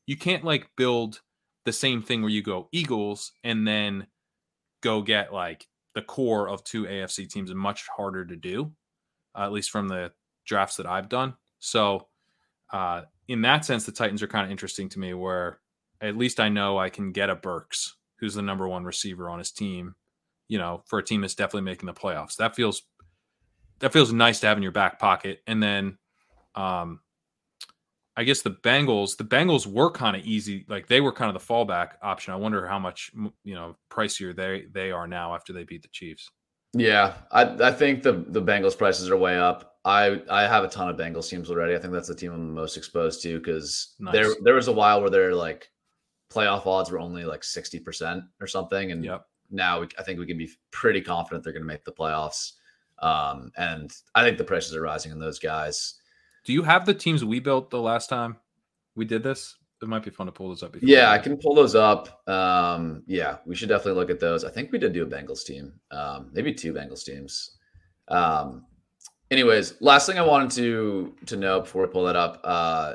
[0.07, 1.22] You can't like build
[1.66, 4.08] the same thing where you go Eagles and then
[4.82, 7.50] go get like the core of two AFC teams.
[7.50, 8.72] Is much harder to do,
[9.36, 10.12] uh, at least from the
[10.46, 11.34] drafts that I've done.
[11.60, 12.08] So,
[12.72, 15.14] uh, in that sense, the Titans are kind of interesting to me.
[15.14, 15.60] Where
[16.02, 19.40] at least I know I can get a Burks, who's the number one receiver on
[19.40, 19.96] his team.
[20.48, 22.84] You know, for a team that's definitely making the playoffs, that feels
[23.80, 25.42] that feels nice to have in your back pocket.
[25.48, 25.98] And then,
[26.54, 27.00] um,
[28.18, 31.42] I guess the Bengals, the Bengals were kind of easy, like they were kind of
[31.46, 32.34] the fallback option.
[32.34, 33.12] I wonder how much
[33.44, 36.30] you know pricier they they are now after they beat the Chiefs.
[36.74, 39.78] Yeah, I, I think the the Bengals prices are way up.
[39.86, 41.76] I I have a ton of Bengals teams already.
[41.76, 44.36] I think that's the team I'm most exposed to because there Nice.
[44.44, 45.70] there was a while where their like
[46.32, 49.26] playoff odds were only like sixty percent or something, and Yep.
[49.52, 52.54] now we, I think we can be pretty confident they're going to make the playoffs.
[53.00, 55.96] Um, and I think the prices are rising in those guys.
[56.46, 58.38] Do you have the teams we built the last time
[58.96, 59.58] we did this?
[59.82, 60.72] It might be fun to pull those up.
[60.72, 62.28] Before Yeah, I can pull those up.
[62.30, 64.46] Um, yeah, we should definitely look at those.
[64.46, 67.58] I think we did do a Bengals team, um, maybe two Bengals teams.
[68.08, 68.66] Um,
[69.32, 72.94] anyways, last thing I wanted to to know before we pull that up, uh,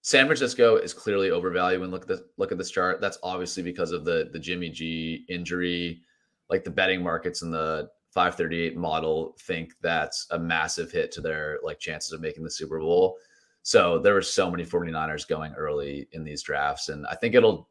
[0.00, 3.00] San Francisco is clearly overvalued when look at the look at this chart.
[3.00, 6.02] That's obviously because of the the Jimmy G injury.
[6.50, 11.58] Like the betting markets and the 538 model think that's a massive hit to their
[11.64, 13.16] like chances of making the Super Bowl.
[13.62, 16.90] So there were so many 49ers going early in these drafts.
[16.90, 17.68] And I think it'll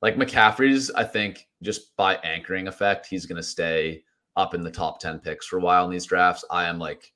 [0.00, 4.02] like McCaffrey's, I think just by anchoring effect, he's gonna stay
[4.36, 6.44] up in the top 10 picks for a while in these drafts.
[6.50, 7.12] I am like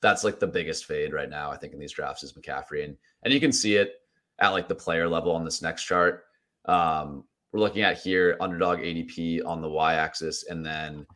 [0.00, 2.84] that's like the biggest fade right now, I think, in these drafts is McCaffrey.
[2.84, 3.94] And and you can see it
[4.38, 6.26] at like the player level on this next chart.
[6.66, 11.06] Um, we're looking at here underdog ADP on the y axis, and then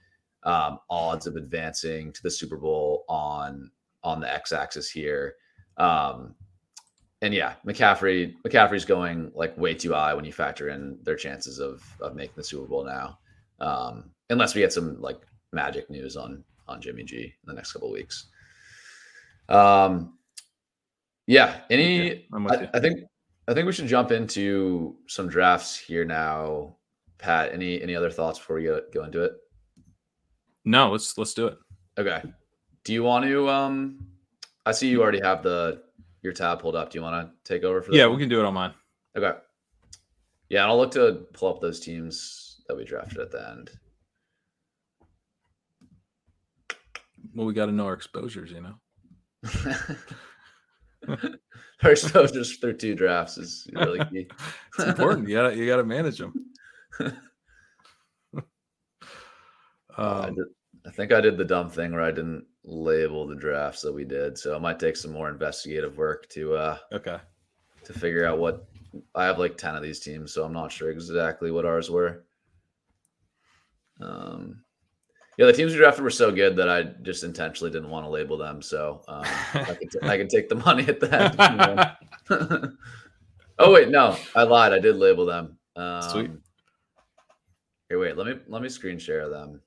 [0.48, 3.70] um, odds of advancing to the Super Bowl on
[4.02, 5.34] on the x axis here.
[5.76, 6.34] Um,
[7.20, 11.58] and yeah, McCaffrey McCaffrey's going like way too high when you factor in their chances
[11.58, 13.18] of of making the Super Bowl now.
[13.60, 15.20] Um, unless we get some like
[15.52, 18.28] magic news on on Jimmy G in the next couple of weeks.
[19.50, 20.18] Um,
[21.26, 21.60] yeah.
[21.68, 22.10] Any?
[22.10, 22.70] Okay, I'm with I.
[22.72, 23.00] I think
[23.48, 26.76] I think we should jump into some drafts here now.
[27.18, 29.32] Pat, any any other thoughts before we go go into it?
[30.68, 31.56] No, let's let's do it.
[31.96, 32.22] Okay.
[32.84, 33.48] Do you want to?
[33.48, 34.06] Um,
[34.66, 35.82] I see you already have the
[36.20, 36.90] your tab pulled up.
[36.90, 37.92] Do you want to take over for?
[37.92, 38.16] Yeah, one?
[38.16, 38.74] we can do it on mine.
[39.16, 39.32] Okay.
[40.50, 43.70] Yeah, and I'll look to pull up those teams that we drafted at the end.
[47.34, 48.74] Well, we got to know our exposures, you know.
[51.84, 54.28] Our exposures through two drafts is really key.
[54.78, 55.28] it's important.
[55.28, 56.34] You got you got to manage them.
[57.00, 57.10] Uh,
[59.98, 60.36] Um,
[60.86, 64.04] I think I did the dumb thing where I didn't label the drafts that we
[64.04, 67.18] did, so it might take some more investigative work to uh okay.
[67.84, 68.66] to figure out what
[69.14, 72.24] I have like 10 of these teams, so I'm not sure exactly what ours were.
[74.00, 74.62] Um
[75.36, 78.10] yeah, the teams we drafted were so good that I just intentionally didn't want to
[78.10, 78.60] label them.
[78.60, 79.22] So um,
[79.54, 81.96] I, could t- I could take the money at the
[82.28, 82.76] end.
[83.60, 84.72] oh wait, no, I lied.
[84.72, 85.56] I did label them.
[85.76, 86.30] Um, Sweet.
[87.88, 88.16] Here, wait.
[88.16, 89.60] Let me let me screen share them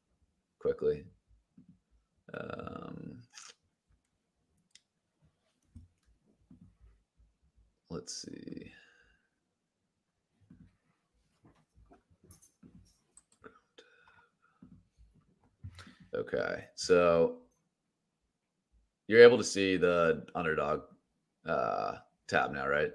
[0.62, 1.04] quickly.
[2.34, 3.22] Um,
[7.90, 8.72] let's see.
[16.14, 17.38] Okay, so
[19.08, 20.82] you're able to see the underdog
[21.48, 21.94] uh,
[22.28, 22.92] tab now, right?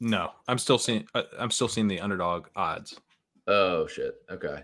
[0.00, 1.06] No, I'm still seeing.
[1.14, 2.98] Uh, I'm still seeing the underdog odds.
[3.46, 4.14] Oh shit.
[4.30, 4.62] Okay.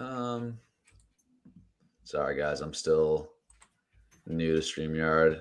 [0.00, 0.58] Um
[2.04, 3.30] sorry guys, I'm still
[4.26, 5.40] new to StreamYard.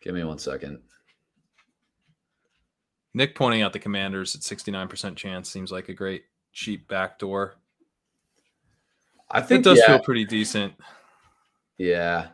[0.00, 0.80] Give me one second.
[3.14, 7.56] Nick pointing out the Commanders at 69% chance seems like a great cheap backdoor.
[9.30, 10.72] I It think does yeah, feel pretty decent.
[11.78, 12.28] yeah.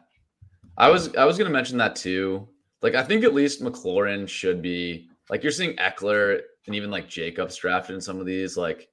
[0.77, 2.49] I was I was gonna mention that too.
[2.83, 7.09] Like I think at least McLaurin should be like you're seeing Ekeler and even like
[7.09, 8.57] Jacobs drafted in some of these.
[8.57, 8.89] Like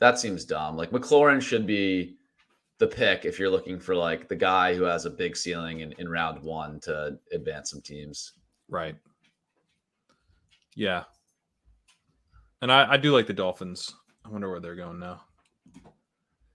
[0.00, 0.76] that seems dumb.
[0.76, 2.16] Like McLaurin should be
[2.78, 5.92] the pick if you're looking for like the guy who has a big ceiling in,
[5.98, 8.34] in round one to advance some teams.
[8.68, 8.96] Right.
[10.76, 11.04] Yeah.
[12.62, 13.92] And I, I do like the Dolphins.
[14.24, 15.22] I wonder where they're going now.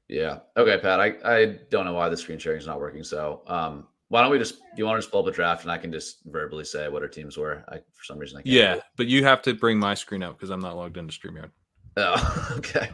[0.07, 0.39] Yeah.
[0.55, 0.99] Okay, Pat.
[0.99, 3.03] I, I don't know why the screen sharing is not working.
[3.03, 5.63] So um why don't we just do you want to just pull up a draft
[5.63, 7.65] and I can just verbally say what our teams were?
[7.67, 8.53] I for some reason I can't.
[8.53, 11.49] Yeah, but you have to bring my screen up because I'm not logged into StreamYard.
[11.97, 12.89] Oh, okay.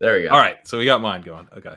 [0.00, 0.30] There we go.
[0.30, 1.48] All right, so we got mine going.
[1.56, 1.74] Okay.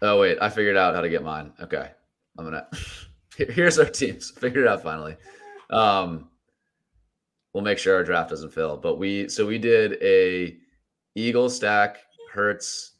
[0.00, 1.52] Oh wait, I figured out how to get mine.
[1.60, 1.90] Okay.
[2.36, 2.66] I'm gonna
[3.36, 4.30] here's our teams.
[4.38, 5.16] Figured it out finally.
[5.70, 6.28] Um
[7.52, 8.76] we'll make sure our draft doesn't fail.
[8.76, 10.56] But we so we did a
[11.14, 11.98] Eagle stack,
[12.32, 12.92] Hurts,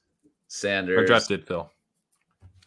[0.46, 1.68] Sanders, Our draft did Phil.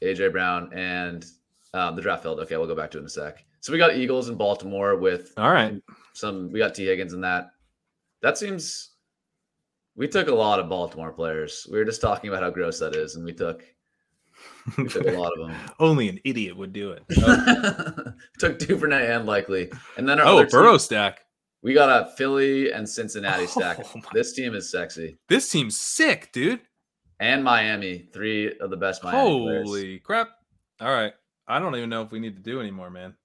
[0.01, 1.25] AJ Brown, and
[1.73, 2.39] um, the draft failed.
[2.39, 3.45] Okay, we'll go back to it in a sec.
[3.61, 5.81] So we got Eagles in Baltimore with All right.
[6.15, 6.51] Some.
[6.51, 7.51] We got Tee Higgins in that.
[8.21, 8.91] That seems.
[9.95, 11.65] We took a lot of Baltimore players.
[11.71, 13.63] We were just talking about how gross that is, and we took
[14.77, 15.55] we took a lot of them.
[15.79, 17.03] Only an idiot would do it.
[17.17, 18.11] Oh.
[18.39, 21.25] took Duvernay and likely, and then our Oh, Burrow team- stack.
[21.61, 23.79] we got a Philly and Cincinnati oh stack.
[23.79, 26.61] Oh my- this team is sexy, This team's sick, dude.
[27.19, 29.67] and Miami, three of the best Miami players.
[29.67, 30.29] Holy crap.
[30.81, 31.13] All right.
[31.47, 33.15] I don't even know if we need to do anymore, man.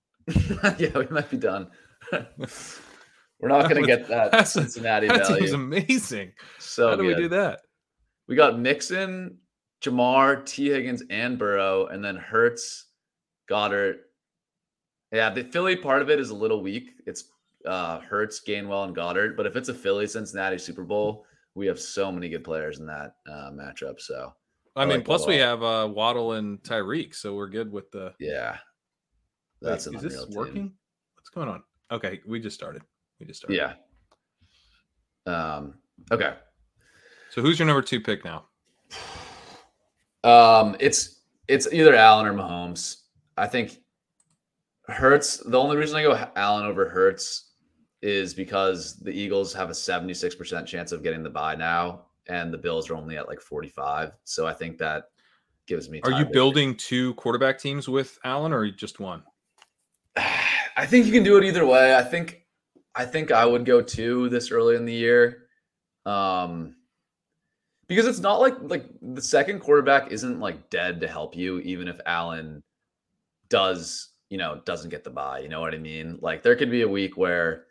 [0.79, 1.69] yeah, we might be done.
[2.13, 5.41] We're not going to get that that's- Cincinnati That value.
[5.41, 6.33] seems amazing.
[6.59, 7.17] so How do good.
[7.17, 7.61] we do that?
[8.29, 9.39] We got Mixon,
[9.83, 12.87] Ja'Marr, Tee Higgins, and Burrow, and then Hurts,
[13.51, 13.97] Goedert.
[15.13, 16.91] Yeah, the Philly part of it is a little weak.
[17.07, 17.25] It's
[17.67, 19.37] uh Hurts, Gainwell, and Goedert.
[19.37, 21.25] But if it's a Philly Cincinnati Super Bowl,
[21.57, 24.01] we have so many good players in that uh, matchup.
[24.01, 24.33] So
[24.77, 27.91] I, I mean, like plus we have uh, Waddle and Tyreek, so we're good with
[27.91, 28.15] the.
[28.21, 28.59] yeah,
[29.61, 30.35] Wait, that's an is this team.
[30.37, 30.73] working?
[31.17, 31.63] What's going on?
[31.91, 32.83] Okay, we just started.
[33.19, 33.57] We just started.
[33.57, 33.75] Yeah.
[35.27, 35.75] Um.
[36.11, 36.35] Okay.
[37.31, 38.47] So who's your number two pick now?
[40.25, 43.03] Um, it's it's either Allen or Mahomes.
[43.37, 43.79] I think
[44.89, 45.39] Hurts.
[45.39, 47.53] The only reason I go Allen over Hurts
[48.03, 52.07] is because the Eagles have a seventy six percent chance of getting the bye now,
[52.29, 54.13] and the Bills are only at like forty five.
[54.25, 55.05] So I think that
[55.67, 56.01] gives me.
[56.03, 59.23] Are you building two quarterback teams with Allen or just one?
[60.81, 61.95] I think you can do it either way.
[61.95, 62.47] I think
[62.95, 65.43] I think I would go two this early in the year.
[66.07, 66.75] Um
[67.87, 71.87] because it's not like like the second quarterback isn't like dead to help you even
[71.87, 72.63] if Allen
[73.51, 76.19] does, you know, doesn't get the bye, you know what I mean?
[76.23, 77.67] Like there could be a week where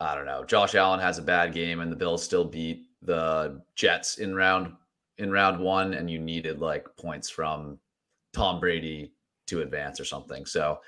[0.00, 3.62] I don't know, Josh Allen has a bad game and the Bills still beat the
[3.76, 4.72] Jets in round
[5.18, 7.78] in round 1 and you needed like points from
[8.32, 9.12] Tom Brady
[9.46, 10.44] to advance or something.
[10.44, 10.80] So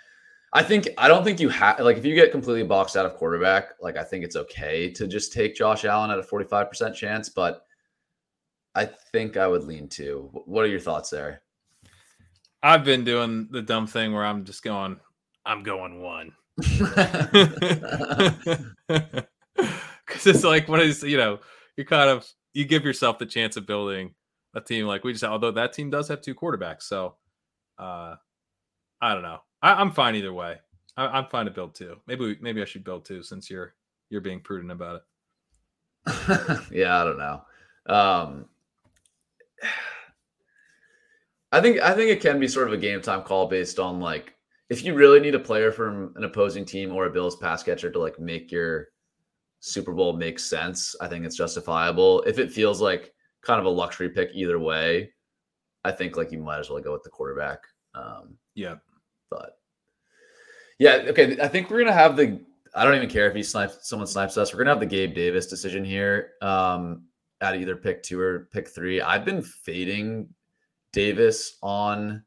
[0.52, 3.14] I think I don't think you have like if you get completely boxed out of
[3.14, 7.28] quarterback, like I think it's okay to just take Josh Allen at a 45% chance,
[7.28, 7.62] but
[8.74, 10.30] I think I would lean to.
[10.46, 11.42] What are your thoughts there?
[12.62, 14.98] I've been doing the dumb thing where I'm just going,
[15.46, 16.32] I'm going one.
[20.10, 21.38] Because it's like what is you know
[21.76, 24.14] you kind of you give yourself the chance of building
[24.54, 27.14] a team like we just although that team does have two quarterbacks so
[27.78, 28.16] uh
[29.00, 30.56] i don't know I, am fine either way.
[30.96, 33.74] I, am fine to build two maybe maybe i should build two since you're
[34.10, 35.02] you're being prudent about
[36.06, 36.60] it.
[36.72, 37.42] Yeah i don't know.
[37.86, 38.46] Um
[41.52, 44.00] i think i think it can be sort of a game time call based on
[44.00, 44.34] like
[44.68, 47.90] if you really need a player from an opposing team or a bills pass catcher
[47.90, 48.88] to like make your
[49.58, 52.22] super bowl make sense i think it's justifiable.
[52.22, 53.12] If it feels like
[53.42, 55.12] kind of a luxury pick either way.
[55.84, 57.60] I think like you might as well go with the quarterback.
[57.94, 58.76] Um, yeah,
[59.30, 59.58] but
[60.78, 61.38] yeah, okay.
[61.40, 62.40] I think we're gonna have the.
[62.74, 64.52] I don't even care if he snipes someone snipes us.
[64.52, 67.04] We're gonna have the Gabe Davis decision here um,
[67.40, 69.00] at either pick two or pick three.
[69.00, 70.28] I've been fading
[70.92, 72.22] Davis on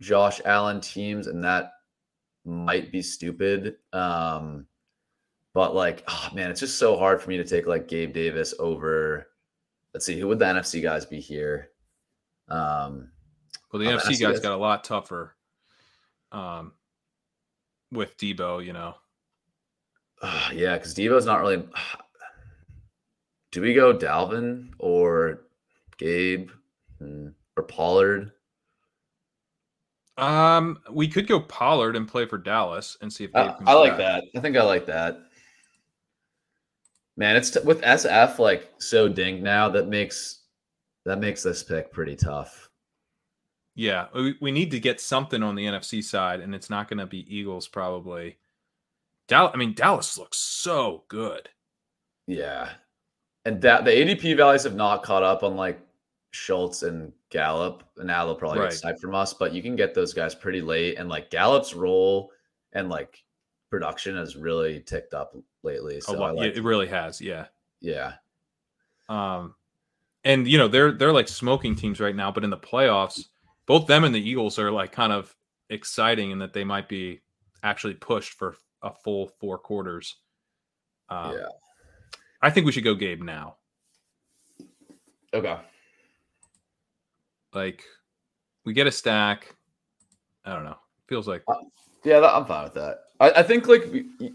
[0.00, 1.72] Josh Allen teams, and that
[2.44, 3.76] might be stupid.
[3.92, 4.66] Um,
[5.54, 8.54] but like, oh man, it's just so hard for me to take like Gabe Davis
[8.58, 9.26] over
[9.94, 11.70] let's see, who would the NFC guys be here?
[12.48, 13.10] Um,
[13.72, 15.36] well, the NFC, NFC guys got a lot tougher
[16.32, 16.72] um,
[17.92, 18.94] with Deebo, you know.
[20.22, 21.64] Uh, yeah, because Deebo's not really.
[23.52, 25.42] Do we go Dalvin or
[25.98, 26.50] Gabe
[26.98, 28.30] hmm, or Pollard?
[30.16, 33.96] Um, we could go Pollard and play for Dallas and see if I, I like
[33.96, 34.24] that.
[34.36, 35.18] I think I like that.
[37.16, 40.42] Man, it's t- with SF like so dinged now that makes
[41.04, 42.69] that makes this pick pretty tough.
[43.80, 46.98] Yeah, we, we need to get something on the NFC side, and it's not going
[46.98, 48.36] to be Eagles probably.
[49.26, 51.48] Dallas, I mean Dallas looks so good.
[52.26, 52.68] Yeah,
[53.46, 55.80] and that the ADP values have not caught up on like
[56.30, 58.68] Schultz and Gallup, and now they'll probably right.
[58.68, 59.32] get sniped from us.
[59.32, 62.32] But you can get those guys pretty late, and like Gallup's role
[62.74, 63.24] and like
[63.70, 66.02] production has really ticked up lately.
[66.02, 67.18] So oh, like, it really has.
[67.18, 67.46] Yeah.
[67.80, 68.12] Yeah.
[69.08, 69.54] Um,
[70.22, 73.24] and you know they're they're like smoking teams right now, but in the playoffs,
[73.70, 75.32] both them and the Eagles are like kind of
[75.68, 77.20] exciting in that they might be
[77.62, 80.16] actually pushed for a full four quarters.
[81.08, 81.46] Um, yeah.
[82.42, 83.58] I think we should go Gabe now.
[85.32, 85.56] Okay.
[87.54, 87.84] Like,
[88.64, 89.54] we get a stack.
[90.44, 90.78] I don't know.
[91.06, 91.44] Feels like.
[91.46, 91.54] Uh,
[92.02, 93.02] yeah, I'm fine with that.
[93.20, 94.34] I, I think like we,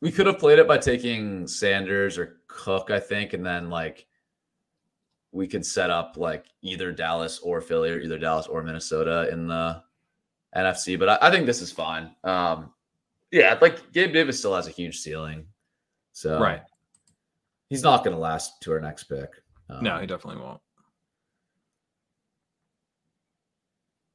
[0.00, 4.06] we could have played it by taking Sanders or Cook, I think, and then like
[5.32, 9.46] we could set up like either Dallas or Philly or either Dallas or Minnesota in
[9.46, 9.82] the
[10.56, 10.98] NFC.
[10.98, 12.14] But I, I think this is fine.
[12.24, 12.72] Um,
[13.30, 15.46] yeah, like Gabe Davis still has a huge ceiling,
[16.12, 16.62] so right,
[17.68, 19.30] he's not going to last to our next pick.
[19.68, 20.60] Um, no, he definitely won't.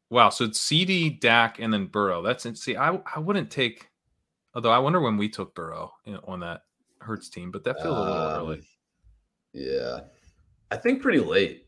[0.09, 2.21] Wow, so it's CeeDee, Dak, and then Burrow.
[2.21, 3.91] That's see, I I wouldn't take
[4.53, 5.93] Although I wonder when we took Burrow
[6.25, 6.61] on that
[6.99, 8.57] Hurts team, but that feels a little early.
[8.57, 8.63] Um,
[9.53, 9.99] yeah,
[10.71, 11.67] I think pretty late.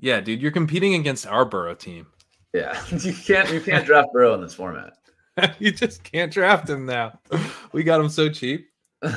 [0.00, 2.08] Yeah, dude, you're competing against our Burrow team.
[2.52, 4.94] Yeah, you can't you can't draft Burrow in this format.
[5.60, 7.20] you just can't draft him now.
[7.72, 8.66] We got him so cheap.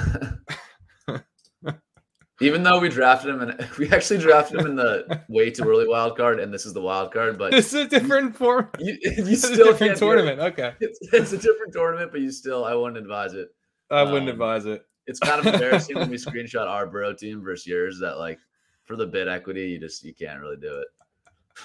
[2.41, 5.87] Even though we drafted him and we actually drafted him in the way too early
[5.87, 8.69] wild card, and this is the wild card, but it's a different form.
[8.79, 10.39] You, you still a different tournament.
[10.39, 13.49] Okay, it's, it's, a different tournament, but you still, I wouldn't advise it.
[13.89, 14.83] I wouldn't um, advise it.
[15.05, 17.99] It's kind of embarrassing when we screenshot our Burrow team versus yours.
[17.99, 18.39] That like
[18.85, 20.87] for the bid equity, you just you can't really do it.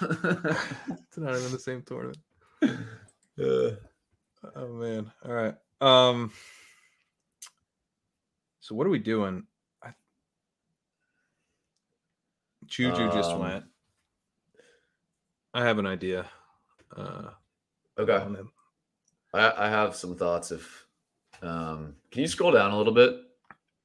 [0.01, 2.17] it's not even the same tournament.
[3.39, 3.71] Uh,
[4.57, 5.09] oh man!
[5.23, 5.55] All right.
[5.79, 6.29] Um.
[8.59, 9.43] So what are we doing?
[12.69, 13.63] Juju um, just went.
[15.53, 16.25] I have an idea.
[16.95, 17.29] Uh,
[17.97, 18.23] okay.
[19.33, 20.51] I, I have some thoughts.
[20.51, 20.85] If
[21.41, 23.15] um, can you scroll down a little bit?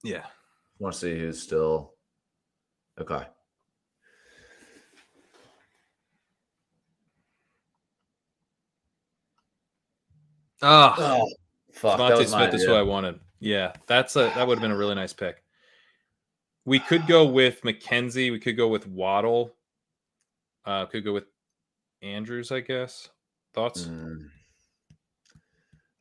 [0.04, 0.24] Yeah.
[0.24, 0.30] I
[0.78, 1.94] want to see who's still
[3.00, 3.24] okay.
[10.62, 11.28] Oh, oh
[11.72, 11.98] fuck.
[11.98, 13.20] DeVonta Smith is who I wanted.
[13.40, 15.42] Yeah, that's a that would have been a really nice pick.
[16.64, 18.30] We could go with McKenzie.
[18.30, 19.54] We could go with Waddle.
[20.64, 21.26] Uh, could go with
[22.00, 23.10] Andrews, I guess.
[23.52, 23.82] Thoughts?
[23.82, 23.90] Mm.
[23.90, 24.30] Um,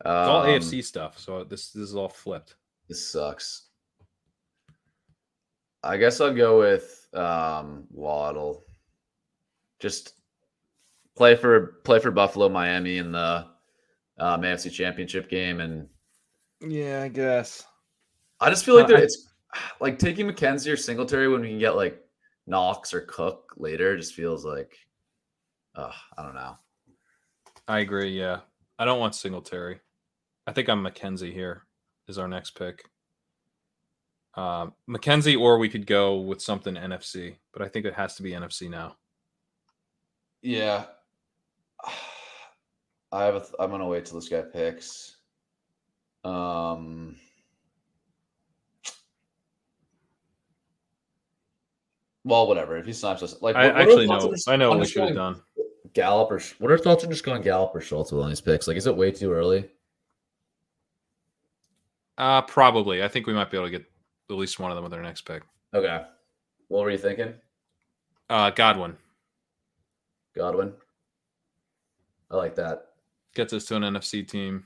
[0.05, 1.19] it's all AFC stuff.
[1.19, 2.55] So this this is all flipped.
[2.88, 3.69] This sucks.
[5.84, 8.65] I guess I'll go with um, Waddle.
[9.80, 10.14] Just
[11.15, 13.45] play for play for Buffalo, Miami in the
[14.18, 15.88] um, AFC Championship game, and
[16.61, 17.65] yeah, I guess.
[18.39, 19.30] I just feel like uh, it's
[19.80, 21.99] like taking McKenzie or Singletary when we can get like
[22.47, 24.76] Knox or Cook later just feels like,
[25.76, 26.57] uh, I don't know.
[27.68, 28.18] I agree.
[28.18, 28.39] Yeah,
[28.80, 29.80] I don't want Singletary.
[30.47, 31.65] I think I'm McKenzie here.
[32.07, 32.84] Is our next pick.
[34.35, 38.23] Uh, McKenzie, or we could go with something NFC, but I think it has to
[38.23, 38.97] be NFC now.
[40.41, 40.85] Yeah.
[43.11, 45.18] I have a th- I'm gonna wait till this guy picks.
[46.23, 47.18] Um
[52.23, 52.77] Well, whatever.
[52.77, 54.31] If he snaps us, like I what- what are actually know.
[54.31, 55.43] just- I know what we should have done.
[55.93, 58.68] Gallup or what are thoughts on just going Gallup or Schultz with all these picks?
[58.68, 59.69] Like, is it way too early?
[62.18, 63.03] Uh, probably.
[63.03, 63.85] I think we might be able to get
[64.29, 65.43] at least one of them with our next pick.
[65.73, 66.03] Okay.
[66.67, 67.33] What were you thinking?
[68.29, 68.97] Uh, Godwin
[70.35, 70.73] Godwin.
[72.31, 72.87] I like that.
[73.35, 74.65] gets us to an NFC team.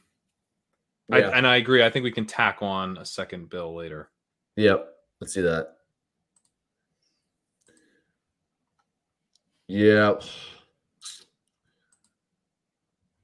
[1.10, 1.18] Yeah.
[1.18, 1.84] I, and I agree.
[1.84, 4.10] I think we can tack on a second bill later.
[4.56, 4.88] Yep.
[5.20, 5.78] Let's see that.
[9.68, 10.16] Yeah.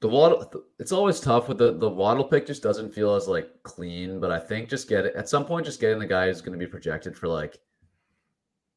[0.03, 3.49] The waddle it's always tough with the the waddle pick just doesn't feel as like
[3.63, 6.41] clean, but I think just get it at some point just getting the guy who's
[6.41, 7.57] going to be projected for like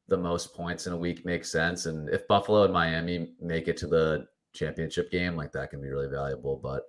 [0.07, 3.75] the most points in a week makes sense and if Buffalo and Miami make it
[3.75, 6.83] to the championship game, like that can be really valuable, but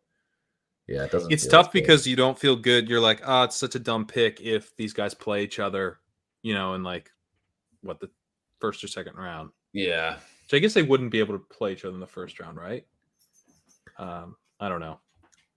[0.86, 1.80] yeah, it doesn't It's feel tough good.
[1.80, 2.88] because you don't feel good.
[2.88, 5.98] You're like, oh, it's such a dumb pick if these guys play each other,
[6.42, 7.10] you know, in like
[7.82, 8.08] what the
[8.60, 9.50] first or second round.
[9.72, 10.18] yeah.
[10.46, 12.56] So I guess they wouldn't be able to play each other in the first round,
[12.56, 12.86] right?
[13.98, 15.00] Um, I don't know.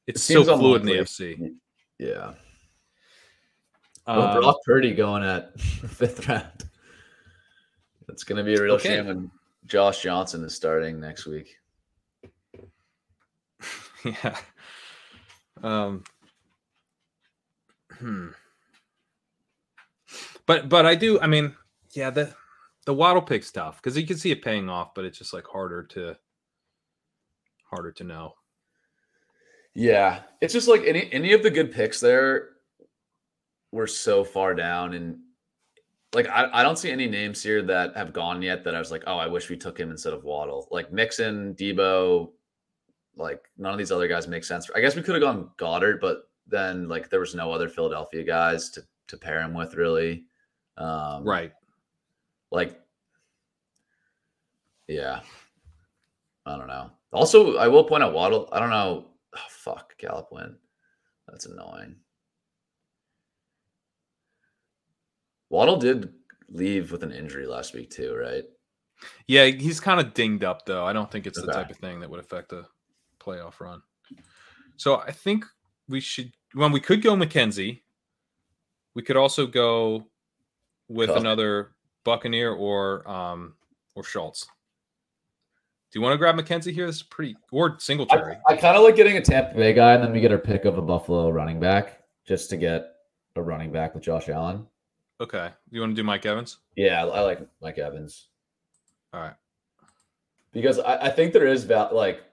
[0.07, 1.05] It's so seems fluid in the unlikely.
[1.05, 1.55] FC.
[1.99, 2.33] Yeah.
[4.07, 6.63] Well, Um, Brock Purdy going at fifth round.
[8.07, 8.89] That's going to be a real Okay.
[8.89, 9.31] shame when
[9.67, 11.55] Josh Johnson is starting next week.
[14.03, 14.37] yeah.
[15.61, 16.03] Um.
[17.99, 18.29] Hmm.
[20.47, 21.19] But but I do.
[21.19, 21.55] I mean,
[21.93, 22.33] yeah the
[22.85, 25.45] the Waddle pick's tough because you can see it paying off, but it's just like
[25.45, 26.17] harder to
[27.71, 28.33] harder to know.
[29.73, 32.49] Yeah, it's just like any any of the good picks there
[33.71, 35.19] were so far down, and
[36.13, 38.91] like I, I don't see any names here that have gone yet that I was
[38.91, 40.67] like, oh, I wish we took him instead of Waddle.
[40.71, 42.31] Like Mixon, Deebo,
[43.15, 44.69] like none of these other guys make sense.
[44.75, 48.23] I guess we could have gone Goedert, but then like there was no other Philadelphia
[48.23, 50.25] guys to to pair him with really.
[50.77, 51.51] Um, Right.
[52.51, 52.77] like
[54.87, 55.21] yeah
[56.45, 60.29] i don't know also i will point out waddle i don't know oh, fuck Gallup
[60.31, 60.55] win
[61.27, 61.95] that's annoying
[65.49, 66.13] waddle did
[66.49, 68.45] leave with an injury last week too right
[69.27, 70.85] Yeah, he's kind of dinged up though.
[70.85, 72.65] I don't think it's the type of thing that would affect a
[73.19, 73.81] playoff run.
[74.77, 75.45] So I think
[75.87, 76.31] we should.
[76.55, 77.81] Well, we could go McKenzie.
[78.93, 80.07] We could also go
[80.87, 81.71] with another
[82.03, 83.55] Buccaneer or um
[83.95, 84.45] or Schultz.
[85.91, 86.85] Do you want to grab McKenzie here?
[86.85, 88.37] This is pretty or Singletary.
[88.47, 90.37] i, I kind of like getting a tampa bay guy and then we get our
[90.37, 92.95] pick of a buffalo running back just to get
[93.35, 94.65] a running back with josh allen
[95.19, 95.49] okay.
[95.69, 96.57] You want to do Mike Evans?
[96.75, 98.27] yeah i, I like mike evans
[99.13, 99.33] All right.
[100.53, 102.23] because I, I think there is val- like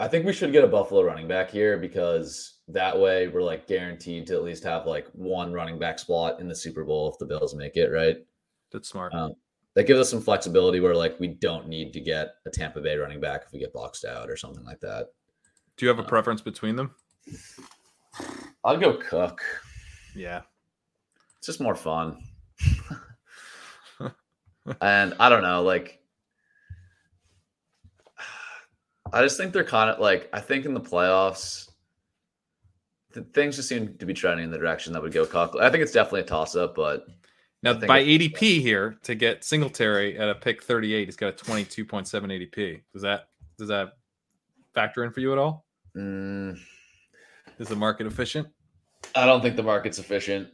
[0.00, 3.68] I think we should get a Buffalo running back here because that way we're like
[3.68, 7.18] guaranteed to at least have like one running back spot in the Super Bowl if
[7.18, 8.16] the Bills make it, right?
[8.72, 9.14] That's smart.
[9.14, 9.34] Um,
[9.74, 12.96] that gives us some flexibility where like we don't need to get a Tampa Bay
[12.96, 15.08] running back if we get boxed out or something like that.
[15.76, 16.94] do you have a uh, preference between them?
[18.64, 19.40] I'll go Cook.
[20.14, 20.42] Yeah.
[21.38, 22.22] It's just more fun.
[24.80, 26.00] and I don't know, like
[29.12, 31.68] I just think they're kind of like I think in the playoffs
[33.12, 35.56] th- things just seem to be trending in the direction that would go Cook.
[35.60, 37.06] I think it's definitely a toss up, but
[37.64, 42.06] Now, by ADP here to get Singletary at a pick 38, he's got a 22.7
[42.06, 42.82] ADP.
[42.92, 43.94] Does that does that
[44.74, 45.64] factor in for you at all?
[45.96, 46.58] mm,
[47.58, 48.48] Is the market efficient?
[49.14, 50.48] I don't think the market's efficient.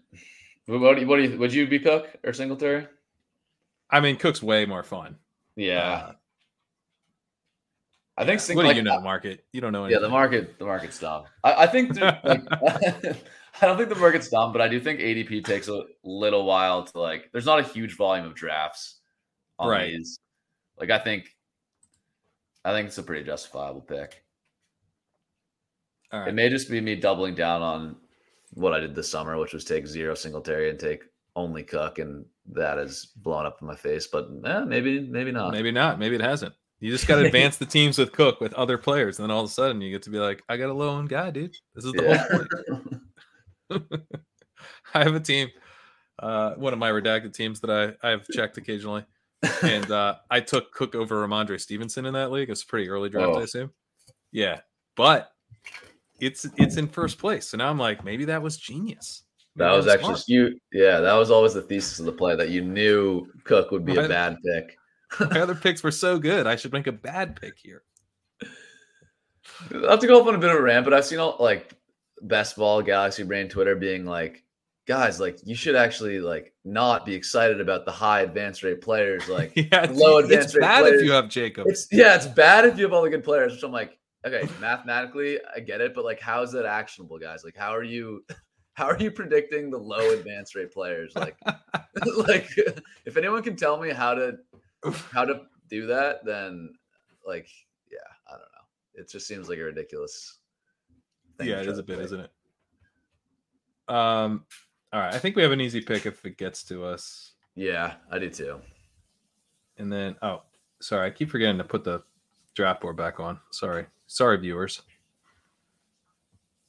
[0.67, 2.87] What what do you, what do you would you be Cook or Singletary?
[3.91, 5.17] I mean, Cook's way more fun.
[5.57, 5.79] Yeah.
[5.81, 6.13] Uh,
[8.17, 8.99] I think Sing- what do like, you know?
[8.99, 9.45] The market?
[9.53, 10.01] You don't know anything.
[10.01, 11.25] Yeah, the market, the market's dumb.
[11.43, 12.43] I, I think, dude, like,
[13.61, 16.85] I don't think the market's dumb, but I do think ADP takes a little while
[16.85, 17.31] to like.
[17.33, 19.01] There's not a huge volume of drafts
[19.59, 19.91] on Right.
[19.91, 20.19] these.
[20.79, 21.35] Like, I think,
[22.65, 24.25] I think it's a pretty justifiable pick.
[26.13, 27.97] All It may just be me doubling down on
[28.55, 31.05] what I did this summer, which was take zero Singletary and take
[31.37, 34.07] only Cook, and that has blown up in my face.
[34.09, 35.53] But eh, maybe, maybe not.
[35.53, 35.99] Maybe not.
[35.99, 36.55] Maybe it hasn't.
[36.81, 39.45] You just got to advance the teams with Cook with other players, and then all
[39.45, 41.55] of a sudden you get to be like, I got a low end guy, dude.
[41.75, 42.17] This is the Yeah.
[42.27, 43.00] whole point.
[44.95, 45.49] I have a team,
[46.19, 49.05] uh, one of my redacted teams that I I have checked occasionally,
[49.63, 52.51] and uh, I took Cook over Rhamondre Stevenson in that league.
[52.51, 53.41] It's a pretty early draft, Oh.
[53.41, 53.71] I assume.
[54.33, 54.61] Yeah,
[54.97, 55.33] but
[56.21, 59.23] it's it's in first place, so now I'm like, maybe that was genius.
[59.57, 60.29] That was actually smart.
[60.29, 60.59] you.
[60.73, 63.95] Yeah, that was always the thesis of the play that you knew Cook would be
[63.95, 64.77] my, a bad pick.
[65.33, 66.47] my other picks were so good.
[66.47, 67.83] I should make a bad pick here.
[68.43, 71.37] I have to go up on a bit of a rant, but I've seen all
[71.41, 71.75] like
[72.23, 74.45] best ball Galaxy Brain Twitter being like,
[74.87, 79.29] guys, like you should actually like not be excited about the high advance rate players,
[79.29, 81.01] like yeah, low advance it's rate bad players.
[81.01, 81.67] if you have Jacob.
[81.69, 83.53] It's yeah, it's bad if you have all the good players.
[83.53, 87.45] Which I'm like, okay, mathematically, I get it, but like, how is that actionable, guys?
[87.45, 88.25] Like, how are you?
[88.75, 91.13] How are you predicting the low advance rate players?
[91.15, 91.37] Like,
[92.17, 92.49] like
[93.05, 94.39] if anyone can tell me how to
[95.13, 96.73] how to do that, then
[97.27, 97.47] like,
[97.91, 99.03] yeah, I don't know.
[99.03, 100.39] It just seems like a ridiculous.
[101.47, 102.05] Yeah, it is a bit, play.
[102.05, 102.31] isn't it?
[103.89, 104.45] Um,
[104.93, 105.15] all right.
[105.15, 107.33] I think we have an easy pick if it gets to us.
[107.55, 108.61] Yeah, I do too.
[109.79, 110.43] And then, oh,
[110.81, 112.03] sorry, I keep forgetting to put the
[112.55, 113.41] draft board back on.
[113.51, 114.83] Sorry, sorry, viewers.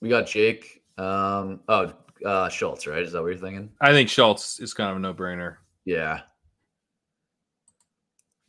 [0.02, 0.84] We got Jake.
[0.98, 1.94] Um, oh,
[2.26, 3.02] uh, Schultz, right?
[3.02, 3.70] Is that what you're thinking?
[3.82, 5.58] I think Schultz is kind of a no-brainer.
[5.86, 6.22] Yeah.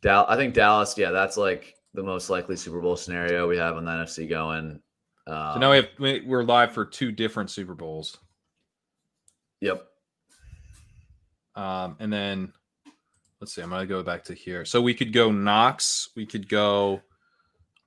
[0.01, 0.97] Dal- I think Dallas.
[0.97, 4.79] Yeah, that's like the most likely Super Bowl scenario we have on the NFC going.
[5.25, 8.17] Um, so now we have we're live for two different Super Bowls.
[9.61, 9.85] Yep.
[11.55, 12.53] Um, and then
[13.39, 14.65] let's see, I'm gonna go back to here.
[14.65, 17.01] So we could go Knox, we could go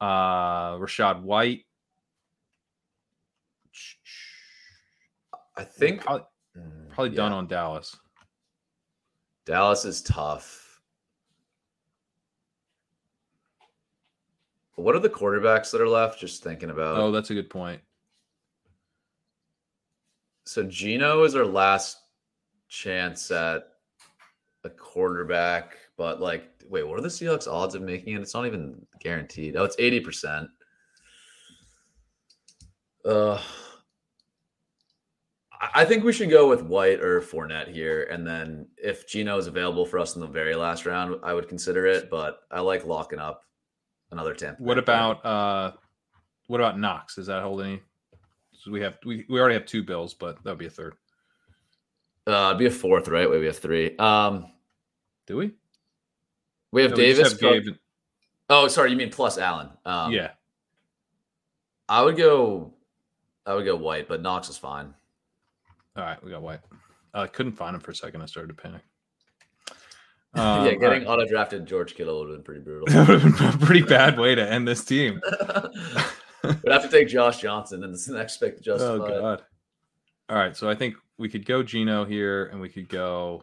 [0.00, 1.64] uh Rachaad White.
[5.56, 6.26] I think probably,
[6.90, 7.16] probably yeah.
[7.16, 7.96] done on Dallas.
[9.46, 10.65] Dallas is tough.
[14.76, 16.20] What are the quarterbacks that are left?
[16.20, 16.98] Just thinking about.
[16.98, 17.80] Oh, that's a good point
[20.46, 21.98] so Geno is our last
[22.68, 23.68] chance at
[24.64, 28.20] a quarterback, but like, wait, what are the Seahawks odds of making it?
[28.20, 29.56] It's not even guaranteed.
[29.56, 30.48] Oh, it's eighty percent.
[33.04, 33.40] Uh,
[35.74, 39.46] I think we should go with White or Fournette here, and then if Geno is
[39.48, 42.08] available for us in the very last round, I would consider it.
[42.08, 43.42] But I like locking up
[44.10, 44.56] another ten.
[44.58, 45.72] What about uh,
[46.46, 47.16] what about Knox?
[47.16, 47.80] Does that hold any
[48.66, 50.94] so we have we, we already have two bills, but that would be a third.
[52.26, 53.30] Uh, it'd be a fourth, right?
[53.30, 53.96] Wait, we have three.
[53.96, 54.50] Um,
[55.28, 55.52] do we?
[56.72, 57.40] We have no, Davis.
[57.40, 57.64] We have
[58.50, 59.68] oh, sorry, you mean plus Allen?
[59.84, 60.30] Um, yeah.
[61.88, 62.74] I would go.
[63.46, 64.92] I would go White, but Knox is fine.
[65.96, 66.60] All right, we got White.
[67.14, 68.20] I couldn't find him for a second.
[68.20, 68.82] I started to panic.
[70.36, 71.06] Um, yeah, getting right.
[71.06, 72.86] auto drafted George Kittle would have been pretty brutal.
[72.92, 75.20] that would have been a pretty bad way to end this team.
[76.44, 78.92] We'd have to take Josh Johnson and the next pick to justify.
[78.92, 79.42] Oh God!
[80.28, 83.42] All right, so I think we could go Geno here, and we could go.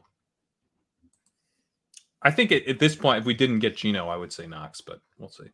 [2.22, 4.80] I think at, at this point, if we didn't get Geno, I would say Knox,
[4.82, 5.46] but we'll see.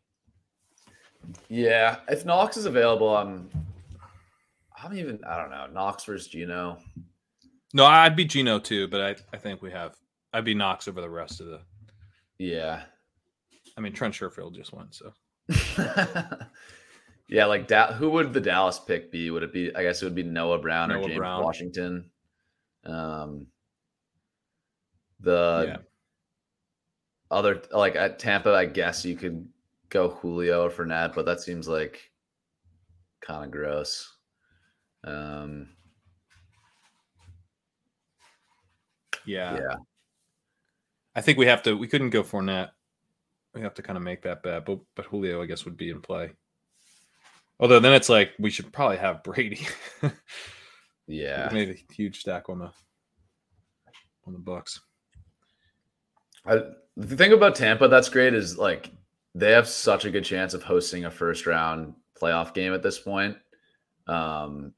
[1.48, 3.50] Yeah, if Knox is available, I'm.
[4.82, 5.20] I'm even.
[5.28, 5.68] I don't know.
[5.74, 6.78] Knox versus Geno.
[7.74, 9.96] No, I'd be Geno too, but I, I think we have.
[10.34, 11.62] I'd be Knox over the rest of the.
[12.38, 12.84] Yeah.
[13.78, 15.14] I mean, Trent Sherfield just won, so.
[17.30, 19.30] Yeah, like da- who would the Dallas pick be?
[19.30, 19.74] Would it be?
[19.76, 21.44] I guess it would be Noah Brown Noah or James Brown.
[21.44, 22.10] Washington.
[22.86, 23.46] Um,
[25.20, 25.78] the yeah.
[27.30, 29.48] other like at Tampa, I guess you could
[29.90, 32.12] go Julio or Fournette, but that seems like
[33.22, 34.12] kind of gross.
[35.04, 35.70] Um,
[39.28, 39.76] yeah, yeah.
[41.16, 41.78] I think we have to.
[41.78, 42.70] We couldn't go Fournette.
[43.54, 45.90] We have to kind of make that bet, but but Julio, I guess, would be
[45.90, 46.32] in play.
[47.60, 49.68] Although then it's like we should probably have Brady.
[51.08, 52.72] yeah, made a huge stack on the
[54.26, 54.80] on the Bucs.
[56.46, 56.62] I,
[56.96, 58.92] the thing about Tampa that's great is like
[59.36, 63.00] they have such a good chance of hosting a first round playoff game at this
[63.00, 63.38] point.
[64.08, 64.74] Um,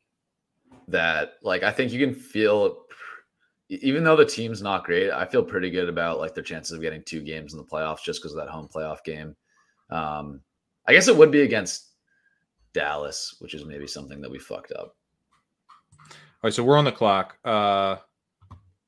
[0.88, 2.86] that like I think you can feel
[3.80, 6.82] even though the team's not great, I feel pretty good about like their chances of
[6.82, 9.36] getting two games in the playoffs just because of that home playoff game.
[9.90, 10.42] Um,
[10.88, 11.92] I guess it would be against
[12.74, 14.96] Dallas, which is maybe something that we fucked up.
[16.10, 17.38] All right, so we're on the clock.
[17.46, 17.98] Uh,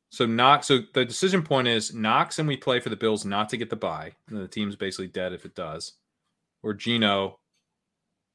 [0.09, 0.67] so Knox.
[0.67, 3.69] So the decision point is Knox, and we play for the Bills not to get
[3.69, 4.11] the bye.
[4.27, 5.93] And the team's basically dead if it does,
[6.61, 7.39] or Geno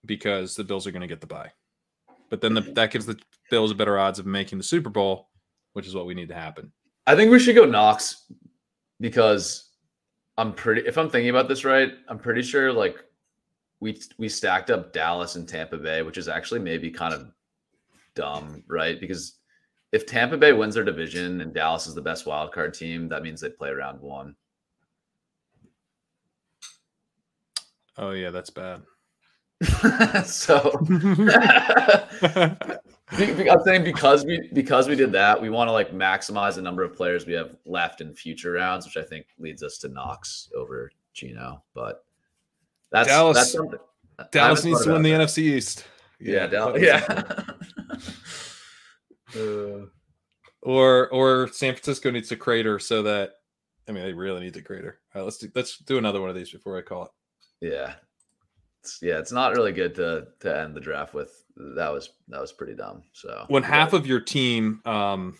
[0.05, 1.53] because the Bills are going to get the bye.
[2.31, 3.19] But then the, that gives the
[3.51, 5.28] Bills a better odds of making the Super Bowl,
[5.79, 6.73] which is what we need to happen.
[7.07, 8.33] I think we should go Knox
[8.99, 9.71] because
[10.37, 10.81] I'm pretty.
[10.89, 12.97] If I'm thinking about this right, I'm pretty sure like
[13.79, 17.31] we we stacked up Dallas and Tampa Bay, which is actually maybe kind of
[18.17, 19.01] dumb, right?
[19.01, 19.37] Because
[19.93, 23.23] if Tampa Bay wins their division and Dallas is the best wild card team, that
[23.23, 24.35] means they play round one.
[27.97, 28.83] Oh yeah, that's bad.
[30.27, 30.73] so
[33.11, 36.83] I'm saying because we because we did that, we want to like maximize the number
[36.83, 40.51] of players we have left in future rounds, which I think leads us to Knox
[40.55, 41.63] over Geno.
[41.75, 42.05] But
[42.91, 43.79] that's Dallas- That's something.
[44.33, 45.87] Dallas needs to win the NFC East.
[46.21, 46.27] that.
[46.27, 46.83] Yeah, Dallas.
[46.83, 47.33] Yeah.
[49.37, 49.85] Uh,
[50.63, 53.33] or or San Francisco needs to crater so that
[53.89, 55.01] I mean they really need to crater.
[55.15, 57.11] All right, let's do let's do another one of these before I call it.
[57.61, 57.95] yeah.
[58.83, 61.45] It's, yeah, it's not really good to to end the draft with.
[61.77, 63.03] That was that was pretty dumb.
[63.13, 65.37] So When half of your team um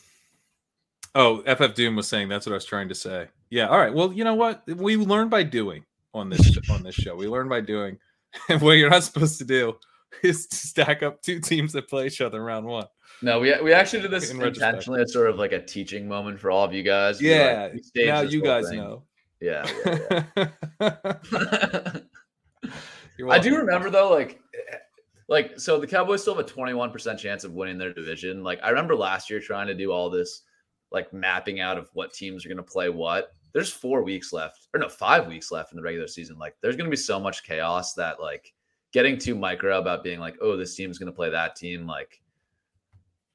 [1.15, 3.29] Oh, FF Doom was saying that's what I was trying to say.
[3.51, 3.93] Yeah, all right.
[3.93, 4.63] Well, you know what?
[4.67, 5.85] We learn by doing
[6.15, 7.15] on this on this show.
[7.17, 7.99] We learn by doing.
[8.49, 9.77] And what you're not supposed to do
[10.23, 12.87] is to stack up two teams that play each other in round one.
[13.23, 15.01] No, we we actually did this In intentionally.
[15.03, 17.21] It's sort of like a teaching moment for all of you guys.
[17.21, 17.73] We, Yeah.
[17.97, 18.79] now you guys thing.
[18.79, 19.05] know.
[19.41, 20.47] Yeah, yeah,
[20.81, 20.97] yeah.
[23.31, 24.41] I do remember though, like,
[25.29, 28.43] like so the Cowboys still have a twenty one percent chance of winning their division.
[28.43, 30.43] Like I remember last year trying to do all this,
[30.91, 33.33] like mapping out of what teams are going to play what.
[33.53, 36.39] There's four weeks left, or no, five weeks left in the regular season.
[36.39, 38.53] Like there's going to be so much chaos that like
[38.93, 42.21] getting too micro about being like, oh, this team's going to play that team, like.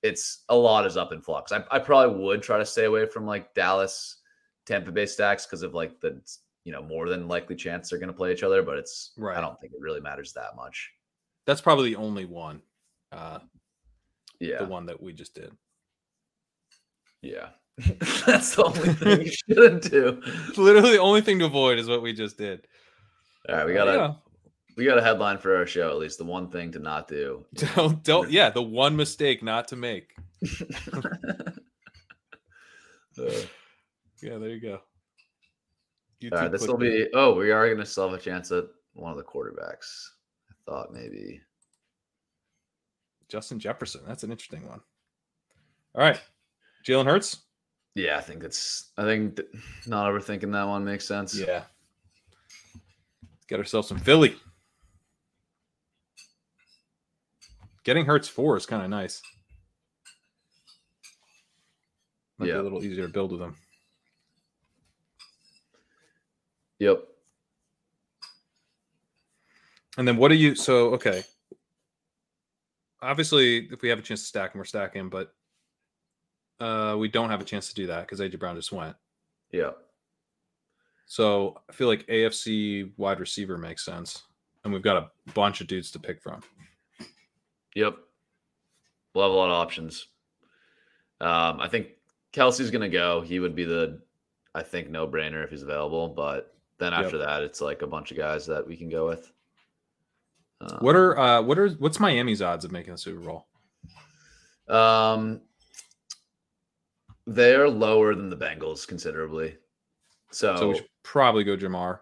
[0.02, 1.54] It's a lot is up in flux.
[1.54, 4.18] I, I probably would try to stay away from like Dallas,
[4.66, 6.22] Tampa Bay stacks because of like the
[6.66, 8.64] you know more than likely chance they're going to play each other.
[8.64, 9.38] But it's Right.
[9.38, 10.92] I don't think it really matters that much.
[11.46, 12.62] That's probably the only one.
[13.12, 13.40] Uh
[14.40, 15.52] Yeah, the one that we just did.
[17.22, 17.50] yeah.
[18.28, 20.22] That's the only thing you shouldn't do.
[20.58, 22.68] Literally the only thing to avoid is what we just did.
[23.50, 24.14] All right, we got a Yeah.
[24.78, 25.90] we got a headline for our show.
[25.90, 27.46] At least the one thing to not do.
[27.76, 30.16] Don't don't yeah, the one mistake not to make.
[33.18, 33.30] Uh,
[34.22, 34.80] Yeah, there you go.
[36.32, 37.08] all right, this will be.
[37.14, 40.08] Oh, we are going to still have a chance at one of the quarterbacks.
[40.68, 41.42] Thought maybe.
[43.30, 44.02] Justin Jefferson.
[44.08, 44.82] That's an interesting one.
[45.96, 46.22] All right.
[46.88, 47.38] Jalen Hurts?
[47.96, 48.92] Yeah, I think it's.
[48.98, 49.48] I think th-
[49.88, 51.38] not overthinking that one makes sense.
[51.38, 51.64] Yeah.
[53.48, 54.36] Get ourselves some Philly.
[57.84, 59.22] Getting Hurts four is kind of nice.
[62.38, 62.62] Might be Yeah.
[62.62, 63.56] a little easier to build with them.
[66.80, 67.04] Yep.
[69.98, 71.24] And then what do you so okay.
[73.02, 75.34] Obviously, if we have a chance to stack him, we're stacking, but
[76.60, 78.96] uh we don't have a chance to do that because AJ Brown just went.
[79.52, 79.72] Yeah.
[81.06, 84.24] So I feel like AFC wide receiver makes sense.
[84.64, 86.42] And we've got a bunch of dudes to pick from.
[87.76, 87.98] Yep.
[89.14, 90.08] We'll have a lot of options.
[91.20, 91.90] Um, I think
[92.32, 93.22] Kelce's going to go.
[93.22, 94.00] He would be the,
[94.56, 96.08] I think, no brainer if he's available.
[96.08, 97.04] But then Yep.
[97.04, 99.33] after that, it's like a bunch of guys that we can go with.
[100.70, 103.48] Um, What are uh what are what's Miami's odds of making the Super Bowl?
[104.68, 105.42] Um,
[107.26, 109.58] they're lower than the Bengals considerably.
[110.32, 112.00] So, So we should probably go Ja'Marr.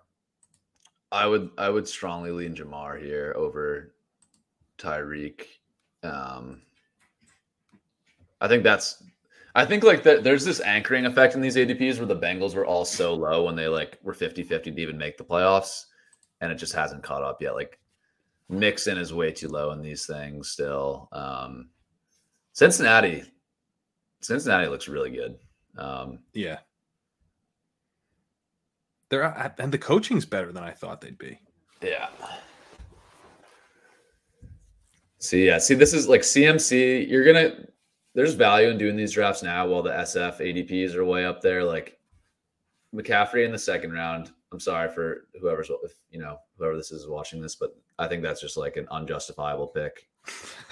[1.11, 3.93] I would I would strongly lean Ja'Marr here over
[4.77, 5.45] Tyreek.
[6.03, 6.61] Um,
[8.39, 9.03] I think that's
[9.53, 12.65] I think like that there's this anchoring effect in these ADPs where the Bengals were
[12.65, 15.88] all so low when they like were 50-50 to even make the playoffs
[16.39, 17.53] and it just hasn't caught up yet.
[17.53, 17.77] Like
[18.52, 21.10] Mixon is way too low in these things still.
[21.11, 21.69] Um
[22.53, 23.23] Cincinnati
[24.22, 25.38] Cincinnati looks really good.
[25.78, 26.60] Um Yeah.
[29.10, 31.40] They're uh, and the coaching's better than I thought they'd be.
[31.82, 32.10] Yeah.
[35.19, 37.07] See, yeah, see, this is like CMC.
[37.07, 37.68] You're gonna
[38.14, 41.64] there's value in doing these drafts now while the SF ADPs are way up there.
[41.64, 41.99] Like
[42.94, 44.32] McCaffrey in the second round.
[44.52, 48.23] I'm sorry for whoever's if you know whoever this is watching this, but I think
[48.23, 50.07] that's just like an unjustifiable pick.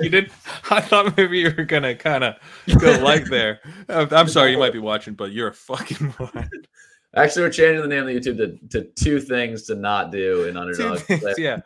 [0.00, 0.30] you did.
[0.70, 2.34] I thought maybe you were gonna kind of
[2.80, 3.60] go like there.
[3.88, 6.14] I'm sorry, you might be watching, but you're a fucking.
[7.16, 10.44] Actually, we're changing the name of the YouTube to, to two things to not do
[10.44, 10.98] in underdog.
[11.00, 11.60] things, yeah,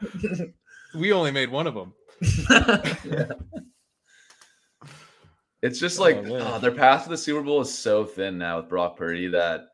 [0.94, 1.92] we only made one of them.
[3.04, 3.26] Yeah.
[5.62, 8.36] It's just oh, like Oh, oh, their path to the Super Bowl is so thin
[8.36, 9.66] now with Brock Purdy that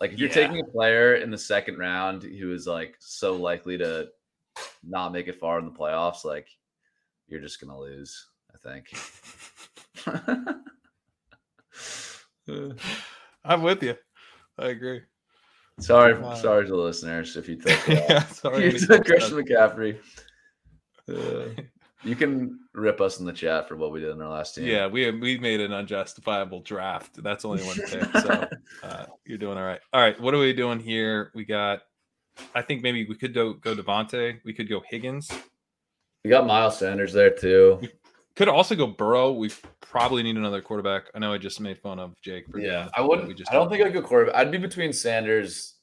[0.00, 0.34] like if you're Yeah.
[0.34, 4.08] taking a player in the second round who is like so likely to
[4.82, 6.48] not make it far in the playoffs, like
[7.28, 8.86] you're just gonna lose, I think.
[13.44, 13.96] I'm with you.
[14.58, 15.02] I agree.
[15.80, 16.34] sorry, Wow.
[16.34, 18.72] sorry to the listeners if you took uh, yeah, sorry.
[18.72, 19.98] you took Christian McCaffrey.
[21.08, 21.62] Uh,
[22.04, 24.66] you can rip us in the chat for what we did in our last team.
[24.66, 27.22] Yeah, we we made an unjustifiable draft.
[27.22, 28.46] That's only one pick, so
[28.82, 29.80] uh, you're doing all right.
[29.92, 31.30] All right, what are we doing here?
[31.34, 31.80] We got.
[32.54, 34.38] I think maybe we could go go Devonta.
[34.44, 35.30] We could go Higgins.
[36.24, 37.78] We got Miles Sanders there too.
[37.82, 37.88] We
[38.36, 39.32] Could also go Burrow.
[39.32, 39.50] We
[39.80, 41.04] probably need another quarterback.
[41.14, 42.48] I know I just made fun of Jake.
[42.50, 43.28] For Yeah, I wouldn't.
[43.28, 44.34] we just I don't think I'd go quarterback.
[44.34, 45.74] I'd be between Sanders,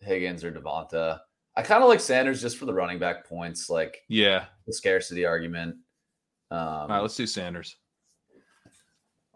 [0.00, 1.20] Higgins, or Devonta.
[1.54, 4.46] I kind of like Sanders just for the running back points, like Yeah.
[4.66, 5.76] the scarcity argument.
[6.50, 7.00] Um, All right.
[7.00, 7.76] Let's do Sanders.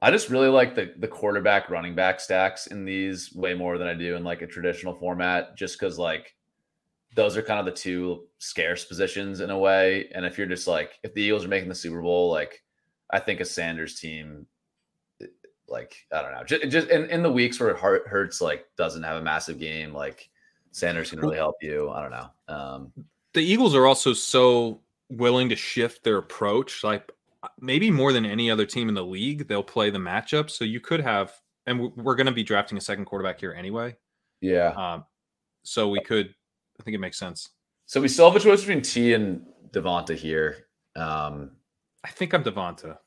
[0.02, 3.88] I just really like the the quarterback running back stacks in these way more than
[3.88, 6.34] I do in like a traditional format, just because like
[7.16, 10.08] those are kind of the two scarce positions in a way.
[10.14, 12.62] And if you're just like if the Eagles are making the Super Bowl, like
[13.10, 14.46] I think a Sanders team,
[15.68, 19.02] like I don't know, just, just in, in the weeks where it hurts like doesn't
[19.02, 20.28] have a massive game, like
[20.70, 21.90] Sanders can really help you.
[21.90, 22.54] I don't know.
[22.54, 22.92] Um,
[23.32, 24.80] the Eagles are also so
[25.10, 27.10] willing to shift their approach, like
[27.42, 29.48] uh, maybe more than any other team in the league.
[29.48, 31.32] They'll play the matchup, so you could have,
[31.66, 33.96] and we- we're going to be drafting a second quarterback here anyway.
[34.40, 34.68] yeah.
[34.70, 35.04] Um,
[35.64, 36.32] so we could,
[36.78, 37.50] I think it makes sense.
[37.86, 40.66] So we still have a choice between Tee and Devonta here.
[40.96, 41.52] Um,
[42.04, 42.98] I think I'm Devonta,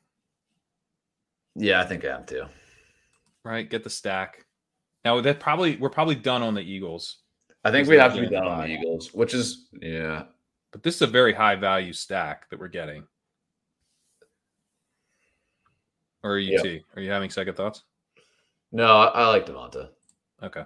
[1.56, 2.44] yeah, I think I am too.
[3.44, 3.68] right?
[3.68, 4.46] Get the stack.
[5.04, 7.18] Now that probably we're probably done on the Eagles,
[7.64, 8.66] I think we have to be done on the.
[8.68, 10.24] Eagles, which is yeah.
[10.72, 13.04] but this is a very high value stack that we're getting.
[16.22, 16.62] Or are you Yeah.
[16.62, 16.84] Tee?
[16.94, 17.84] Are you having second thoughts?
[18.72, 19.88] No, I, I like Devonta.
[20.42, 20.64] Okay.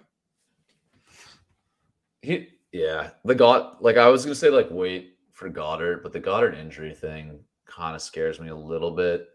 [2.22, 6.20] He yeah, the God like I was gonna say like wait for Goedert, but the
[6.20, 9.28] Goedert injury thing kind of scares me a little bit.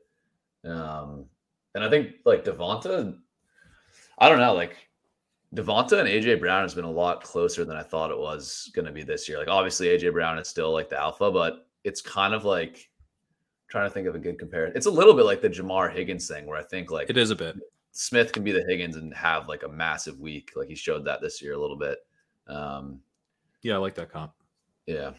[0.66, 1.26] Um,
[1.74, 3.18] and I think like Devonta,
[4.18, 4.76] I don't know, like
[5.56, 8.92] Devonta and AJ Brown has been a lot closer than I thought it was gonna
[8.92, 9.38] be this year.
[9.38, 12.90] Like obviously AJ Brown is still like the alpha, but it's kind of like
[13.70, 14.76] trying to think of a good comparison.
[14.76, 17.32] It's a little bit like the Ja'Marr Higgins thing where I think like It is
[17.32, 17.56] a bit.
[17.94, 20.52] Smith can be the Higgins and have like a massive week.
[20.58, 22.00] Like he showed that this year a little bit.
[22.46, 23.00] Um,
[23.64, 24.32] Yeah, I like that comp.
[24.86, 25.12] yeah.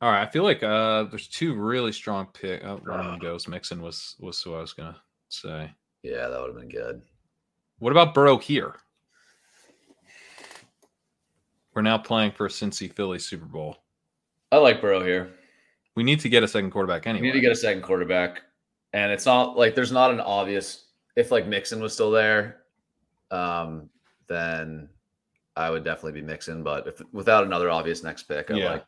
[0.00, 2.62] All right, I feel like uh there's two really strong pick.
[2.64, 3.46] Oh, one of them goes.
[3.46, 4.96] Mixon was was who I was gonna
[5.28, 5.70] say.
[6.02, 7.02] Yeah, that would have been good.
[7.78, 8.74] What about Burrow here?
[11.74, 13.76] We're now playing for a Cincy Philly Super Bowl.
[14.50, 15.30] I like Burrow here.
[15.94, 17.26] We need to get a second quarterback We anyway.
[17.28, 18.42] need to get a second quarterback.
[18.92, 20.86] And it's not like there's not an obvious
[21.16, 22.62] if like Mixon was still there,
[23.30, 23.88] um,
[24.28, 24.88] then
[25.56, 28.70] I would definitely be Mixon, But if without another obvious next pick, I Yeah.
[28.72, 28.86] like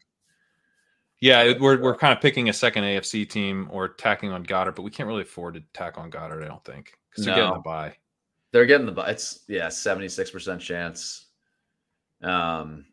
[1.21, 4.83] yeah, we're we're kind of picking a second AFC team or tacking on Goedert, but
[4.83, 6.43] we can't really afford to tack on Goedert.
[6.45, 7.97] I don't think because they're getting the bye.
[8.53, 11.27] they're getting the bu- it's yeah, 76% chance.
[12.23, 12.87] Um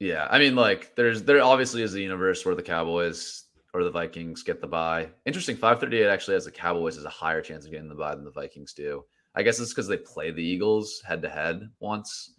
[0.00, 3.90] yeah, I mean like there's there obviously is a universe where the Cowboys or the
[3.90, 5.08] Vikings get the bye.
[5.26, 8.24] Interesting, 538 actually has the Cowboys as a higher chance of getting the bye than
[8.24, 9.04] the Vikings do.
[9.34, 12.34] I guess it's because they play the Eagles head to head once.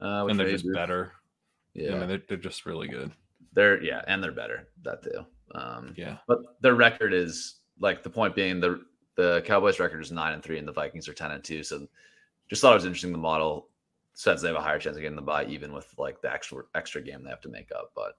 [0.00, 1.12] Uh, and they're just be- better.
[1.74, 3.12] Yeah, I mean, they're, they're just really good.
[3.52, 4.68] they're yeah, and they're better.
[4.84, 5.24] That too.
[5.54, 6.18] Um, Yeah.
[6.26, 8.84] but their record is like the point being the
[9.16, 11.62] the Cowboys record is nine and three, and the Vikings are ten and two.
[11.64, 11.86] So
[12.48, 13.12] just thought it was interesting.
[13.12, 13.68] The model
[14.14, 16.62] says they have a higher chance of getting the bye, even with like the extra
[16.74, 17.90] extra game they have to make up.
[17.96, 18.16] But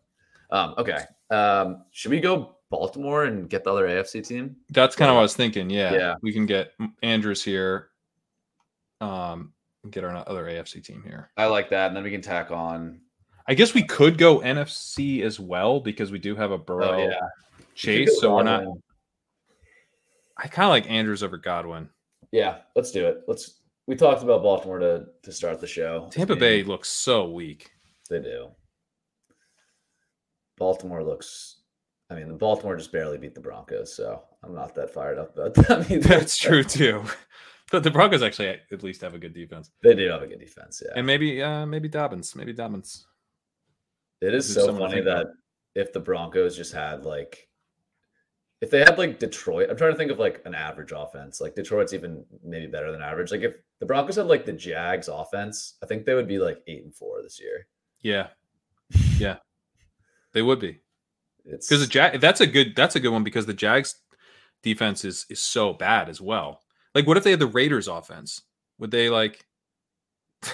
[0.51, 0.99] um, okay,
[1.31, 4.55] um, should we go Baltimore and get the other AFC team?
[4.71, 5.69] That's kind of what I was thinking.
[5.69, 6.15] Yeah, Yeah.
[6.21, 6.73] we can get
[7.03, 7.89] Andrews here.
[9.01, 9.53] Um,
[9.89, 11.31] get our other AFC team here.
[11.37, 12.99] I like that, and then we can tack on.
[13.47, 17.07] I guess we could go NFC as well because we do have a Burrow Oh
[17.09, 17.19] yeah,
[17.75, 18.63] chase, so we're not.
[20.37, 21.89] I kind of like Andrews over Godwin.
[22.31, 23.23] Yeah, let's do it.
[23.27, 23.61] Let's.
[23.87, 26.09] We talked about Baltimore to to start the show.
[26.11, 27.71] Tampa Bay looks so weak.
[28.09, 28.49] They do.
[30.57, 31.61] Baltimore looks.
[32.11, 35.35] I mean, the Baltimore just barely beat the Broncos, so I'm not that fired up
[35.37, 35.89] about that.
[35.89, 36.07] either.
[36.07, 37.03] That's true too.
[37.71, 40.39] But the Broncos actually at least have a good defense, They do have a good
[40.39, 40.81] defense.
[40.83, 43.05] Yeah, and maybe uh maybe Dobbins, maybe Dobbins.
[44.21, 45.27] it is so funny think about.
[45.27, 45.33] that
[45.81, 47.47] if the Broncos just had like,
[48.61, 51.39] if they had like Detroit, I'm trying to think of like an average offense.
[51.39, 53.31] Like Detroit's even maybe better than average.
[53.31, 56.61] Like if the Broncos had like the Jags offense, I think they would be like
[56.67, 57.67] eight and four this year.
[58.01, 58.27] Yeah,
[59.17, 59.37] yeah,
[60.33, 60.81] they would be
[61.45, 62.19] It's because the Jag.
[62.19, 62.75] That's a good.
[62.75, 63.95] That's a good one because the Jags
[64.63, 66.61] defense is is so bad as well.
[66.95, 68.41] Like, what if they had the Raiders offense?
[68.79, 69.45] Would they like?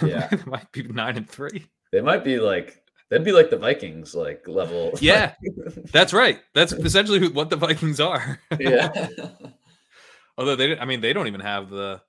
[0.03, 0.27] Yeah.
[0.31, 1.67] it might be nine and three.
[1.91, 4.91] they might be like they'd be like the Vikings like level.
[4.99, 5.33] Yeah,
[5.91, 6.39] that's right.
[6.53, 8.39] That's essentially who- what the Vikings are.
[8.59, 9.07] yeah.
[10.37, 12.01] Although they, I mean, they don't even have the.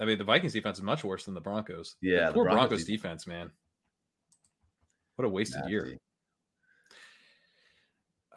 [0.00, 1.96] I mean, the Vikings defense is much worse than the Broncos.
[2.00, 3.50] Yeah, the poor Broncos Broncos, defense, man.
[5.16, 5.98] What a wasted year.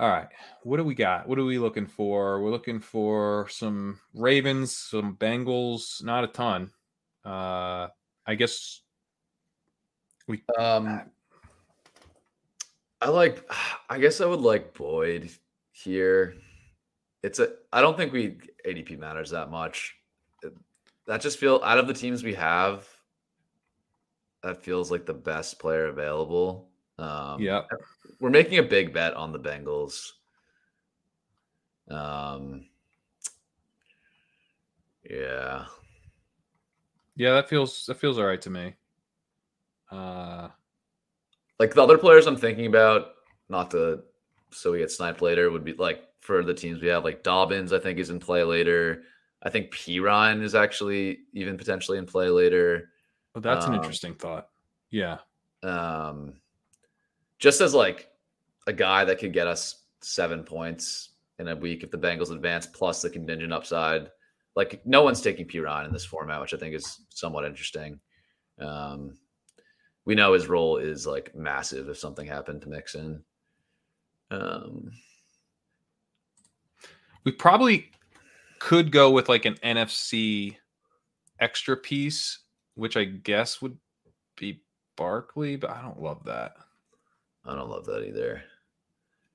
[0.01, 0.29] All right,
[0.63, 1.29] what do we got?
[1.29, 2.41] What are we looking for?
[2.41, 6.03] We're looking for some Ravens, some Bengals.
[6.03, 6.71] Not a ton.
[7.23, 7.87] Uh,
[8.25, 8.81] I guess
[10.27, 10.41] we.
[10.57, 11.03] Um,
[12.99, 13.47] I like.
[13.91, 15.29] I guess I would like Boyd
[15.71, 16.33] here.
[17.21, 17.49] It's a.
[17.71, 19.95] I don't think we ADP matters that much.
[21.05, 22.89] That just feel out of the teams we have.
[24.41, 26.70] That feels like the best player available.
[27.01, 27.63] Um, yeah,
[28.19, 30.11] we're making a big bet on the Bengals.
[31.89, 32.67] Um,
[35.09, 35.65] yeah,
[37.15, 38.75] yeah, that feels that feels all right to me.
[39.91, 40.49] Uh,
[41.59, 43.07] like the other players I'm thinking about,
[43.49, 44.03] not to
[44.51, 47.73] so we get sniped later, would be like for the teams we have, like Dobbins,
[47.73, 49.03] I think is in play later.
[49.41, 52.89] I think Perine is actually even potentially in play later.
[53.33, 54.49] Well, that's um, an interesting thought.
[54.91, 55.17] Yeah.
[55.63, 56.33] Um,
[57.41, 58.07] just as like
[58.67, 61.09] a guy that could get us seven points
[61.39, 64.09] in a week if the Bengals advance, plus the contingent upside.
[64.55, 67.99] Like no one's taking Perine in this format, which I think is somewhat interesting.
[68.59, 69.17] Um,
[70.05, 73.23] we know his role is like massive if something happened to Mixon.
[74.29, 74.91] Um,
[77.23, 77.91] we probably
[78.59, 80.57] could go with like an NFC
[81.39, 82.39] extra piece,
[82.75, 83.77] which I guess would
[84.37, 84.61] be
[84.95, 86.53] Barkley, but I don't love that.
[87.45, 88.41] I don't love that either.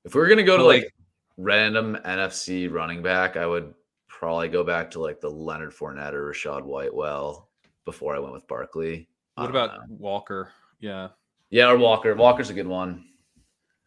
[0.05, 0.95] If we are gonna go to like, like
[1.37, 3.75] random NFC running back, I would
[4.09, 7.49] probably go back to like the Leonard Fournette or Rachaad White well
[7.85, 9.09] before I went with Barkley.
[9.35, 9.97] What about know.
[9.99, 10.51] Walker?
[10.81, 11.09] Yeah.
[11.51, 12.15] Yeah, or Walker.
[12.15, 13.05] Walker's a good one.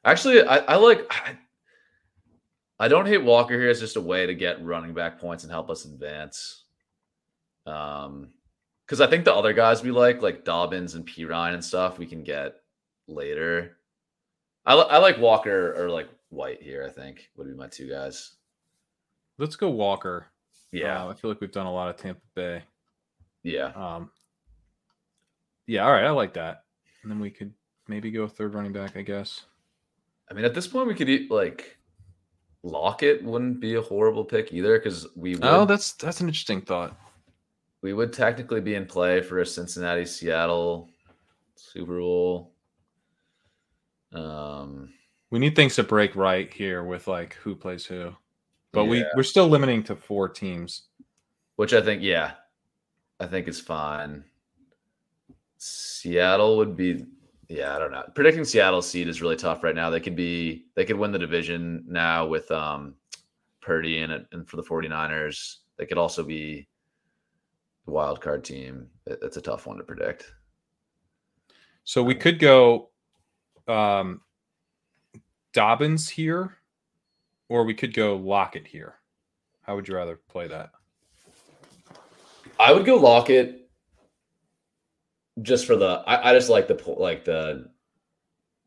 [0.05, 1.37] Actually, I, I like I,
[2.79, 5.51] I don't hate Walker here as just a way to get running back points and
[5.51, 6.63] help us advance.
[7.65, 8.29] Um
[8.85, 12.07] because I think the other guys we like, like Dobbins and Perine and stuff, we
[12.07, 12.55] can get
[13.07, 13.77] later.
[14.65, 16.85] I, I like Walker or like White here.
[16.87, 18.35] I think would be my two guys.
[19.37, 20.27] Let's go Walker.
[20.71, 22.63] Yeah, uh, I feel like we've done a lot of Tampa Bay.
[23.43, 23.71] Yeah.
[23.75, 24.11] Um.
[25.65, 25.85] Yeah.
[25.85, 26.05] All right.
[26.05, 26.63] I like that.
[27.01, 27.53] And then we could
[27.87, 28.97] maybe go third running back.
[28.97, 29.45] I guess.
[30.29, 31.77] I mean, at this point, we could eat like
[32.63, 35.35] Lockett wouldn't be a horrible pick either because we.
[35.35, 36.97] Would, oh, that's that's an interesting thought.
[37.81, 40.89] We would technically be in play for a Cincinnati Seattle
[41.55, 42.51] Super Bowl.
[44.13, 44.93] Um,
[45.29, 48.15] we need things to break right here with like who plays who,
[48.71, 48.89] but yeah.
[48.89, 50.83] we we're still limiting to four teams,
[51.55, 52.33] which I think yeah,
[53.19, 54.23] I think is fine.
[55.57, 57.05] Seattle would be
[57.49, 58.05] yeah, I don't know.
[58.13, 59.89] Predicting Seattle's seed is really tough right now.
[59.89, 62.95] They could be they could win the division now with um
[63.61, 65.57] Purdy in it and for the 49ers.
[65.77, 66.67] They could also be
[67.85, 68.87] the wild card team.
[69.05, 70.33] It's a tough one to predict.
[71.83, 72.88] So we could go
[73.67, 74.21] um
[75.53, 76.57] Dobbins here,
[77.47, 78.95] or we could go Lockett here.
[79.61, 80.71] How would you rather play that?
[82.59, 83.69] I would go Lockett
[85.41, 87.69] just for the I, I just like the like the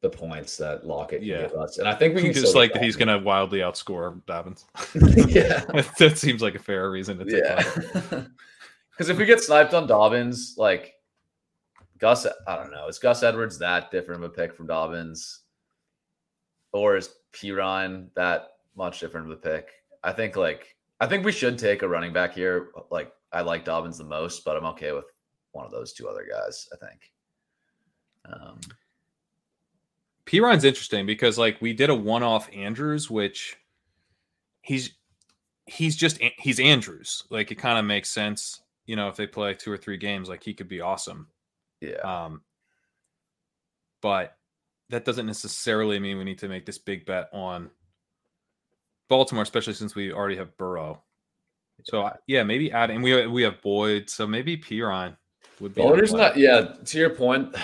[0.00, 1.42] the points that Lockett yeah.
[1.42, 4.24] give us, and I think we can just like that he's going to wildly outscore
[4.26, 4.64] Dobbins.
[5.28, 5.64] yeah,
[5.98, 7.44] that seems like a fair reason to take.
[7.44, 8.24] Yeah,
[8.90, 10.94] because if we get sniped on Dobbins, like
[12.02, 15.42] Gus, I don't know, is Gus Edwards that different of a pick from Dobbins,
[16.72, 19.68] or is Perine that much different of a pick?
[20.02, 22.70] I think like I think we should take a running back here.
[22.90, 25.04] Like I like Dobbins the most, but I'm okay with
[25.52, 26.68] one of those two other guys.
[26.72, 27.12] I think.
[28.24, 28.58] Um,
[30.26, 33.56] Perine's interesting because like we did a one-off Andrews, which
[34.62, 34.94] he's
[35.66, 37.22] he's just he's Andrews.
[37.30, 40.28] Like it kind of makes sense, you know, if they play two or three games,
[40.28, 41.28] like he could be awesome.
[41.82, 41.96] Yeah.
[42.24, 42.42] Um,
[44.00, 44.36] but
[44.90, 47.70] that doesn't necessarily mean we need to make this big bet on
[49.08, 51.02] Baltimore, especially since we already have Burrow.
[51.84, 55.16] So yeah, maybe add and we we have Boyd, so maybe Perine
[55.60, 55.82] would be.
[55.82, 56.36] Owner's not.
[56.36, 57.54] Yeah, to your point,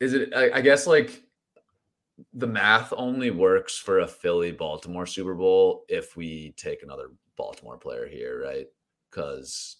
[0.00, 0.32] is it?
[0.34, 1.22] I, I guess like
[2.32, 7.76] the math only works for a Philly Baltimore Super Bowl if we take another Baltimore
[7.76, 8.66] player here, right?
[9.10, 9.76] Because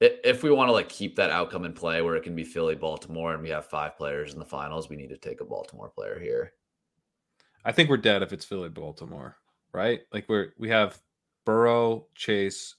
[0.00, 2.74] if we want to like keep that outcome in play where it can be Philly
[2.74, 5.88] Baltimore and we have five players in the finals, we need to take a Baltimore
[5.88, 6.52] player here.
[7.64, 9.36] I think we're dead if it's Philly Baltimore,
[9.72, 10.00] right?
[10.12, 10.98] Like we're we have
[11.44, 12.76] Burrow, Chase,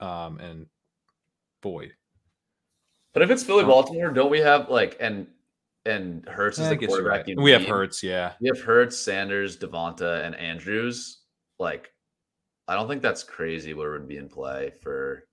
[0.00, 0.66] um, and
[1.62, 1.94] Boyd.
[3.12, 5.28] But if it's Philly Baltimore, don't we have like and
[5.86, 7.26] and Hurts is the quarterback?
[7.26, 7.36] Right.
[7.36, 8.32] We have Hurts, yeah.
[8.40, 11.20] We have Hurts, Sanders, Devonta, and Andrews.
[11.58, 11.92] Like,
[12.66, 15.24] I don't think that's crazy where would be in play for.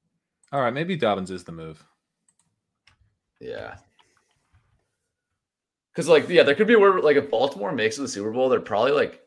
[0.52, 1.84] All right, maybe Dobbins is the move.
[3.40, 3.76] Yeah.
[5.92, 8.50] Because like yeah, there could be where like if Baltimore makes it the Super Bowl,
[8.50, 9.22] they're probably like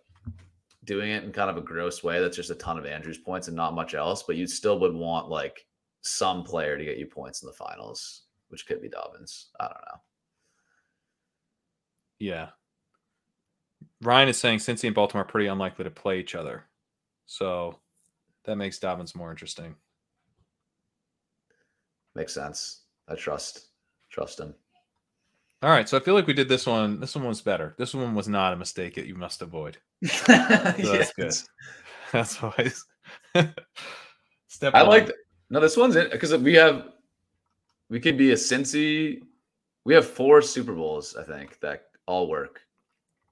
[0.85, 2.21] doing it in kind of a gross way.
[2.21, 4.23] That's just a ton of Andrews points and not much else.
[4.23, 5.67] But you still would want like
[6.03, 8.25] some player to get you points in the finals
[8.55, 9.49] which could be Dobbins.
[9.59, 10.01] I don't know.
[12.21, 12.49] Yeah.
[14.01, 16.63] Ryan is saying Cincy and Baltimore are pretty unlikely to play each other.
[17.27, 17.81] So
[18.45, 19.75] that makes Dobbins more interesting.
[22.15, 22.83] Makes sense.
[23.09, 23.69] I trust
[24.11, 24.55] trust him.
[25.63, 27.01] All right, so I feel like we did this one.
[27.01, 27.75] This one was better.
[27.79, 29.79] This one was not a mistake that you must avoid.
[30.05, 31.33] so that's good.
[32.13, 32.85] That's always
[34.47, 34.75] step.
[34.75, 35.11] I like
[35.51, 35.61] no.
[35.61, 36.91] This one's in because we have
[37.89, 39.23] we could be a Cincy.
[39.85, 42.61] We have four Super Bowls, I think, that all work.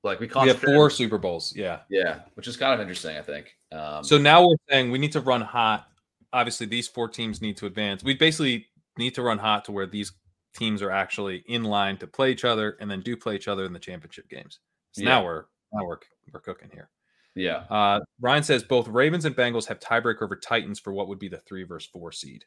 [0.02, 1.54] Like we, we have four Super Bowls.
[1.54, 3.16] Yeah, yeah, which is kind of interesting.
[3.16, 3.56] I think.
[3.70, 5.86] Um, so now we're saying we need to run hot.
[6.32, 8.02] Obviously, these four teams need to advance.
[8.02, 10.12] We basically need to run hot to where these
[10.54, 13.64] teams are actually in line to play each other and then do play each other
[13.64, 14.60] in the championship games.
[14.92, 15.08] So yeah.
[15.08, 15.98] now we're now we're
[16.32, 16.90] we're cooking here.
[17.34, 17.64] Yeah.
[17.70, 21.28] Uh, Ryan says both Ravens and Bengals have tiebreak over Titans for what would be
[21.28, 22.44] the three versus four seed.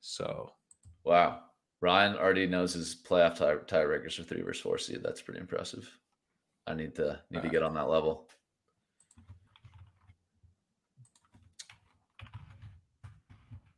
[0.00, 0.52] So,
[1.04, 1.40] wow,
[1.80, 5.00] Ryan already knows his playoff tie tiebreakers for three versus four seed.
[5.02, 5.90] That's pretty impressive.
[6.66, 8.28] I need to need to get on that level.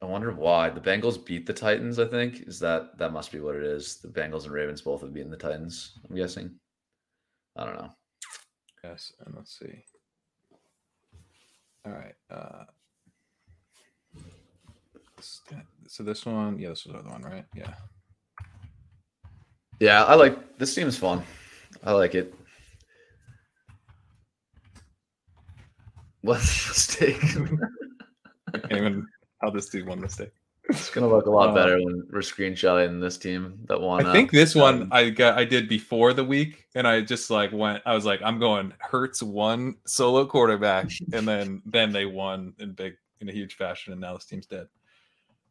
[0.03, 2.01] I wonder why the Bengals beat the Titans.
[2.01, 3.99] I think is that that must be what it is.
[3.99, 6.01] The Bengals and Ravens both have beaten the Titans.
[6.11, 6.51] I'm guessing.
[7.57, 7.91] I don't know.
[8.83, 9.85] Yes, and let's see.
[11.87, 12.15] All right.
[12.29, 12.65] Uh,
[15.87, 17.45] so this one, yeah, this was the other one, right?
[17.55, 17.73] Yeah.
[19.79, 21.23] Yeah, I like this team is fun.
[21.85, 22.35] I like it.
[26.23, 27.23] What's the mistake?
[28.55, 29.07] I can't even
[29.43, 30.31] how this dude one mistake.
[30.69, 34.06] It's gonna look a lot uh, better when we're screenshotting this team that won.
[34.06, 37.52] I think this one I got I did before the week, and I just like
[37.52, 37.82] went.
[37.85, 42.73] I was like, I'm going Hurts one solo quarterback, and then then they won in
[42.73, 44.69] big in a huge fashion, and now this team's dead.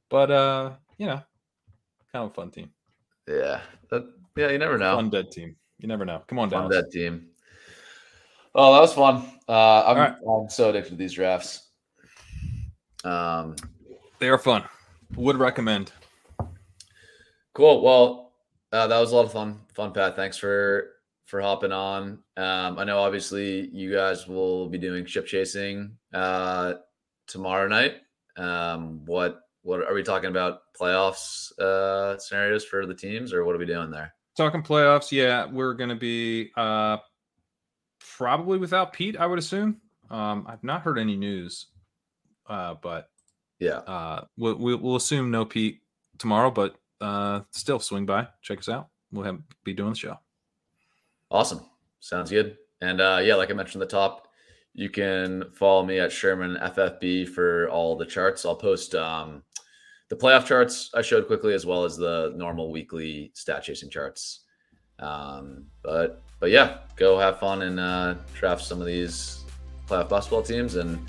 [0.10, 1.22] But uh, you know,
[2.14, 2.72] kind of a fun team.
[3.28, 3.60] Yeah,
[3.90, 4.96] that, yeah, you never know.
[4.96, 5.58] Fun dead team.
[5.80, 6.22] You never know.
[6.28, 6.86] Come on, fun Dallas.
[6.86, 7.28] dead team.
[8.56, 9.26] Oh, that was fun.
[9.48, 10.16] Uh, I'm, right.
[10.28, 11.70] I'm so addicted to these drafts.
[13.04, 13.56] Um,
[14.22, 14.64] they are fun.
[15.16, 15.92] Would recommend.
[17.54, 17.82] Cool.
[17.82, 18.32] Well,
[18.72, 19.60] uh, that was a lot of fun.
[19.74, 20.16] Fun, Pat.
[20.16, 20.92] Thanks for
[21.26, 22.20] for hopping on.
[22.38, 26.76] Um, I know obviously you guys will be doing ship chasing uh,
[27.28, 27.96] tomorrow night.
[28.38, 30.60] Um, what what are we talking about?
[30.80, 34.14] Playoffs uh, scenarios for the teams, or what are we doing there?
[34.38, 36.98] Talking playoffs, yeah, we're going to be uh,
[38.18, 39.18] probably without Pete.
[39.18, 39.82] I would assume.
[40.10, 41.68] Um, I've not heard any news,
[42.48, 43.11] uh, but
[43.62, 43.78] yeah.
[43.78, 45.82] Uh, we'll, we'll assume no Pete
[46.18, 48.90] tomorrow, but uh, still swing by, check us out.
[49.12, 50.18] We'll have, be doing the show.
[51.30, 51.62] Awesome.
[52.00, 52.58] Sounds good.
[52.82, 54.28] And uh, yeah, like I mentioned at the top,
[54.74, 58.46] you can follow me at Sherman FFB for all the charts.
[58.46, 59.44] I'll post um,
[60.10, 64.42] the playoff charts I showed quickly, as well as the normal weekly stat chasing charts.
[65.00, 69.44] Um, but but yeah, go have fun and uh, draft some of these
[69.88, 71.06] playoff best ball teams and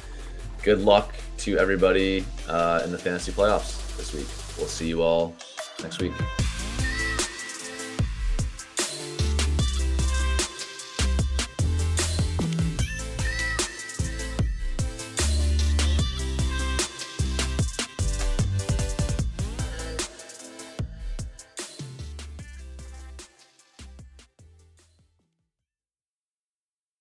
[0.63, 4.27] good luck to everybody uh, in the fantasy playoffs this week.
[4.59, 5.35] We'll see you all
[5.83, 6.13] next week.